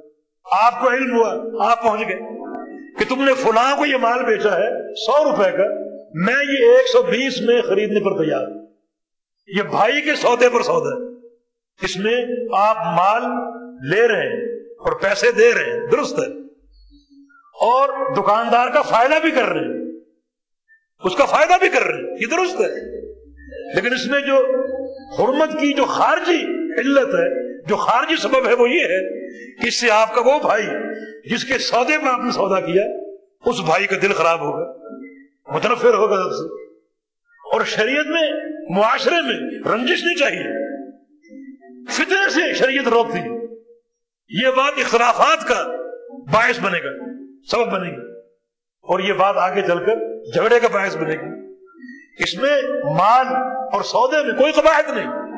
آپ 0.52 0.82
کو 0.82 0.90
علم 0.90 1.16
ہوا، 1.16 1.72
آپ 1.72 1.84
پہنچ 1.84 2.02
گئے۔ 2.02 2.40
کہ 3.00 3.06
تم 3.10 3.24
نے 3.24 3.34
فلاں 3.34 3.78
کو 3.78 3.86
یہ 3.86 3.98
مال 3.98 4.24
بیچا 4.24 4.58
ہے، 4.58 4.96
سو 4.96 5.24
روپے 5.24 5.52
کا، 5.52 5.64
میں 6.14 6.34
یہ 6.34 6.72
ایک 6.72 6.88
سو 6.88 7.02
بیس 7.02 7.42
میں 7.42 7.62
خریدنے 7.62 8.00
پر 8.00 8.26
تیار 8.26 8.48
یہ 9.48 9.62
بھائی 9.62 10.02
کے 10.02 10.16
سودے 10.16 10.50
پر 10.50 10.62
سودا 10.62 10.96
ہے۔ 10.96 11.28
اس 11.86 11.98
میں 11.98 12.26
آپ 12.58 12.78
مال 12.78 13.22
لے 13.90 14.08
رہے 14.08 14.28
ہیں 14.28 14.60
اور 14.70 15.02
پیسے 15.02 15.32
دے 15.32 15.52
رہے 15.54 15.74
ہیں، 15.74 15.88
درست 15.88 16.20
ہے۔ 16.20 16.28
اور 17.62 18.14
دکاندار 18.14 18.68
کا 18.68 18.82
فائدہ 18.82 19.16
بھی 19.22 19.32
کر 19.32 19.46
رہے 19.46 19.60
ہیں۔ 19.60 19.92
اس 21.04 21.16
کا 21.16 21.26
فائدہ 21.26 21.54
بھی 21.60 21.70
کر 21.70 21.82
رہے 21.82 21.94
ہیں، 21.94 22.18
یہ 22.22 22.28
درست 22.28 22.62
ہے۔ 22.62 23.00
لیکن 23.76 23.94
اس 23.94 24.08
میں 24.08 24.22
جو 24.22 24.36
حرمت 25.20 25.52
کی 25.52 25.74
جو 25.74 25.86
خارجی 25.86 26.46
علت 26.80 27.16
ہے 27.16 27.49
جو 27.70 27.76
خارجی 27.76 28.16
سبب 28.16 28.48
ہے 28.48 28.54
وہ 28.54 28.70
یہ 28.70 28.82
ہے 28.82 29.30
کہ 29.62 29.68
اس 29.68 29.82
سے 29.82 29.92
آپ 29.92 30.16
کا 30.16 30.22
وہ 30.22 30.40
بھائی 30.40 30.64
جس 31.32 31.44
کے 31.44 31.58
سودے 31.58 31.98
میں 31.98 32.12
آپ 32.12 32.20
نے 32.20 32.32
سودا 32.32 32.60
کیا، 32.60 32.84
اس 33.46 33.60
بھائی 33.60 33.88
کا 33.88 33.96
دل 34.02 34.14
خراب 34.14 34.40
ہوگا 34.40 34.74
متنفر 35.48 35.94
ہوگا 35.94 36.16
سب 36.16 36.36
سے۔ 36.36 36.74
اور 37.54 37.62
شریعت 37.66 38.06
میں، 38.06 38.32
معاشرے 38.70 39.22
میں 39.22 39.60
رنجش 39.74 40.04
نہیں 40.04 40.16
چاہیے۔ 40.16 40.78
فطرے 41.92 42.30
سے 42.30 42.54
شریعت 42.54 42.88
روکتی 42.88 43.20
یہ 44.30 44.50
بات 44.50 44.74
اختلافات 44.78 45.48
کا 45.48 45.66
باعث 46.34 46.60
بنے 46.60 46.78
گا، 46.78 47.06
سبب 47.52 47.72
بنے 47.72 47.90
گی 47.90 48.20
اور 48.82 49.00
یہ 49.00 49.14
بات 49.14 49.38
آگے 49.38 49.62
چل 49.62 49.86
کر 49.86 49.96
جھگڑے 50.34 50.60
کا 50.60 50.68
باعث 50.68 50.98
بنے 50.98 51.14
گی۔ 51.14 51.54
اس 52.24 52.36
میں 52.36 52.62
مال 52.84 53.28
اور 53.74 53.82
سودے 53.82 54.24
میں 54.24 54.40
کوئی 54.40 54.52
قباحت 54.52 54.90
نہیں۔ 54.90 55.29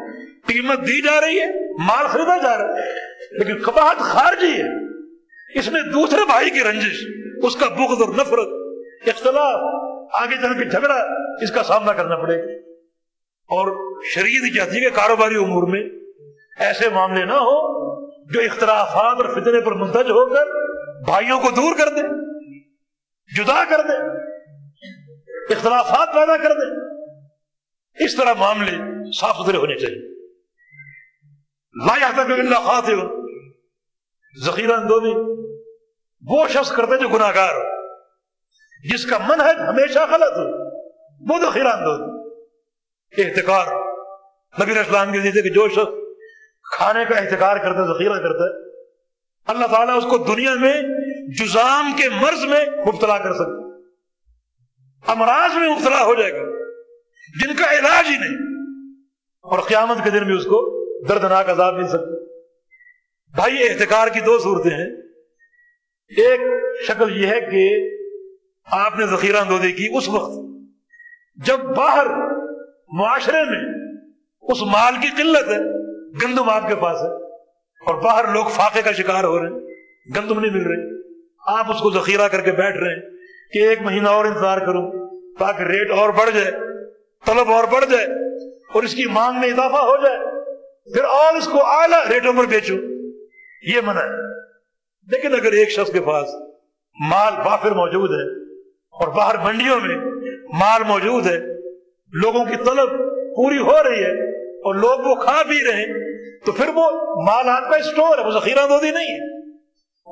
قیمت 0.47 0.79
دی 0.79 1.01
جا 1.01 1.21
رہی 1.21 1.39
ہے، 1.39 1.73
مال 1.73 2.07
خریدا 2.07 2.37
جا 2.37 2.57
رہا 2.57 2.75
ہے، 2.75 2.91
لیکن 3.37 3.71
قباحت 3.71 3.97
خارجی 3.97 4.61
ہے۔ 4.61 4.91
اس 5.59 5.71
میں 5.71 5.81
دوسرے 5.81 6.25
بھائی 6.25 6.49
کی 6.49 6.63
رنجش، 6.63 7.05
اس 7.43 7.55
کا 7.55 7.65
بغض 7.67 8.01
اور 8.01 8.09
نفرت، 8.09 8.47
اختلاف، 9.07 9.61
آگے 10.21 10.35
چل 10.35 10.63
کے 10.63 10.69
جھگڑا، 10.69 11.05
اس 11.41 11.51
کا 11.51 11.63
سامنا 11.63 11.93
کرنا 11.93 12.15
پڑے 12.15 12.37
گا۔ 12.37 12.71
اور 13.41 13.93
شریعت 14.03 14.55
چاہتی 14.55 14.75
ہے 14.75 14.81
کہ 14.81 14.95
کاروباری 14.95 15.35
امور 15.35 15.67
میں 15.67 15.83
ایسے 16.59 16.89
معاملے 16.89 17.25
نہ 17.25 17.33
ہو 17.33 17.81
جو 18.33 18.39
اختلافات 18.39 19.15
اور 19.15 19.41
فتنے 19.41 19.61
پر 19.61 19.71
منتج 19.71 20.09
ہو 20.09 20.29
کر 20.29 20.45
بھائیوں 21.05 21.39
کو 21.39 21.49
دور 21.55 21.75
کر 21.77 21.89
دے 21.89 22.01
جدا 23.37 23.65
کر 23.69 23.81
دے 23.87 23.93
اختلافات 25.53 26.13
پیدا 26.13 26.37
کر 26.37 26.53
دے 26.53 26.95
اس 28.05 28.15
طرح 28.15 28.33
معاملے 28.33 28.77
صاف 29.19 29.35
ستھرے 29.35 29.57
ہونے 29.57 29.75
چاہیے۔ 29.75 30.10
لا 31.73 32.07
اللہ 32.33 32.55
خاطر 32.55 32.95
ذخیرہ 34.45 34.71
اندوزی 34.71 35.41
وہ 36.21 36.47
شخص 36.47 36.71
کرتے 36.71 36.97
جو 36.97 37.07
گناہ 37.07 37.31
گار 37.35 37.53
جس 38.91 39.05
کا 39.05 39.17
من 39.17 39.41
ہے 39.41 39.63
ہمیشہ 39.63 39.99
غلط 39.99 40.37
ہو. 40.37 40.67
وہ 41.33 41.49
ذخیرہ 41.49 41.67
اندوزی 41.67 42.21
احتکار. 43.23 43.65
نبی 44.61 44.79
اسلام 44.79 45.11
کے 45.11 45.19
دیتے 45.19 45.41
کہ 45.41 45.49
جو 45.49 45.67
شخص 45.69 45.91
کھانے 46.77 47.05
کا 47.05 47.15
احتکار 47.15 47.57
کرتا 47.57 47.81
ہے، 47.81 47.93
ذخیرہ 47.93 48.13
کرتا 48.13 48.43
ہے، 48.43 48.79
اللہ 49.47 49.67
تعالیٰ 49.67 49.97
اس 49.97 50.03
کو 50.03 50.17
دنیا 50.17 50.53
میں 50.53 50.81
جزام 51.39 51.91
کے 51.97 52.09
مرض 52.09 52.45
میں 52.45 52.65
مبتلا 52.65 53.17
کر 53.17 53.33
سکتا 53.33 53.71
امراض 55.11 55.55
میں 55.55 55.69
مبتلا 55.69 56.03
ہو 56.03 56.15
جائے 56.15 56.33
گا۔ 56.33 56.39
جن 57.41 57.55
کا 57.55 57.71
علاج 57.71 58.05
ہی 58.05 58.17
نہیں۔ 58.17 58.63
اور 59.41 59.59
قیامت 59.59 59.97
کے 60.03 60.09
دن 60.09 60.23
بھی 60.23 60.37
اس 60.37 60.45
کو 60.45 60.80
دردناک 61.09 61.49
عذاب 61.49 61.73
مل 61.73 61.87
سکتا 61.87 62.19
بھائی 63.33 63.63
احتکار 63.63 64.07
کی 64.07 64.19
دو 64.19 64.37
صورتیں 64.39 64.71
ہیں۔ 64.71 64.89
ایک 66.11 66.41
شکل 66.87 67.15
یہ 67.17 67.27
ہے 67.27 67.39
کہ 67.41 67.61
آپ 68.67 68.97
نے 68.99 69.05
ذخیرہ 69.05 69.37
اندوزی 69.37 69.71
کی 69.71 69.87
اس 69.93 70.09
وقت، 70.09 70.33
جب 71.45 71.59
باہر 71.77 72.07
معاشرے 72.91 73.43
میں 73.43 73.61
اس 74.43 74.61
مال 74.61 74.95
کی 75.01 75.07
قلت 75.17 75.47
ہے، 75.47 75.59
گندم 76.23 76.49
آپ 76.49 76.67
کے 76.67 76.75
پاس 76.75 77.01
ہے 77.01 77.11
اور 77.81 78.01
باہر 78.01 78.27
لوگ 78.33 78.45
فاقے 78.45 78.81
کا 78.81 78.91
شکار 78.91 79.23
ہو 79.23 79.37
رہے 79.39 79.47
ہیں، 79.47 79.59
گندم 80.15 80.39
نہیں 80.39 80.53
مل 80.53 80.67
رہی 80.67 80.89
آپ 81.47 81.71
اس 81.71 81.79
کو 81.79 81.91
ذخیرہ 81.91 82.27
کر 82.27 82.41
کے 82.41 82.51
بیٹھ 82.51 82.77
رہے 82.77 82.93
ہیں 82.93 83.01
کہ 83.53 83.67
ایک 83.67 83.81
مہینہ 83.81 84.07
اور 84.07 84.25
انتظار 84.25 84.57
کروں 84.57 84.85
تاکہ 85.39 85.63
ریٹ 85.63 85.91
اور 85.91 86.09
بڑھ 86.09 86.29
جائے، 86.29 86.51
طلب 87.25 87.51
اور 87.51 87.63
بڑھ 87.71 87.85
جائے 87.91 88.05
اور 88.73 88.83
اس 88.83 88.95
کی 88.95 89.05
مانگ 89.11 89.39
میں 89.39 89.49
اضافہ 89.49 89.83
ہو 89.85 89.97
جائے۔ 90.03 90.40
پھر 90.85 91.03
اور 91.03 91.35
اس 91.35 91.47
کو 91.47 91.65
اعلی 91.65 92.13
ریٹوں 92.13 92.33
پر 92.33 92.45
بیچو۔ 92.45 92.73
یہ 93.61 93.81
منع 93.85 94.01
ہے۔ 94.01 94.41
لیکن 95.11 95.33
اگر 95.33 95.51
ایک 95.51 95.69
شخص 95.69 95.91
کے 95.91 96.01
پاس 96.01 96.29
مال 97.11 97.33
بافر 97.45 97.71
موجود 97.71 98.09
ہے 98.09 98.53
اور 98.89 99.07
باہر 99.07 99.35
منڈیوں 99.37 99.79
میں 99.79 99.95
مال 100.53 100.81
موجود 100.87 101.25
ہے، 101.25 101.37
لوگوں 102.11 102.45
کی 102.45 102.55
طلب 102.55 102.89
پوری 103.35 103.57
ہو 103.57 103.83
رہی 103.83 104.03
ہے 104.03 104.45
اور 104.45 104.75
لوگ 104.75 104.99
وہ 104.99 105.15
کھا 105.15 105.43
پی 105.49 105.71
رہے 105.71 105.81
ہیں، 105.81 105.93
تو 106.45 106.51
پھر 106.51 106.67
وہ 106.75 106.91
مال 107.21 107.49
آپ 107.49 107.69
کا 107.69 107.75
اسٹور 107.75 108.17
ہے، 108.17 108.23
وہ 108.23 108.31
ذخیرہ 108.31 108.67
دودی 108.67 108.91
نہیں 108.91 109.07
ہے۔ 109.07 109.49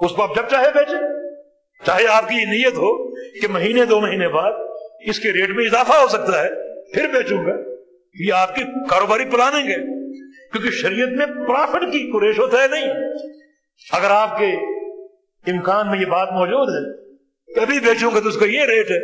اس 0.05 0.11
کو 0.11 0.23
آپ 0.23 0.35
جب 0.35 0.43
چاہے 0.51 0.67
بیچیں۔ 0.75 0.99
چاہے 1.85 2.07
آپ 2.07 2.29
کی 2.29 2.35
یہ 2.35 2.45
نیت 2.45 2.73
ہو 2.73 3.11
کہ 3.13 3.47
مہینے، 3.47 3.85
دو 3.85 3.99
مہینے 3.99 4.27
بعد 4.27 4.51
اس 5.05 5.19
کے 5.19 5.31
ریٹ 5.31 5.49
میں 5.49 5.65
اضافہ 5.65 5.93
ہو 5.93 6.07
سکتا 6.07 6.43
ہے، 6.43 6.49
پھر 6.93 7.07
بیچوں 7.07 7.45
گا۔ 7.45 7.51
یہ 8.13 8.33
آپ 8.33 8.55
کی 8.55 8.63
کاروباری 8.89 9.25
پلاننگ 9.25 9.67
ہے۔ 9.67 9.98
کیونکہ 10.53 10.69
شریعت 10.71 11.11
میں 11.17 11.25
پرافٹ 11.47 11.83
کی 11.91 11.99
کوریش 12.11 12.39
ہوتا 12.39 12.61
ہے 12.63 12.67
نہیں۔ 12.67 12.87
اگر 13.91 14.11
آپ 14.11 14.37
کے 14.39 14.49
امکان 15.45 15.89
میں 15.91 15.99
یہ 15.99 16.05
بات 16.05 16.31
موجود 16.31 16.69
ہے، 16.69 16.81
کبھی 17.49 17.79
بیچوں 17.79 18.11
گا 18.15 18.19
تو 18.19 18.29
اس 18.29 18.37
کا 18.37 18.45
یہ 18.45 18.65
ریٹ 18.65 18.91
ہے، 18.91 18.99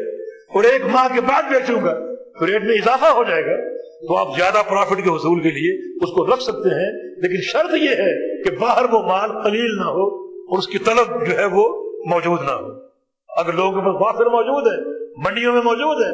اور 0.50 0.64
ایک 0.64 0.86
ماہ 0.86 1.08
کے 1.14 1.22
بعد 1.22 1.44
بیچوں 1.50 1.80
گا، 1.86 1.94
تو 2.40 2.48
ریٹ 2.48 2.64
میں 2.64 2.76
اضافہ 2.76 3.12
ہو 3.12 3.24
جائے 3.24 3.46
گا۔ 3.46 3.56
تو 4.08 4.16
آپ 4.18 4.36
زیادہ 4.36 4.62
پروفٹ 4.70 5.04
کے 5.04 5.10
حصول 5.10 5.42
کے 5.42 5.52
لیے 5.52 5.76
اس 5.96 6.12
کو 6.16 6.26
رکھ 6.26 6.42
سکتے 6.44 6.74
ہیں، 6.76 6.90
لیکن 7.22 7.42
شرط 7.44 7.74
یہ 7.74 8.02
ہے 8.02 8.44
کہ 8.44 8.56
باہر 8.58 8.90
وہ 8.94 9.02
مال 9.04 9.32
قلیل 9.44 9.76
نہ 9.78 9.88
ہو 9.90 10.06
اور 10.26 10.58
اس 10.58 10.68
کی 10.68 10.80
طلب 10.80 11.14
جو 11.28 11.38
ہے 11.38 11.46
وہ 11.52 11.64
موجود 12.06 12.42
نہ 12.42 12.52
ہو۔ 12.52 12.74
اگر 13.30 13.54
لوگوں 13.54 13.72
کے 13.72 13.86
پاس 13.86 14.02
وافر 14.02 14.30
موجود 14.32 14.68
ہے، 14.68 14.78
منڈیوں 15.26 15.54
میں 15.54 15.62
موجود 15.62 16.04
ہے، 16.06 16.12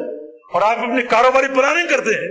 اور 0.52 0.62
آپ 0.62 0.78
اپنی 0.78 1.02
کاروباری 1.10 1.54
پلاننگ 1.54 1.88
کرتے 1.88 2.14
ہیں 2.14 2.30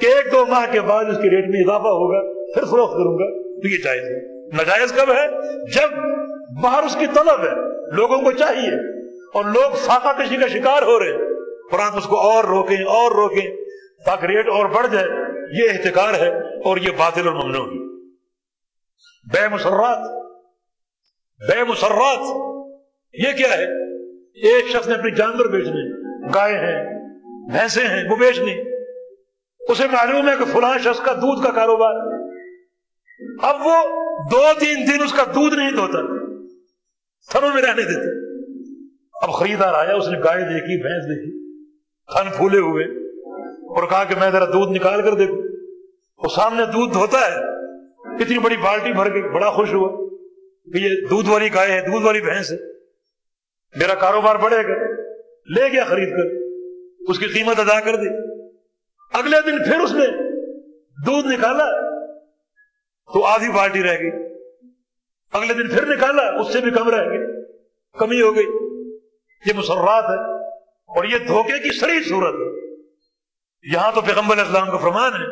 کہ 0.00 0.06
ایک 0.06 0.32
دو 0.32 0.46
ماہ 0.46 0.72
کے 0.72 0.80
بعد 0.80 1.04
اس 1.04 1.16
کے 1.16 1.30
ریٹ 1.30 1.48
میں 1.48 1.60
اضافہ 1.60 1.88
ہوگا، 1.88 2.32
پھر 2.54 2.64
فروخت 2.64 2.92
کروں 2.92 3.18
گا۔ 3.18 3.50
تو 3.60 3.68
یہ 3.68 3.76
جائز 3.84 4.02
ہے۔ 4.02 4.40
ناجائز 4.56 4.92
کب 4.92 5.12
ہے؟ 5.12 5.26
جب 5.70 5.96
باہر 6.62 6.82
اس 6.82 6.96
کی 6.96 7.06
طلب 7.06 7.40
ہے، 7.40 7.54
لوگوں 7.96 8.22
کو 8.22 8.32
چاہیے 8.32 9.00
اور 9.34 9.44
لوگ 9.44 9.70
فاقہ 9.70 10.22
کشی 10.22 10.36
کا 10.36 10.46
شکار 10.46 10.82
ہو 10.82 10.98
رہے 10.98 11.06
ہیں۔ 11.06 11.30
اور 11.72 11.98
اس 11.98 12.04
کو 12.04 12.20
اور 12.20 12.44
روکیں 12.44 12.76
اور 12.76 13.12
روکیں 13.12 13.56
تاکہ 14.06 14.26
ریٹ 14.26 14.48
اور 14.48 14.66
بڑھ 14.66 14.86
جائے۔ 14.92 15.06
یہ 15.52 15.68
احتکار 15.70 16.14
ہے 16.14 16.28
اور 16.60 16.76
یہ 16.76 16.90
باطل 16.96 17.28
اور 17.28 17.34
ممنوع 17.34 17.66
ہے۔ 17.66 17.78
بے 19.32 19.48
مسرات 19.48 20.24
بے 21.48 21.64
مسرات، 21.64 22.18
یہ 23.12 23.32
کیا 23.38 23.58
ہے؟ 23.58 23.64
ایک 24.48 24.66
شخص 24.68 24.88
نے 24.88 24.94
اپنی 24.94 25.10
جانور 25.10 25.46
بیچنے، 25.46 26.08
گائے 26.34 26.54
ہیں، 26.54 26.84
بھینسیں 27.52 27.88
ہیں، 27.88 28.10
وہ 28.10 28.16
بیچنی 28.16 28.69
اسے 29.70 29.86
معلوم 29.86 30.28
ہے 30.28 30.34
کہ 30.38 30.44
فلاں 30.44 30.78
شخص 30.78 31.00
کا 31.00 31.12
دودھ 31.12 31.46
کا 31.46 31.50
کاروبار 31.52 31.94
اب 33.42 33.66
وہ 33.66 33.74
دو 34.30 34.42
تین 34.58 34.86
دن 34.86 35.02
اس 35.02 35.12
کا 35.12 35.24
دودھ 35.34 35.54
نہیں 35.54 35.70
دھوتا، 35.70 36.00
تھنوں 37.30 37.54
میں 37.54 37.62
رہنے 37.62 37.82
دیتے 37.82 38.08
اب 39.22 39.32
خریدار 39.32 39.74
آیا، 39.74 39.94
اس 39.94 40.08
نے 40.08 40.18
گائے 40.18 40.42
دیکھی، 40.42 40.76
بھینس 40.82 41.04
دیکھی، 41.04 41.30
تھن 42.08 42.30
پھولے 42.36 42.58
ہوئے 42.58 42.84
اور 43.68 43.88
کہا 43.88 44.04
کہ 44.04 44.14
میں 44.20 44.30
ذرا 44.30 44.44
دودھ 44.44 44.72
نکال 44.72 45.02
کر 45.02 45.14
دیکھوں۔ 45.14 45.36
وہ 46.18 46.28
سامنے 46.34 46.66
دودھ 46.66 46.92
دھوتا 46.92 47.20
ہے، 47.20 47.36
اتنی 48.22 48.38
بڑی 48.38 48.56
بالٹی 48.56 48.92
بھر 48.92 49.08
کے 49.08 49.28
بڑا 49.34 49.50
خوش 49.50 49.74
ہوا 49.74 50.08
کہ 50.72 50.78
یہ 50.78 51.06
دودھ 51.10 51.28
والی 51.28 51.54
گائے 51.54 51.72
ہے، 51.72 51.80
دودھ 51.80 52.04
والی 52.04 52.20
بھینس 52.20 52.52
ہے۔ 52.52 52.56
میرا 53.74 53.94
کاروبار 53.94 54.36
بڑھے 54.36 54.56
گا، 54.56 54.74
لے 55.56 55.72
گیا 55.72 55.84
خرید 55.84 56.10
کر، 56.10 56.34
اس 57.08 57.18
کی 57.18 57.26
قیمت 57.26 57.58
ادا 57.58 57.80
کر 57.80 57.96
دی۔ 57.96 58.29
اگلے 59.12 59.36
دن 59.46 59.64
پھر 59.64 59.80
اس 59.80 59.92
نے 59.92 60.06
دودھ 61.06 61.26
نکالا 61.26 61.90
تو 63.14 63.24
آدھی 63.24 63.48
بالٹی 63.48 63.82
رہ 63.82 63.98
گئی۔ 63.98 64.10
اگلے 65.32 65.54
دن 65.54 65.68
پھر 65.68 65.96
نکالا، 65.96 66.22
اس 66.22 66.52
سے 66.52 66.60
بھی 66.60 66.70
کم 66.70 66.90
رہ 66.90 67.08
گئی۔ 67.08 67.42
کمی 67.98 68.20
ہو 68.20 68.36
گئی۔ 68.36 68.46
یہ 69.46 69.52
مسرات 69.56 70.04
ہے 70.04 70.44
اور 70.64 71.04
یہ 71.04 71.18
دھوکے 71.18 71.58
کی 71.58 71.78
سڑی 71.78 72.02
صورت 72.08 72.34
ہے۔ 72.34 72.74
یہاں 73.74 73.92
تو 73.94 74.00
پیغمبر 74.00 74.36
اسلام 74.36 74.70
کا 74.70 74.76
فرمان 74.76 75.12
ہے 75.12 75.26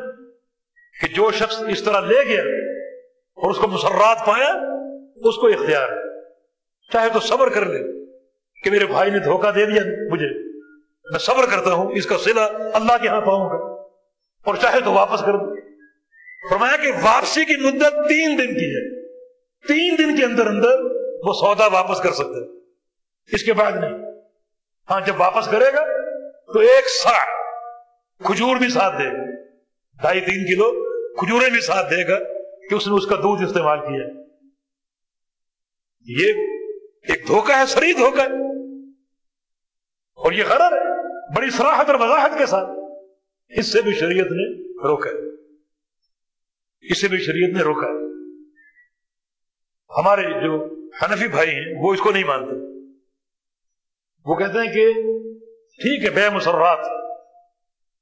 کہ 1.01 1.15
جو 1.15 1.31
شخص 1.31 1.63
اس 1.69 1.83
طرح 1.83 2.01
لے 2.01 2.25
گیا 2.29 2.43
اور 3.35 3.51
اس 3.51 3.59
کو 3.59 3.69
مسرات 3.69 4.27
پایا، 4.27 4.53
اس 5.17 5.37
کو 5.37 5.47
اختیار 5.47 5.89
ہے۔ 5.89 6.31
چاہے 6.93 7.09
تو 7.13 7.21
صبر 7.21 7.49
کر 7.49 7.67
لے 7.67 7.79
کہ 8.65 8.71
میرے 8.71 8.87
بھائی 8.87 9.11
نے 9.11 9.19
دھوکہ 9.19 9.51
دے 9.51 9.67
دیا 9.67 9.83
مجھے۔ 10.11 10.29
میں 11.11 11.19
صبر 11.19 11.47
کرتا 11.51 11.73
ہوں، 11.73 11.93
اس 11.93 12.07
کا 12.07 12.19
سلا 12.19 12.45
اللہ 12.73 12.97
کے 13.03 13.09
ہاں 13.09 13.21
پاؤں 13.21 13.51
گا۔ 13.51 13.68
اور 14.49 14.57
چاہے 14.57 14.81
تو 14.81 14.93
واپس 14.93 15.20
کر 15.20 15.33
دوں 15.33 15.57
فرمایا 16.51 16.77
کہ 16.77 16.93
واپسی 17.03 17.45
کی 17.45 17.57
مدت 17.57 18.09
تین 18.09 18.39
دن 18.39 18.55
کی 18.55 18.77
ہے۔ 18.77 19.09
تین 19.66 19.95
دن 19.99 20.16
کے 20.16 20.25
اندر 20.25 20.47
اندر 20.47 20.81
وہ 21.25 21.33
سودا 21.33 21.66
واپس 21.66 22.01
کر 22.01 22.11
سکتے 22.11 22.59
اس 23.35 23.43
کے 23.43 23.53
بعد 23.53 23.73
نہیں۔ 23.73 23.99
ہاں 24.91 25.01
جب 25.01 25.20
واپس 25.20 25.49
کرے 25.49 25.65
گا 25.65 25.85
تو 26.53 26.59
ایک 26.59 26.89
سا 26.89 27.11
کھجور 28.25 28.57
بھی 28.57 28.69
ساتھ 28.69 28.95
دے 28.99 29.05
گا۔ 29.05 29.43
ڈھائی 30.01 30.20
تین 30.20 30.55
کلو 30.55 30.89
کھجورے 31.15 31.51
بھی 31.51 31.61
ساتھ 31.61 31.91
دے 31.91 32.09
گا 32.09 32.19
کہ 32.69 32.75
اس 32.75 32.89
نے 32.89 32.95
اس 32.95 33.07
کا 33.07 33.15
دودھ 33.15 33.43
استعمال 33.43 33.81
کیا 33.81 34.23
یہ 36.05 36.33
ایک 37.12 37.29
دھوکہ 37.29 37.53
ہے، 37.53 37.66
سری 37.66 37.93
دھوکہ 37.93 38.20
ہے۔ 38.20 38.59
اور 40.15 40.33
یہ 40.33 40.45
غرر 40.45 40.73
ہے، 40.73 41.12
بڑی 41.37 41.51
سراحت 41.51 41.91
اور 41.91 41.95
وضاحت 41.95 42.31
کے 42.39 42.47
ساتھ۔ 42.47 42.88
اس 43.49 43.73
سے 43.73 43.83
بھی 43.83 43.93
شریعت 43.93 44.27
نے 44.31 44.62
روکا 44.62 45.11
اس 46.81 47.01
سے 47.01 47.09
بھی 47.09 47.19
شریعت 47.19 47.57
نے 47.57 47.62
روکا 47.62 47.87
ہمارے 50.01 50.23
جو 50.23 50.75
حنفی 51.03 51.29
بھائی 51.29 51.51
ہیں، 51.51 51.75
وہ 51.79 51.93
اس 51.93 52.01
کو 52.01 52.11
نہیں 52.11 52.25
مانتے۔ 52.25 52.57
وہ 54.25 54.37
کہتے 54.37 54.59
ہیں 54.59 54.73
کہ 54.73 54.93
ٹھیک 55.53 56.05
ہے، 56.05 56.11
بے 56.11 56.29
مسرات۔ 56.31 56.79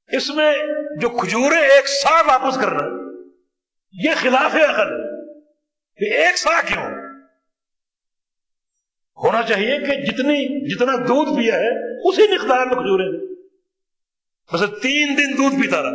اس 0.07 0.29
میں 0.29 0.53
جو 1.01 1.09
کھجورے 1.09 1.55
ایک 1.55 1.87
سا 1.87 2.37
واپس 2.37 2.55
کرنا، 2.55 3.13
یہ 3.91 4.09
خلاف 4.15 4.55
عقل 4.55 4.93
ہے 4.93 5.33
کہ 5.97 6.13
ایک 6.13 6.37
سا 6.37 6.61
کیوں؟ 6.61 6.83
ہونا 9.17 9.43
چاہیے 9.43 9.77
کہ 9.77 10.05
جتنی، 10.05 10.75
جتنا 10.75 10.95
دودھ 10.95 11.39
پیا 11.39 11.55
ہے، 11.55 11.99
اسی 12.09 12.35
مقدار 12.35 12.65
میں 12.65 12.75
کھجورے 12.75 13.36
دیں 14.53 14.67
بس 14.67 14.81
تین 14.81 15.17
دن 15.17 15.37
دودھ 15.37 15.55
پیتا 15.61 15.81
رہا۔ 15.81 15.89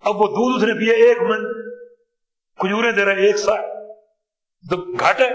اب 0.00 0.16
وہ 0.16 0.26
دودھ 0.26 0.62
اس 0.62 0.68
نے 0.68 0.74
پیا 0.74 0.94
ایک 0.94 1.18
من۔ 1.22 1.64
کھجورے 2.58 2.92
دے 2.92 3.04
رہے 3.04 3.26
ایک 3.26 3.36
سا 3.36 3.54
تو 4.70 4.76
گھٹ 4.76 5.20
ہے۔ 5.20 5.28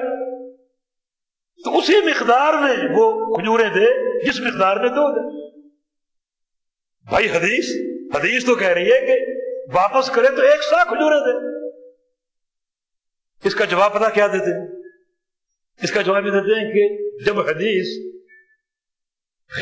تو 1.64 1.78
اسی 1.78 2.02
مقدار 2.02 2.54
میں 2.54 2.76
وہ 2.98 3.36
کھجورے 3.36 3.64
دے، 3.64 4.20
جس 4.26 4.40
مقدار 4.40 4.78
میں 4.78 4.90
دودھ 4.90 5.20
ہے۔ 5.20 5.60
بھائی 7.10 7.30
حدیث 7.30 7.96
حدیث 8.16 8.46
تو 8.46 8.56
کہہ 8.56 8.68
رہی 8.68 8.92
ہے 8.92 9.00
کہ 9.00 9.20
واپس 9.74 10.10
کرے 10.10 10.28
تو 10.28 10.42
ایک 10.42 10.64
سا 10.64 10.84
کھجورے 10.84 11.20
دے۔ 11.20 11.60
اس 13.44 13.56
کا 13.56 13.66
جواب 13.66 13.94
پتا 13.94 14.10
کیا 14.10 14.28
دیتے 14.28 14.60
ہیں؟ 14.60 14.84
اس 15.84 15.92
کا 15.92 16.02
جواب 16.02 16.26
یہ 16.26 16.32
دیتے 16.32 16.60
ہیں 16.60 16.74
کہ 16.74 17.10
جب 17.26 17.40
حدیث 17.40 18.16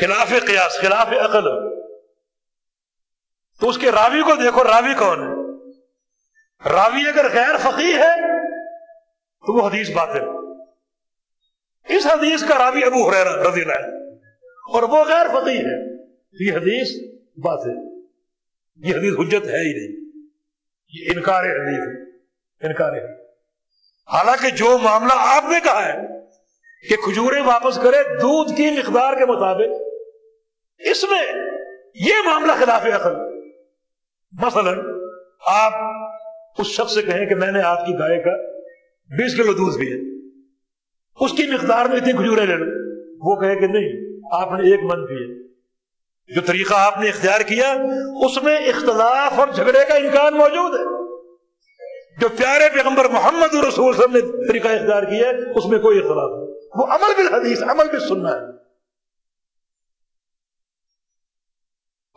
خلاف 0.00 0.28
قیاس، 0.28 0.78
خلاف 0.78 1.08
عقل 1.08 1.46
ہو 1.46 1.77
تو 3.60 3.68
اس 3.68 3.78
کے 3.78 3.90
راوی 3.90 4.22
کو 4.22 4.34
دیکھو، 4.42 4.64
راوی 4.64 4.94
کون؟ 4.94 5.18
ہے 5.20 5.38
راوی 6.70 7.08
اگر 7.08 7.26
غیر 7.32 7.56
فقی 7.56 7.92
ہے، 7.92 8.38
تو 9.46 9.52
وہ 9.52 9.68
حدیث 9.68 9.90
باطل۔ 9.90 10.22
اس 11.88 12.06
حدیث 12.06 12.44
کا 12.44 12.58
راوی 12.58 12.84
ابو 12.84 13.08
حریرہ 13.08 13.28
رضی 13.28 13.62
اللہ 13.62 13.72
عنہ 13.72 13.86
اور 14.72 14.82
وہ 14.82 15.04
غیر 15.04 15.26
فقی 15.28 15.58
ہے۔ 15.58 15.94
یہ 16.46 16.52
حدیث 16.52 17.18
باطل۔ 17.36 18.00
یہ 18.76 18.96
حدیث 18.96 19.18
حجت 19.18 19.46
ہے 19.46 19.58
ہی 19.58 19.72
نہیں۔ 19.72 20.26
یہ 20.92 21.12
انکار 21.16 21.44
حدیث 21.44 21.88
ہے۔ 21.88 22.16
انکار 22.66 22.92
ہے۔ 22.92 23.22
حالانکہ 24.12 24.50
جو 24.50 24.78
معاملہ 24.78 25.12
آپ 25.16 25.44
نے 25.44 25.60
کہا 25.64 25.88
ہے 25.88 25.96
کہ 26.88 26.96
کھجورے 26.96 27.40
واپس 27.40 27.76
کرے 27.76 28.02
دودھ 28.02 28.56
کی 28.56 28.70
مقدار 28.70 29.14
کے 29.14 29.26
مطابق، 29.26 29.82
اس 30.78 31.04
میں 31.04 31.22
یہ 31.94 32.14
معاملہ 32.24 32.52
خلاف 32.52 32.86
عقل۔ 32.86 33.27
مثلا 34.32 34.70
آپ 35.46 35.72
اس 36.58 36.66
شخص 36.66 36.94
سے 36.94 37.02
کہیں 37.02 37.26
کہ 37.26 37.34
میں 37.34 37.52
نے 37.52 37.62
آپ 37.62 37.86
کی 37.86 37.92
گائے 37.98 38.22
کا 38.22 38.30
بیس 39.16 39.36
کلو 39.36 39.52
دودھ 39.52 39.78
پیا۔ 39.78 39.96
اس 41.20 41.32
کی 41.32 41.46
مقدار 41.52 41.86
میں 41.86 41.96
اتنی 41.96 42.12
کھجورے 42.12 42.46
لے 42.46 42.56
لو۔ 42.56 42.64
وہ 43.20 43.40
کہے 43.40 43.54
کہ 43.54 43.66
نہیں، 43.66 44.20
آپ 44.32 44.52
نے 44.52 44.70
ایک 44.70 44.80
من 44.82 45.06
پیے 45.06 45.48
جو 46.34 46.40
طریقہ 46.40 46.74
آپ 46.74 46.98
نے 46.98 47.08
اختیار 47.08 47.40
کیا، 47.40 47.76
اس 48.24 48.42
میں 48.42 48.56
اختلاف 48.56 49.38
اور 49.38 49.48
جھگڑے 49.48 49.84
کا 49.88 49.94
امکان 49.94 50.34
موجود 50.34 50.80
ہے۔ 50.80 50.84
جو 52.20 52.28
پیارے 52.28 52.64
پیغمبر 52.74 53.04
محمد 53.04 53.54
رسول 53.54 53.96
صاحب 53.96 54.12
نے 54.12 54.48
طریقہ 54.48 54.68
اختیار 54.68 55.02
کیا، 55.02 55.28
اس 55.54 55.66
میں 55.66 55.78
کوئی 55.78 55.98
اختلاف 55.98 56.30
نہیں۔ 56.38 56.68
وہ 56.74 56.86
عمل 56.86 57.14
بھی 57.16 57.36
حدیث 57.36 57.62
عمل 57.62 57.88
بھی 57.90 58.08
سننا 58.08 58.32
ہے۔ 58.32 58.52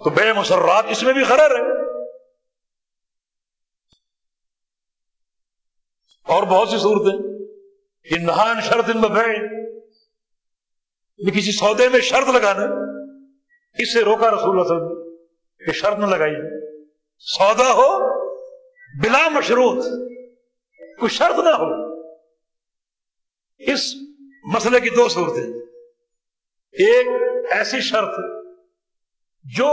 تو 0.03 0.09
بے 0.09 0.33
مسرات 0.33 0.83
اس 0.89 1.03
میں 1.03 1.13
بھی 1.13 1.23
غرر 1.29 1.55
ہے۔ 1.55 1.80
اور 6.31 6.43
بہت 6.43 6.69
سی 6.69 6.77
صورتیں۔ 6.77 7.31
یہ 8.11 8.25
نہان 8.25 8.61
شرط 8.61 8.85
ان 8.89 9.01
میں 9.01 9.33
یعنی 11.17 11.31
کسی 11.31 11.51
سودے 11.51 11.89
میں 11.89 11.99
شرط 11.99 12.27
لگانا 12.29 12.65
اس 13.77 13.93
سے 13.93 14.01
روکا 14.01 14.29
رسول 14.29 14.49
اللہ 14.49 14.63
صلی 14.63 14.75
اللہ 14.75 14.85
علیہ 14.85 14.95
وسلم، 14.95 15.15
کہ 15.65 15.71
شرط 15.71 15.99
نہ 15.99 16.05
لگائی۔ 16.05 16.35
سودا 17.19 17.73
ہو، 17.73 18.21
بلا 19.03 19.29
مشروط، 19.29 19.85
کوئی 20.99 21.09
شرط 21.09 21.39
نہ 21.39 21.49
ہو۔ 21.49 21.99
اس 23.57 23.95
مسئلے 24.53 24.79
کی 24.79 24.89
دو 24.89 25.07
صورتیں۔ 25.07 25.53
ایک 26.71 27.07
ایسی 27.51 27.81
شرط 27.81 28.15
جو 29.43 29.69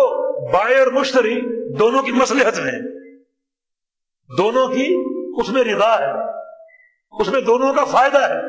بائے 0.52 0.78
اور 0.78 0.86
مشتری 0.86 1.40
دونوں 1.78 2.02
کی 2.02 2.12
مسلحت 2.12 2.58
میں 2.58 2.72
دونوں 4.38 4.68
کی 4.68 5.04
اس 5.36 5.48
میں 5.48 5.64
رضا 5.64 5.98
ہے۔ 5.98 6.27
اس 7.10 7.28
میں 7.28 7.40
دونوں 7.40 7.74
کا 7.74 7.84
فائدہ 7.84 8.28
ہے۔ 8.28 8.40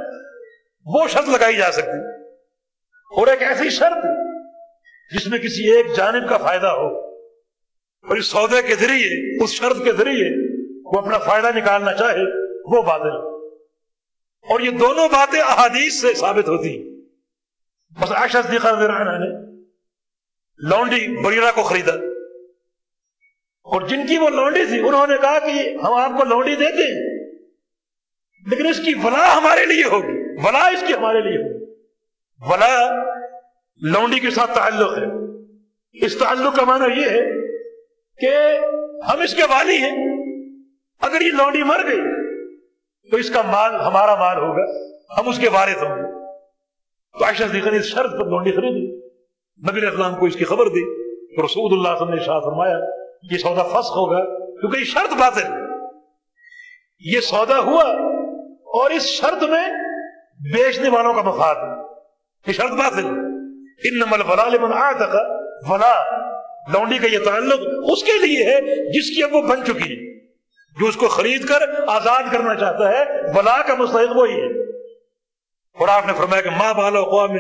وہ 0.85 1.07
شرط 1.07 1.29
لگائی 1.29 1.55
جا 1.55 1.71
سکتی۔ 1.71 2.23
اور 3.17 3.27
ایک 3.27 3.43
ایسی 3.43 3.69
شرط 3.69 4.05
جس 5.15 5.27
میں 5.27 5.39
کسی 5.39 5.75
ایک 5.75 5.97
جانب 5.97 6.29
کا 6.29 6.37
فائدہ 6.37 6.67
ہو۔ 6.67 7.09
اور 7.99 8.17
اس 8.17 8.25
سودے 8.25 8.61
کے 8.61 8.75
ذریعے، 8.75 9.43
اس 9.43 9.49
شرط 9.49 9.83
کے 9.83 9.91
ذریعے 9.91 10.29
وہ 10.85 10.99
اپنا 10.99 11.17
فائدہ 11.17 11.47
نکالنا 11.55 11.93
چاہے، 11.93 12.23
وہ 12.65 12.81
باتیں 12.81 13.29
اور 14.49 14.59
یہ 14.59 14.71
دونوں 14.71 15.07
باتیں 15.07 15.41
احادیث 15.41 16.01
سے 16.01 16.13
ثابت 16.13 16.49
ہوتی 16.49 17.01
بس 18.01 18.11
عائشہ 18.11 18.37
صدیقہ 18.47 18.67
رضی 18.67 18.85
اللہ 18.85 18.97
عنہ 18.97 19.09
نے 19.09 19.59
لونڈی 20.57 21.21
بریرا 21.23 21.51
کو 21.51 21.63
خریدا۔ 21.63 21.91
اور 23.63 23.81
جن 23.81 24.07
کی 24.07 24.17
وہ 24.17 24.29
لونڈی 24.29 24.65
تھی، 24.65 24.79
انہوں 24.79 25.07
نے 25.07 25.17
کہا 25.21 25.39
کہ 25.39 25.77
ہم 25.83 25.93
آپ 25.93 26.11
کو 26.17 26.23
لونڈی 26.23 26.55
دیتے 26.55 26.83
ہیں۔ 26.83 27.08
لیکن 28.49 28.67
اس 28.67 28.77
کی 28.77 28.93
ولا 28.93 29.37
ہمارے 29.37 29.65
لیے 29.65 29.83
ہوگی۔ 29.83 30.47
ولا 30.47 30.67
اس 30.67 30.83
کی 30.87 30.93
ہمارے 30.93 31.21
لیے 31.21 31.37
ہوگی۔ 31.37 31.73
ولا 32.39 33.03
لونڈی 33.81 34.19
کے 34.19 34.29
ساتھ 34.29 34.55
تعلق 34.55 34.97
ہے۔ 34.97 35.03
اس 36.05 36.17
تعلق 36.17 36.55
کا 36.55 36.63
معنی 36.65 37.01
یہ 37.01 37.09
ہے 37.09 37.21
کہ 38.15 38.59
ہم 39.11 39.19
اس 39.19 39.35
کے 39.35 39.43
والی 39.43 39.75
ہیں۔ 39.75 40.19
اگر 41.01 41.21
یہ 41.21 41.31
لونڈی 41.31 41.63
مر 41.63 41.83
گئی 41.87 42.01
تو 43.11 43.17
اس 43.17 43.29
کا 43.29 43.41
مال 43.41 43.75
ہمارا 43.75 44.15
مال 44.15 44.37
ہوگا۔ 44.37 44.95
ہم 45.19 45.29
اس 45.29 45.39
کے 45.39 45.49
وارث 45.49 45.83
ہوں 45.83 45.97
گے۔ 45.97 46.35
تو 47.19 47.25
عائشہ 47.25 47.43
صدیقہ 47.43 47.69
نے 47.69 47.77
اس 47.77 47.85
شرط 47.85 48.11
پر 48.11 48.25
لونڈی 48.25 48.51
خریدی۔ 48.51 49.07
نبی 49.71 49.87
اسلام 49.87 50.15
کو 50.15 50.25
اس 50.25 50.35
کی 50.35 50.45
خبر 50.45 50.67
دی۔ 50.67 51.09
تو 51.35 51.45
رسول 51.45 51.71
اللہ 51.71 51.83
صلی 51.83 51.87
اللہ 51.87 51.87
علیہ 51.87 52.03
وسلم 52.03 52.15
نے 52.15 52.25
شاہ 52.25 52.39
فرمایا 52.39 52.79
یہ 53.31 53.37
سودا 53.37 53.63
فسخ 53.63 53.91
ہوگا 53.91 54.39
کیونکہ 54.59 54.79
یہ 54.79 54.83
شرط 54.83 55.13
باطل 55.13 55.43
ہے۔ 55.43 55.59
یہ 56.99 57.19
سودا 57.19 57.59
ہوا 57.59 58.08
اور 58.73 58.89
اس 58.89 59.01
شرط 59.01 59.43
میں 59.43 59.67
بیچنے 60.53 60.89
والوں 60.89 61.13
کا 61.13 61.21
مفاد 61.21 61.55
یہ 62.47 62.53
شرط 62.53 62.71
باطل۔ 62.71 63.05
ان 63.83 63.99
نمل 63.99 64.21
ولا 64.31 64.49
لمن 64.49 64.73
آتق 64.73 65.15
ولا 65.71 66.03
لونڈی 66.73 66.97
کا 66.97 67.07
یہ 67.07 67.17
تعلق 67.25 67.59
اس 67.91 68.03
کے 68.03 68.25
لیے 68.25 68.43
ہے 68.43 68.61
جس 68.91 69.15
کی 69.15 69.23
اب 69.23 69.35
وہ 69.35 69.41
بن 69.41 69.65
چکی 69.65 69.93
ہے۔ 69.93 70.19
جو 70.79 70.85
اس 70.85 70.95
کو 70.95 71.07
خرید 71.07 71.45
کر 71.45 71.59
آزاد 71.87 72.23
کرنا 72.31 72.55
چاہتا 72.55 72.89
ہے 72.89 73.03
ولا 73.35 73.61
کا 73.61 73.75
مستحق 73.75 74.17
وہی 74.17 74.33
ہے۔ 74.33 74.61
اور 75.79 75.87
آپ 75.87 76.07
نے 76.07 76.13
فرمایا 76.13 76.41
کہ 76.41 76.49
ماں 76.49 76.73
بالا 76.73 77.01
قوام 77.01 77.35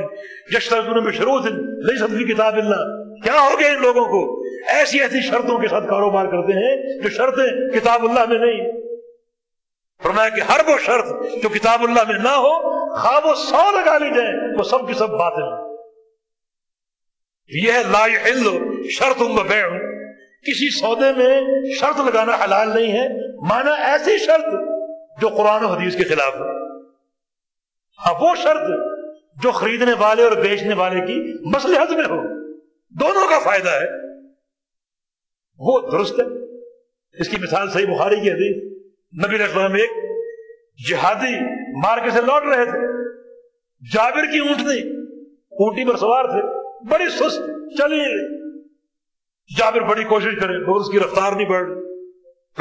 یشتر 0.57 0.99
میں 0.99 1.11
شروع 1.11 1.39
نہیں 1.39 2.07
سمجھی 2.07 2.33
کتاب 2.33 2.55
اللہ۔ 2.57 3.09
کیا 3.23 3.33
ہو 3.33 3.59
گیا 3.59 3.67
ان 3.67 3.81
لوگوں 3.81 4.05
کو؟ 4.05 4.43
ایسی 4.67 5.01
ایسی 5.01 5.21
شرطوں 5.21 5.59
کے 5.59 5.67
ساتھ 5.67 5.87
کاروبار 5.89 6.25
کرتے 6.25 6.53
ہیں 6.53 7.01
جو 7.03 7.09
شرطیں 7.09 7.79
کتاب 7.79 8.03
اللہ 8.03 8.25
میں 8.25 8.39
نہیں۔ 8.39 8.88
فرمایا 10.03 10.29
کہ 10.29 10.41
ہر 10.41 10.59
وہ 10.67 10.77
شرط 10.77 11.05
جو 11.43 11.49
کتاب 11.49 11.83
اللہ 11.83 12.03
میں 12.07 12.19
نہ 12.19 12.29
ہو، 12.29 12.61
خواہ 12.95 13.25
وہ 13.25 13.35
سو 13.35 13.71
لگا 13.71 13.97
لی 13.97 14.09
جائے، 14.17 14.57
وہ 14.57 14.63
سب 14.63 14.87
کی 14.87 14.93
سب 14.93 15.09
باطل 15.09 15.69
یہ 17.47 17.71
لا 17.71 18.07
يحل 18.07 18.59
شرط 18.89 19.21
بے 19.21 19.61
کسی 20.41 20.79
سودے 20.79 21.11
میں 21.11 21.41
شرط 21.73 21.99
لگانا 21.99 22.33
حلال 22.43 22.69
نہیں 22.69 22.91
ہے 22.91 23.07
مانا 23.37 23.71
ایسی 23.73 24.17
شرط 24.17 24.45
جو 25.21 25.27
قرآن 25.27 25.63
و 25.63 25.67
حدیث 25.67 25.97
کے 25.97 26.03
خلاف 26.03 26.35
ہے 26.35 26.77
ہاں 28.05 28.13
وہ 28.19 28.35
شرط 28.35 28.69
جو 29.43 29.51
خریدنے 29.51 29.93
والے 29.93 30.23
اور 30.23 30.31
بیچنے 30.31 30.73
والے 30.73 31.05
کی 31.05 31.47
مسلحت 31.55 31.89
میں 31.89 32.05
ہو۔ 32.05 32.49
دونوں 32.89 33.29
کا 33.29 33.39
فائدہ 33.39 33.69
ہے۔ 33.69 33.87
وہ 35.57 35.91
درست 35.91 36.19
ہے۔ 36.19 36.25
اس 37.21 37.29
کی 37.29 37.37
مثال 37.37 37.69
صحیح 37.69 37.95
بخاری 37.95 38.15
کی 38.15 38.31
حدیث۔ 38.31 38.68
نبی 39.13 39.43
السلام 39.43 39.73
ایک 39.73 39.89
جہادی 40.89 41.39
مارکے 41.77 42.09
سے 42.09 42.21
لوٹ 42.21 42.43
رہے 42.43 42.65
تھے۔ 42.65 42.79
جابر 43.93 44.21
کی 44.31 44.39
اونٹنی 44.39 44.79
اونٹی 45.51 45.91
پر 45.91 45.97
سوار 45.97 46.23
تھے۔ 46.23 46.41
بڑی 46.89 47.09
سست 47.09 47.37
چلی۔ 47.77 48.03
جابر 49.59 49.81
بڑی 49.81 50.03
کوشش 50.03 50.39
کرے 50.41 50.65
تو 50.65 50.75
اس 50.75 50.89
کی 50.89 50.99
رفتار 50.99 51.31
نہیں 51.31 51.49
بڑھ۔ 51.49 51.69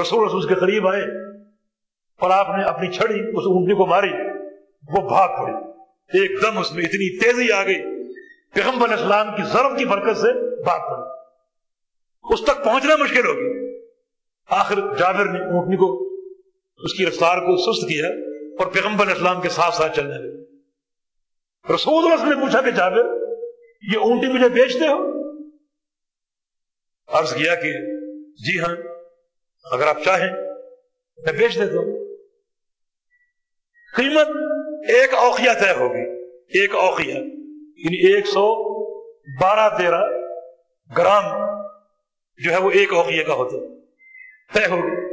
رسول 0.01 0.27
رسول 0.27 0.49
کے 0.49 0.55
قریب 0.55 0.89
آئے 0.89 1.03
اور 2.21 2.31
آپ 2.31 2.57
نے 2.57 2.65
اپنی 2.65 2.91
چھڑی، 2.91 3.21
اس 3.21 3.45
اونٹنی 3.47 3.75
کو 3.75 3.87
ماری۔ 3.87 4.13
وہ 4.89 5.09
بھاگ 5.09 5.29
پڑی۔ 5.29 5.55
ایک 6.21 6.43
دم 6.43 6.59
اس 6.59 6.73
میں 6.73 6.85
اتنی 6.85 7.19
تیزی 7.19 7.53
آ 7.53 7.65
گئی 7.65 7.83
پیغمبر 8.55 8.89
اسلام 8.89 9.37
کی 9.37 9.43
ضرب 9.43 9.79
کی 9.79 9.85
برکت 9.85 10.17
سے 10.17 10.63
بات 10.63 10.81
پڑی 10.91 11.19
اس 12.35 12.43
تک 12.43 12.65
پہنچنا 12.65 12.97
مشکل 12.97 13.27
ہوگی۔ 13.27 13.81
آخر 14.51 14.75
جابر 14.99 15.25
نے 15.25 15.41
اونٹنی 15.41 15.77
کو 15.77 16.08
اس 16.79 16.95
کی 16.95 17.07
رفتار 17.07 17.39
کو 17.39 17.73
سست 17.73 17.89
کیا 17.89 18.07
اور 18.59 18.67
پیغمبر 18.67 19.07
اسلام 19.07 19.41
کے 19.41 19.49
ساتھ 19.49 19.75
ساتھ 19.75 19.97
چلنے 19.97 20.15
لگے۔ 20.15 20.39
رسول 21.75 22.13
اللہ 22.13 22.35
نے 22.35 22.41
پوچھا 22.41 22.61
کہ 22.61 22.71
جابر، 22.71 23.05
یہ 23.95 23.99
اونٹی 23.99 24.27
مجھے 24.27 24.49
بیچتے 24.49 24.87
ہو؟ 24.87 25.19
عرض 27.09 27.35
کیا 27.35 27.55
کہ 27.55 27.73
جی 28.33 28.59
ہاں 28.61 28.77
اگر 29.73 29.87
آپ 29.87 29.97
چاہیں، 30.05 30.33
میں 31.19 31.33
بیچ 31.33 31.59
دیتا 31.59 31.73
ہوں۔ 31.73 32.17
قیمت 33.97 34.29
ایک 34.89 35.15
اوقیہ 35.15 35.51
طے 35.61 35.71
ہوگی، 35.71 36.33
ایک 36.61 36.75
اوقیہ 36.75 37.15
یعنی 37.77 38.15
ایک 38.15 38.27
سو 38.27 38.69
بارہ 39.43 39.79
تیرہ 39.79 40.01
گرام 40.99 41.25
جو 42.37 42.53
ہے 42.53 42.57
وہ 42.57 42.71
ایک 42.71 42.93
اوقیہ 42.93 43.23
کا 43.23 43.35
ہوتا 43.35 43.57
طے 44.55 44.67
ہوگی۔ 44.71 45.08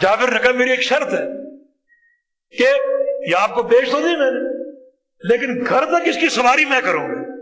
جابر 0.00 0.32
نے 0.32 0.38
کہا 0.38 0.52
میری 0.52 0.70
ایک 0.70 0.82
شرط 0.82 1.14
ہے 1.14 1.24
کہ 2.58 2.66
یہ 3.30 3.36
آپ 3.36 3.54
کو 3.54 3.62
بیچ 3.62 3.90
تو 3.90 3.98
دی 3.98 4.16
میں 4.16 4.30
نے، 4.30 4.72
لیکن 5.28 5.64
گھر 5.68 5.84
تک 5.84 6.08
اس 6.08 6.20
کی 6.20 6.28
سواری 6.28 6.64
میں 6.64 6.80
کروں 6.80 7.08
گا۔ 7.08 7.36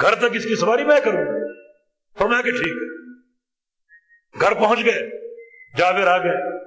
گھر 0.00 0.14
تک 0.14 0.36
اس 0.36 0.44
کی 0.44 0.54
سواری 0.54 0.84
میں 0.84 1.00
کروں 1.00 1.26
گا۔ 1.26 1.52
تو 2.18 2.28
میں 2.28 2.42
کہ 2.42 2.50
ٹھیک 2.50 2.82
ہے۔ 2.82 3.20
گھر 4.40 4.54
پہنچ 4.54 4.78
گئے، 4.84 5.28
جابر 5.76 6.06
آ 6.06 6.18
گئے، 6.18 6.58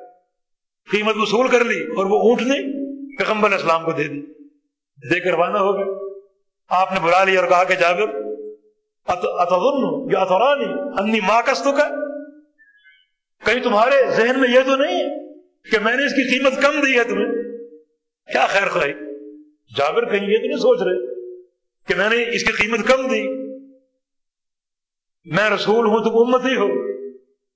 قیمت 0.91 1.15
وصول 1.17 1.47
کر 1.47 1.65
لی 1.65 1.83
اور 1.83 2.05
وہ 2.05 2.19
اونٹنی 2.19 2.87
پیغمبر 3.17 3.51
اسلام 3.51 3.85
کو 3.85 3.91
دے 3.91 4.03
دی۔ 4.03 4.21
دے 4.97 5.19
کر 5.19 5.31
روانہ 5.31 5.57
ہو 5.57 5.73
گئے۔ 5.73 6.19
آپ 6.69 6.91
نے 6.91 6.99
بلا 6.99 7.23
لیا 7.23 7.39
اور 7.39 7.49
کہا 7.49 7.63
کہ 7.63 7.75
جابر 7.75 8.05
یا 10.11 10.19
اتورانی 10.19 10.65
انی 10.97 11.19
ماں 11.19 11.41
کستوں 11.41 11.73
کا 11.73 11.89
کہیں 13.45 13.63
تمہارے 13.63 14.11
ذہن 14.11 14.39
میں 14.39 14.49
یہ 14.49 14.59
تو 14.65 14.75
نہیں 14.75 15.03
ہے 15.03 15.33
کہ 15.71 15.79
میں 15.79 15.97
نے 15.97 16.05
اس 16.05 16.11
کی 16.11 16.37
قیمت 16.37 16.61
کم 16.61 16.85
دی 16.85 16.97
ہے 16.99 17.03
تمہیں؟ 17.03 17.27
کیا 18.33 18.45
خیر 18.45 18.67
خواہی؟ 18.67 18.93
جابر 19.77 20.05
کہیں 20.05 20.29
یہ 20.29 20.37
تو 20.37 20.47
نہیں 20.47 20.57
سوچ 20.57 20.81
رہے 20.81 21.15
کہ 21.87 21.95
میں 21.95 22.09
نے 22.09 22.35
اس 22.35 22.43
کی 22.43 22.51
قیمت 22.51 22.87
کم 22.87 23.07
دی۔ 23.07 23.47
میں 25.25 25.49
رسول 25.49 25.85
ہوں، 25.85 25.99
تم 25.99 26.17
امت 26.17 26.45
ہی 26.45 26.55
ہو 26.55 26.67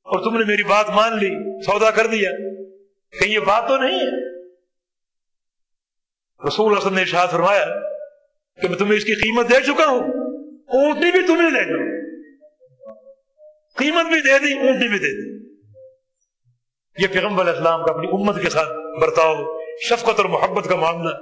اور 0.04 0.24
تم 0.24 0.38
نے 0.38 0.46
میری 0.46 0.64
بات 0.64 0.90
مان 0.90 1.18
لی، 1.18 1.62
سودا 1.62 1.92
کر 1.92 2.08
دیا۔ 2.08 2.32
کہ 3.20 3.30
یہ 3.30 3.40
بات 3.40 3.68
تو 3.68 3.78
نہیں 3.78 4.00
ہے؟ 4.00 4.42
رسول 6.48 6.78
حسن 6.78 6.94
نے 6.94 7.02
ارشاد 7.02 7.28
فرمایا 7.28 7.66
کہ 8.62 8.68
میں 8.68 8.78
تمہیں 8.78 8.98
اس 8.98 9.06
کی 9.06 9.16
قیمت 9.16 9.50
دے 9.50 9.62
چکا 9.64 9.86
ہوں۔ 9.86 10.00
اونٹنی 10.68 11.12
بھی 11.12 11.28
تمہیں 11.28 11.52
لے 11.52 11.64
جاؤ 11.64 12.00
قیمت 13.78 14.06
بھی 14.06 14.22
دے 14.22 14.40
دی، 14.40 14.54
اونٹنی 14.54 14.88
بھی 14.88 15.00
دے 15.00 15.22
دی۔ 15.22 15.41
یہ 16.98 17.08
پیغمبر 17.08 17.46
اسلام 17.46 17.86
کا 17.86 17.94
اپنی 17.94 18.08
امت 18.08 18.42
کے 18.42 18.50
ساتھ 18.50 18.70
برتاؤ، 19.02 19.36
شفقت 19.90 20.18
اور 20.18 20.26
محبت 20.26 20.70
کا 20.70 20.76
معاملہ۔ 20.76 21.16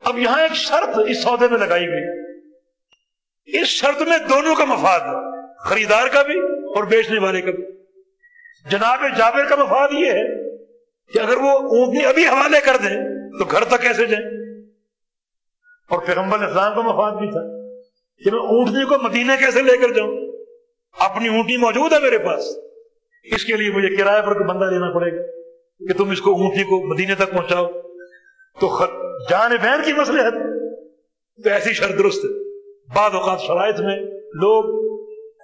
اب 0.00 0.18
یہاں 0.18 0.42
ایک 0.42 0.52
شرط 0.52 0.98
اس 1.08 1.22
سودے 1.22 1.48
میں 1.48 1.58
لگائی 1.58 1.86
گئی۔ 1.86 2.30
اس 3.60 3.68
شرط 3.68 4.02
میں 4.02 4.18
دونوں 4.18 4.54
کا 4.54 4.64
مفاد 4.64 5.00
ہے، 5.00 5.40
خریدار 5.56 6.08
کا 6.08 6.22
بھی 6.22 6.40
اور 6.40 6.84
بیچنے 6.84 7.20
والے 7.20 7.40
کا 7.42 7.50
بھی۔ 7.50 7.64
جناب 8.70 9.00
جابر 9.18 9.48
کا 9.48 9.56
مفاد 9.56 9.88
یہ 9.92 10.12
ہے 10.12 10.58
کہ 11.12 11.18
اگر 11.18 11.36
وہ 11.36 11.50
اونٹنی 11.50 12.04
ابھی 12.04 12.26
حوالے 12.26 12.60
کر 12.60 12.76
دیں 12.76 12.96
تو 13.38 13.44
گھر 13.44 13.64
تک 13.64 13.82
کیسے 13.82 14.06
جائیں؟ 14.06 14.26
اور 15.88 15.98
پیغمبر 16.06 16.38
اسلام 16.38 16.74
کا 16.74 16.80
مفاد 16.80 17.12
بھی 17.12 17.30
تھا 17.30 17.42
کہ 18.24 18.30
میں 18.30 18.40
اونٹنی 18.40 18.84
کو 18.84 18.94
مدینہ 19.02 19.32
کیسے 19.38 19.62
لے 19.62 19.76
کر 19.76 19.92
جاؤں؟ 19.92 20.16
اپنی 20.98 21.28
اونٹنی 21.28 21.56
موجود 21.56 21.92
ہے 21.92 21.98
میرے 21.98 22.18
پاس۔ 22.18 22.69
اس 23.24 23.44
کے 23.44 23.56
لیے 23.56 23.70
مجھے 23.70 23.96
کرایہ 23.96 24.22
پر 24.22 24.42
بندہ 24.44 24.64
لینا 24.64 24.94
پڑے 24.94 25.16
گا 25.16 25.22
کہ 25.88 25.98
تم 25.98 26.10
اس 26.10 26.20
کو 26.20 26.30
اونٹنی 26.30 26.62
کو 26.62 26.94
مدینے 26.94 27.14
تک 27.14 27.30
پہنچاؤ۔ 27.30 27.66
تو 28.60 28.86
جان 29.30 29.50
بہن 29.62 29.80
کی 29.84 29.92
مسئلے 29.92 30.22
ہے 30.22 30.30
تو 31.42 31.50
ایسی 31.50 31.72
شرط 31.72 31.98
درست 31.98 32.24
ہے۔ 32.24 32.60
بعض 32.94 33.14
اوقات 33.14 33.40
شرائط 33.40 33.80
میں 33.80 33.96
لوگ 34.16 34.90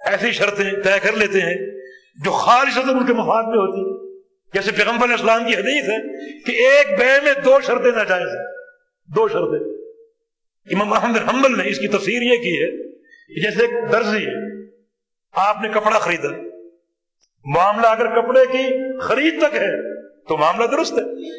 ایسی 0.05 0.31
شرطیں 0.31 0.71
طے 0.83 0.99
کر 1.03 1.15
لیتے 1.15 1.39
ہیں 1.41 1.79
جو 2.25 2.31
خالص 2.31 2.77
ان 2.77 3.05
کے 3.05 3.13
مفاد 3.13 3.43
میں 3.43 3.57
ہوتی 3.57 4.07
جیسے 4.53 4.71
پیغمبر 4.71 5.09
اسلام 5.09 5.39
کی 5.39 5.55
حدیث 5.55 5.89
ہے 5.89 5.99
کہ 6.43 6.51
ایک 6.51 6.99
بے 6.99 7.23
میں 7.23 7.33
دو 7.45 7.59
شرطیں 7.63 7.91
ناجائز 7.91 8.27
ہیں۔ 8.27 8.45
دو 9.15 9.27
شرطیں۔ 9.27 9.77
امام 10.75 10.87
محمد 10.87 11.17
حنبل 11.17 11.57
نے 11.57 11.69
اس 11.69 11.79
کی 11.79 11.87
تفسیر 11.87 12.21
یہ 12.21 12.35
کی 12.35 12.63
ہے 12.63 12.87
کہ 13.27 13.41
جیسے 13.41 13.65
ایک 13.65 13.91
درزی 13.91 14.25
ہے، 14.25 14.65
آپ 15.31 15.55
نے 15.61 15.67
کپڑا 15.67 15.99
خریدا۔ 15.99 16.46
معاملہ 17.55 17.87
اگر 17.87 18.05
کپڑے 18.05 18.45
کی 18.45 18.97
خرید 18.99 19.39
تک 19.39 19.55
ہے، 19.55 19.99
تو 20.27 20.37
معاملہ 20.37 20.67
درست 20.67 20.93
ہے۔ 20.93 21.31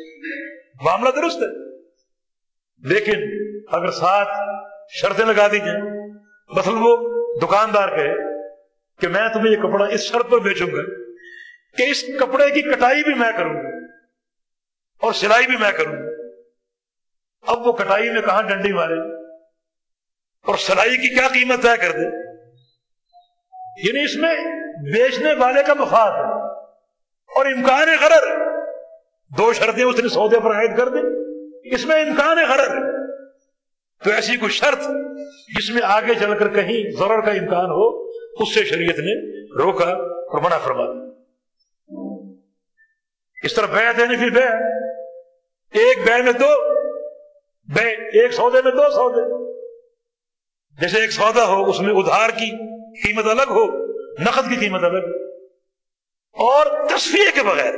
معاملہ 0.84 1.10
درست 1.10 1.36
ہے۔ 1.36 1.78
لیکن 2.84 3.16
اگر 3.72 3.90
ساتھ 3.90 4.28
شرطیں 4.88 5.26
لگا 5.26 5.48
دی 5.48 5.58
جائیں، 5.58 6.14
مثلا 6.56 6.74
وہ 6.76 6.96
دکاندار 7.42 7.88
کہے 7.88 8.14
کہ 9.00 9.08
میں 9.08 9.28
تمہیں 9.28 9.52
یہ 9.52 9.56
کپڑا 9.56 9.84
اس 9.84 10.00
شرط 10.00 10.30
پر 10.30 10.38
بیچوں 10.38 10.66
گا 10.66 10.82
کہ 11.76 11.82
اس 11.82 12.04
کپڑے 12.20 12.50
کی 12.50 12.62
کٹائی 12.62 13.02
بھی 13.02 13.14
میں 13.14 13.32
کروں 13.36 13.54
گا 13.54 13.86
اور 15.00 15.12
سلائی 15.12 15.46
بھی 15.46 15.56
میں 15.56 15.72
کروں 15.72 15.92
گا۔ 15.92 16.08
اب 17.52 17.66
وہ 17.66 17.72
کٹائی 17.72 18.10
میں 18.10 18.22
کہاں 18.22 18.42
ڈنڈی 18.42 18.72
مارے 18.72 19.14
اور 20.44 20.56
سلائی 20.56 20.96
کی 20.96 21.08
کیا 21.08 21.28
قیمت 21.28 21.62
طے 21.62 21.76
کر 21.76 21.92
دے؟ 21.92 22.27
یعنی 23.84 24.04
اس 24.04 24.16
میں 24.16 24.34
بیچنے 24.92 25.32
والے 25.32 25.62
کا 25.62 25.74
مفاد 25.74 26.10
ہے۔ 26.10 26.58
اور 27.36 27.46
امکان 27.46 27.88
غرر، 28.00 28.48
دو 29.38 29.52
شرطیں 29.52 29.84
اس 29.84 29.98
نے 29.98 30.08
سودے 30.08 30.40
پر 30.40 30.54
عائد 30.56 30.76
کر 30.76 30.88
دی۔ 30.88 30.98
اس 31.74 31.86
میں 31.86 31.96
امکان 31.96 32.36
غرر۔ 32.36 32.98
تو 34.04 34.10
ایسی 34.10 34.36
کوئی 34.36 34.52
شرط 34.52 34.80
جس 35.58 35.70
میں 35.70 35.82
آگے 35.84 36.14
چل 36.14 36.38
کر 36.38 36.48
کہیں 36.48 36.90
ضرور 36.90 37.22
کا 37.22 37.30
امکان 37.30 37.66
ہو، 37.66 38.08
اس 38.10 38.54
سے 38.54 38.64
شریعت 38.64 38.98
نے 38.98 39.40
روکا 39.62 39.84
اور 39.84 40.40
منع 40.40 40.58
فرما 40.58 40.84
دیا۔ 40.84 41.08
اس 43.44 43.54
طرح 43.54 43.66
بے 43.66 43.92
دینے 43.96 44.16
پھر 44.16 44.30
بے۔ 44.30 44.44
ایک 45.78 45.98
بے 45.98 46.22
میں 46.22 46.32
دو، 46.32 46.74
بے 47.74 47.88
ایک 48.20 48.32
سودے 48.32 48.62
میں 48.62 48.72
دو 48.72 48.90
سودے۔ 48.90 49.52
جیسے 50.80 51.00
ایک 51.00 51.10
سودا 51.10 51.44
ہو، 51.44 51.70
اس 51.70 51.80
میں 51.80 51.94
ادھار 51.94 52.30
کی 52.30 52.77
قیمت 53.06 53.26
الگ 53.26 53.50
ہو، 53.50 53.86
نقد 54.22 54.48
کی 54.48 54.56
قیمت 54.56 54.84
الگ 54.84 54.98
ہو۔ 54.98 55.28
اور 56.32 56.88
تصفیے 56.88 57.30
کے 57.34 57.42
بغیر، 57.42 57.74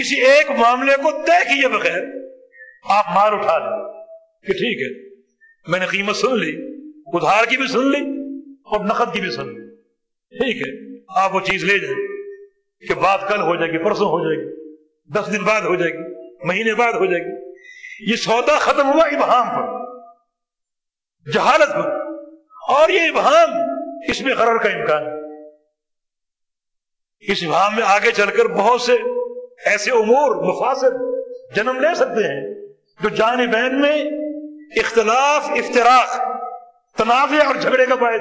کسی 0.00 0.20
ایک 0.20 0.50
معاملے 0.50 0.92
کو 0.96 1.10
طے 1.10 1.44
کیے 1.44 1.68
بغیر 1.68 2.02
آپ 2.90 3.04
مال 3.14 3.34
اٹھا 3.34 3.58
لیں۔ 3.58 4.04
کہ 4.46 4.52
ٹھیک 4.52 4.78
ہے، 4.82 5.20
میں 5.68 5.80
نے 5.80 5.86
قیمت 5.86 6.16
سن 6.16 6.38
لی، 6.38 6.82
ادھار 7.06 7.44
کی 7.44 7.56
بھی 7.56 7.66
سن 7.66 7.90
لی 7.90 8.00
اور 8.48 8.84
نقد 8.84 9.14
کی 9.14 9.20
بھی 9.20 9.30
سن 9.30 9.48
لی۔ 9.48 9.76
ٹھیک 10.38 10.62
ہے، 10.62 10.98
آپ 11.22 11.34
وہ 11.34 11.40
چیز 11.40 11.64
لے 11.64 11.78
جائیں 11.78 12.06
کہ 12.88 12.94
بات 12.94 13.28
کل 13.28 13.40
ہو 13.40 13.56
جائے 13.56 13.72
گی، 13.72 13.78
پرسوں 13.78 14.06
ہو 14.06 14.18
جائے 14.18 14.46
گی، 14.46 14.74
دس 15.12 15.32
دن 15.32 15.44
بعد 15.44 15.60
ہو 15.60 15.74
جائے 15.74 15.90
گی، 15.90 16.36
مہینے 16.48 16.74
بعد 16.74 16.92
ہو 16.92 17.04
جائے 17.04 17.22
گی۔ 17.22 17.52
یہ 18.10 18.16
سودا 18.16 18.58
ختم 18.58 18.92
ہوا 18.92 19.04
ابہام 19.04 19.48
پر، 19.48 19.82
جہالت 21.32 21.68
پر۔ 21.68 22.02
اور 22.68 22.88
یہ 22.88 23.00
ابہام 23.00 23.71
اس 24.08 24.20
میں 24.20 24.34
قرار 24.34 24.56
کا 24.56 24.68
امکان 24.68 25.02
اس 27.20 27.44
ابہام 27.46 27.74
میں 27.76 27.82
آگے 27.86 28.10
چل 28.10 28.30
کر 28.36 28.44
بہت 28.44 28.80
سے 28.80 28.92
ایسے 29.66 29.90
امور 29.90 30.36
مفاصد 30.36 30.92
جنم 31.56 31.80
لے 31.80 31.94
سکتے 31.94 32.24
ہیں 32.24 32.54
جو 33.00 33.08
جان 33.08 33.50
بین 33.50 33.80
میں 33.80 34.04
اختلاف 34.80 35.50
افطراک 35.50 36.38
تنازع 36.96 37.46
اور 37.46 37.54
جھگڑے 37.54 37.86
کا 37.86 37.94
باعث 37.94 38.20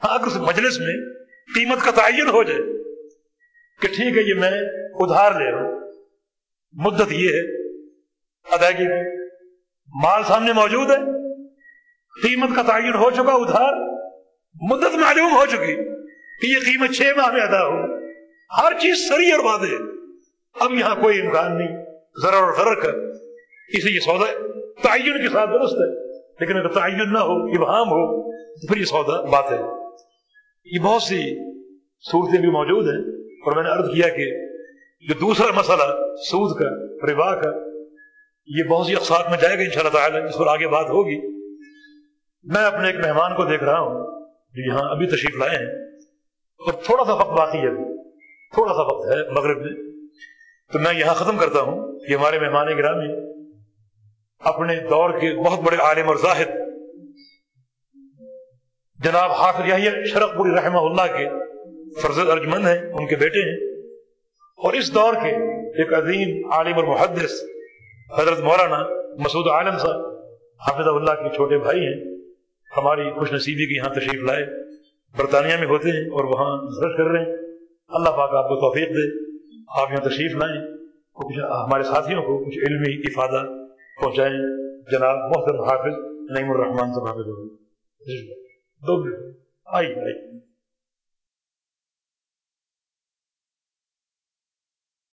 اگر 0.00 0.26
اس 0.26 0.36
مجلس 0.36 0.78
میں 0.78 1.14
قیمت 1.54 1.78
کا 1.84 1.90
تعین 1.90 2.28
ہو 2.28 2.42
جائے 2.42 2.60
کہ 3.80 3.88
ٹھیک 3.88 4.16
ہے، 4.16 4.22
یہ 4.22 4.34
میں 4.34 4.60
ادھار 4.94 5.32
لے 5.32 5.50
رہا 5.50 5.58
ہوں۔ 5.58 5.92
مدت 6.72 7.12
یہ 7.12 7.28
ہے 7.28 7.72
ادائیگی 8.54 8.88
مال 10.02 10.22
سامنے 10.28 10.52
موجود 10.52 10.90
ہے۔ 10.90 10.96
قیمت 12.22 12.56
کا 12.56 12.62
تعین 12.62 12.94
ہو 12.94 13.10
چکا، 13.10 13.32
ادھار۔ 13.32 13.91
مدت 14.60 14.94
معلوم 14.94 15.32
ہو 15.32 15.46
چکی 15.46 15.74
کہ 16.40 16.46
یہ 16.46 16.58
قیمت 16.64 16.90
چھ 16.90 17.02
ماہ 17.16 17.32
میں 17.32 17.40
ادا 17.40 17.66
ہو۔ 17.66 18.02
ہر 18.62 18.72
چیز 18.78 19.08
سری 19.08 19.32
اور 19.32 19.44
واضح 19.44 19.66
ہے۔ 19.66 19.92
اب 20.60 20.72
یہاں 20.72 20.94
کوئی 20.94 21.20
امکان 21.20 21.58
نہیں۔ 21.58 21.84
ذرا 22.22 22.36
اور 22.36 22.52
غرر 22.52 22.80
کا 22.80 22.88
اس 23.68 23.84
لیے 23.84 23.94
یہ 23.94 24.00
سودا 24.00 24.32
تعین 24.82 25.22
کے 25.22 25.28
ساتھ 25.32 25.50
درست 25.50 25.72
ہے۔ 25.72 26.12
لیکن 26.16 26.56
اگر 26.56 26.68
تعین 26.68 27.12
نہ 27.12 27.18
ہو، 27.18 27.44
ابہام 27.44 27.88
ہو، 27.88 28.32
تو 28.32 28.66
پھر 28.66 28.76
یہ 28.76 28.84
سودا 28.84 29.20
بات 29.20 29.52
ہے۔ 29.52 29.58
یہ 30.64 30.78
بہت 30.82 31.02
سی 31.02 31.18
صورتیں 32.10 32.40
بھی 32.40 32.50
موجود 32.50 32.84
ہیں۔ 32.86 33.22
اور 33.28 33.52
میں 33.52 33.62
نے 33.62 33.70
عرض 33.70 33.94
کیا 33.94 34.08
کہ 34.08 34.24
جو 35.08 35.14
دوسرا 35.14 35.46
مسئلہ، 35.54 36.14
سود 36.16 36.58
کا، 36.58 36.68
ربا 37.12 37.34
کا، 37.34 37.50
یہ 38.46 38.64
بہت 38.68 38.86
سی 38.86 38.92
اقساط 38.92 39.30
میں 39.30 39.38
جائے 39.38 39.58
گا 39.58 39.62
ان 39.62 39.70
شاء 39.70 39.80
اللہ 39.80 39.92
تعالیٰ، 39.92 40.28
اس 40.28 40.38
پر 40.38 40.46
آگے 40.46 40.68
بات 40.68 40.86
ہوگی۔ 40.86 41.20
میں 42.42 42.64
اپنے 42.64 42.90
ایک 42.90 42.96
مہمان 43.06 43.36
کو 43.36 43.44
دیکھ 43.44 43.64
رہا 43.64 43.80
ہوں۔ 43.80 44.21
جو 44.54 44.72
یہاں 44.72 44.90
ابھی 44.90 45.06
تشریف 45.06 45.34
لائے 45.34 45.58
ہیں۔ 45.58 45.96
اور 46.58 46.72
تھوڑا 46.72 47.04
سا 47.04 47.12
وقت 47.12 47.38
باقی 47.38 47.58
ہے۔ 47.58 47.98
تھوڑا 48.54 48.74
سا 48.74 48.82
وقت 48.82 49.06
ہے 49.08 49.30
مغرب 49.30 49.58
میں۔ 49.58 49.92
تو 50.72 50.78
میں 50.78 50.94
یہاں 50.94 51.14
ختم 51.14 51.38
کرتا 51.38 51.60
ہوں 51.60 51.98
کہ 51.98 52.14
ہمارے 52.14 52.38
مہمان 52.38 52.66
گرامی 52.78 53.12
اپنے 54.38 54.76
دور 54.76 55.10
کے 55.10 55.42
بہت 55.44 55.58
بڑے 55.58 55.76
عالم 55.76 56.08
اور 56.08 56.16
زاہد 56.16 56.48
جناب 58.98 59.30
حافظ 59.30 59.68
یحییٰ 59.68 60.04
شرق 60.04 60.36
پوری 60.36 60.50
رحمہ 60.50 60.78
اللہ 60.78 61.18
کے 61.18 61.28
فرزد 62.00 62.30
ارجمند 62.30 62.66
ہیں، 62.66 62.78
ان 62.78 63.06
کے 63.06 63.16
بیٹے 63.16 63.38
ہیں۔ 63.38 63.88
اور 64.56 64.72
اس 64.72 64.94
دور 64.94 65.14
کے 65.14 65.60
ایک 65.62 65.94
عظیم 65.94 66.52
عالم 66.52 66.74
اور 66.74 66.84
محدث 66.84 67.42
حضرت 68.18 68.40
مولانا 68.40 68.78
مسعود 69.18 69.46
عالم 69.46 69.78
صاحب 69.78 70.00
حافظ 70.68 70.86
اللہ 70.86 71.28
کے 71.28 71.36
چھوٹے 71.36 71.58
بھائی 71.58 71.80
ہیں۔ 71.80 72.11
ہماری 72.76 73.10
خوش 73.10 73.32
نصیبی 73.32 73.66
کی 73.66 73.74
یہاں 73.74 73.94
تشریف 73.94 74.22
لائے، 74.22 74.46
برطانیہ 75.18 75.56
میں 75.60 75.66
ہوتے 75.66 75.88
ہیں 75.88 76.04
اور 76.10 76.24
وہاں 76.24 76.62
ریسرچ 76.62 76.96
کر 76.96 77.04
رہے 77.04 77.18
ہیں۔ 77.18 77.32
اللہ 77.88 78.08
پاک 78.08 78.30
آپ 78.34 78.48
کو 78.48 78.60
توفیق 78.60 78.88
دے، 78.88 79.32
آپ 79.82 79.90
یہاں 79.90 80.08
تشریف 80.08 80.36
لائیں 80.36 80.62
کچھ 81.12 81.38
ہمارے 81.38 81.82
ساتھیوں 81.82 82.22
کو 82.22 82.44
کچھ 82.44 82.58
علمی 82.58 82.98
افادہ 82.98 83.46
پہنچائیں۔ 84.00 84.32
جناب 84.90 85.18
محترم 85.18 85.60
حافظ 85.60 85.94
نعیم 86.30 86.50
الرحمان 86.50 86.92
صاحب 86.94 87.06
حافظ 87.06 87.26
دو 88.86 89.02
آئیے 89.64 89.94
آئیے۔ 89.94 90.51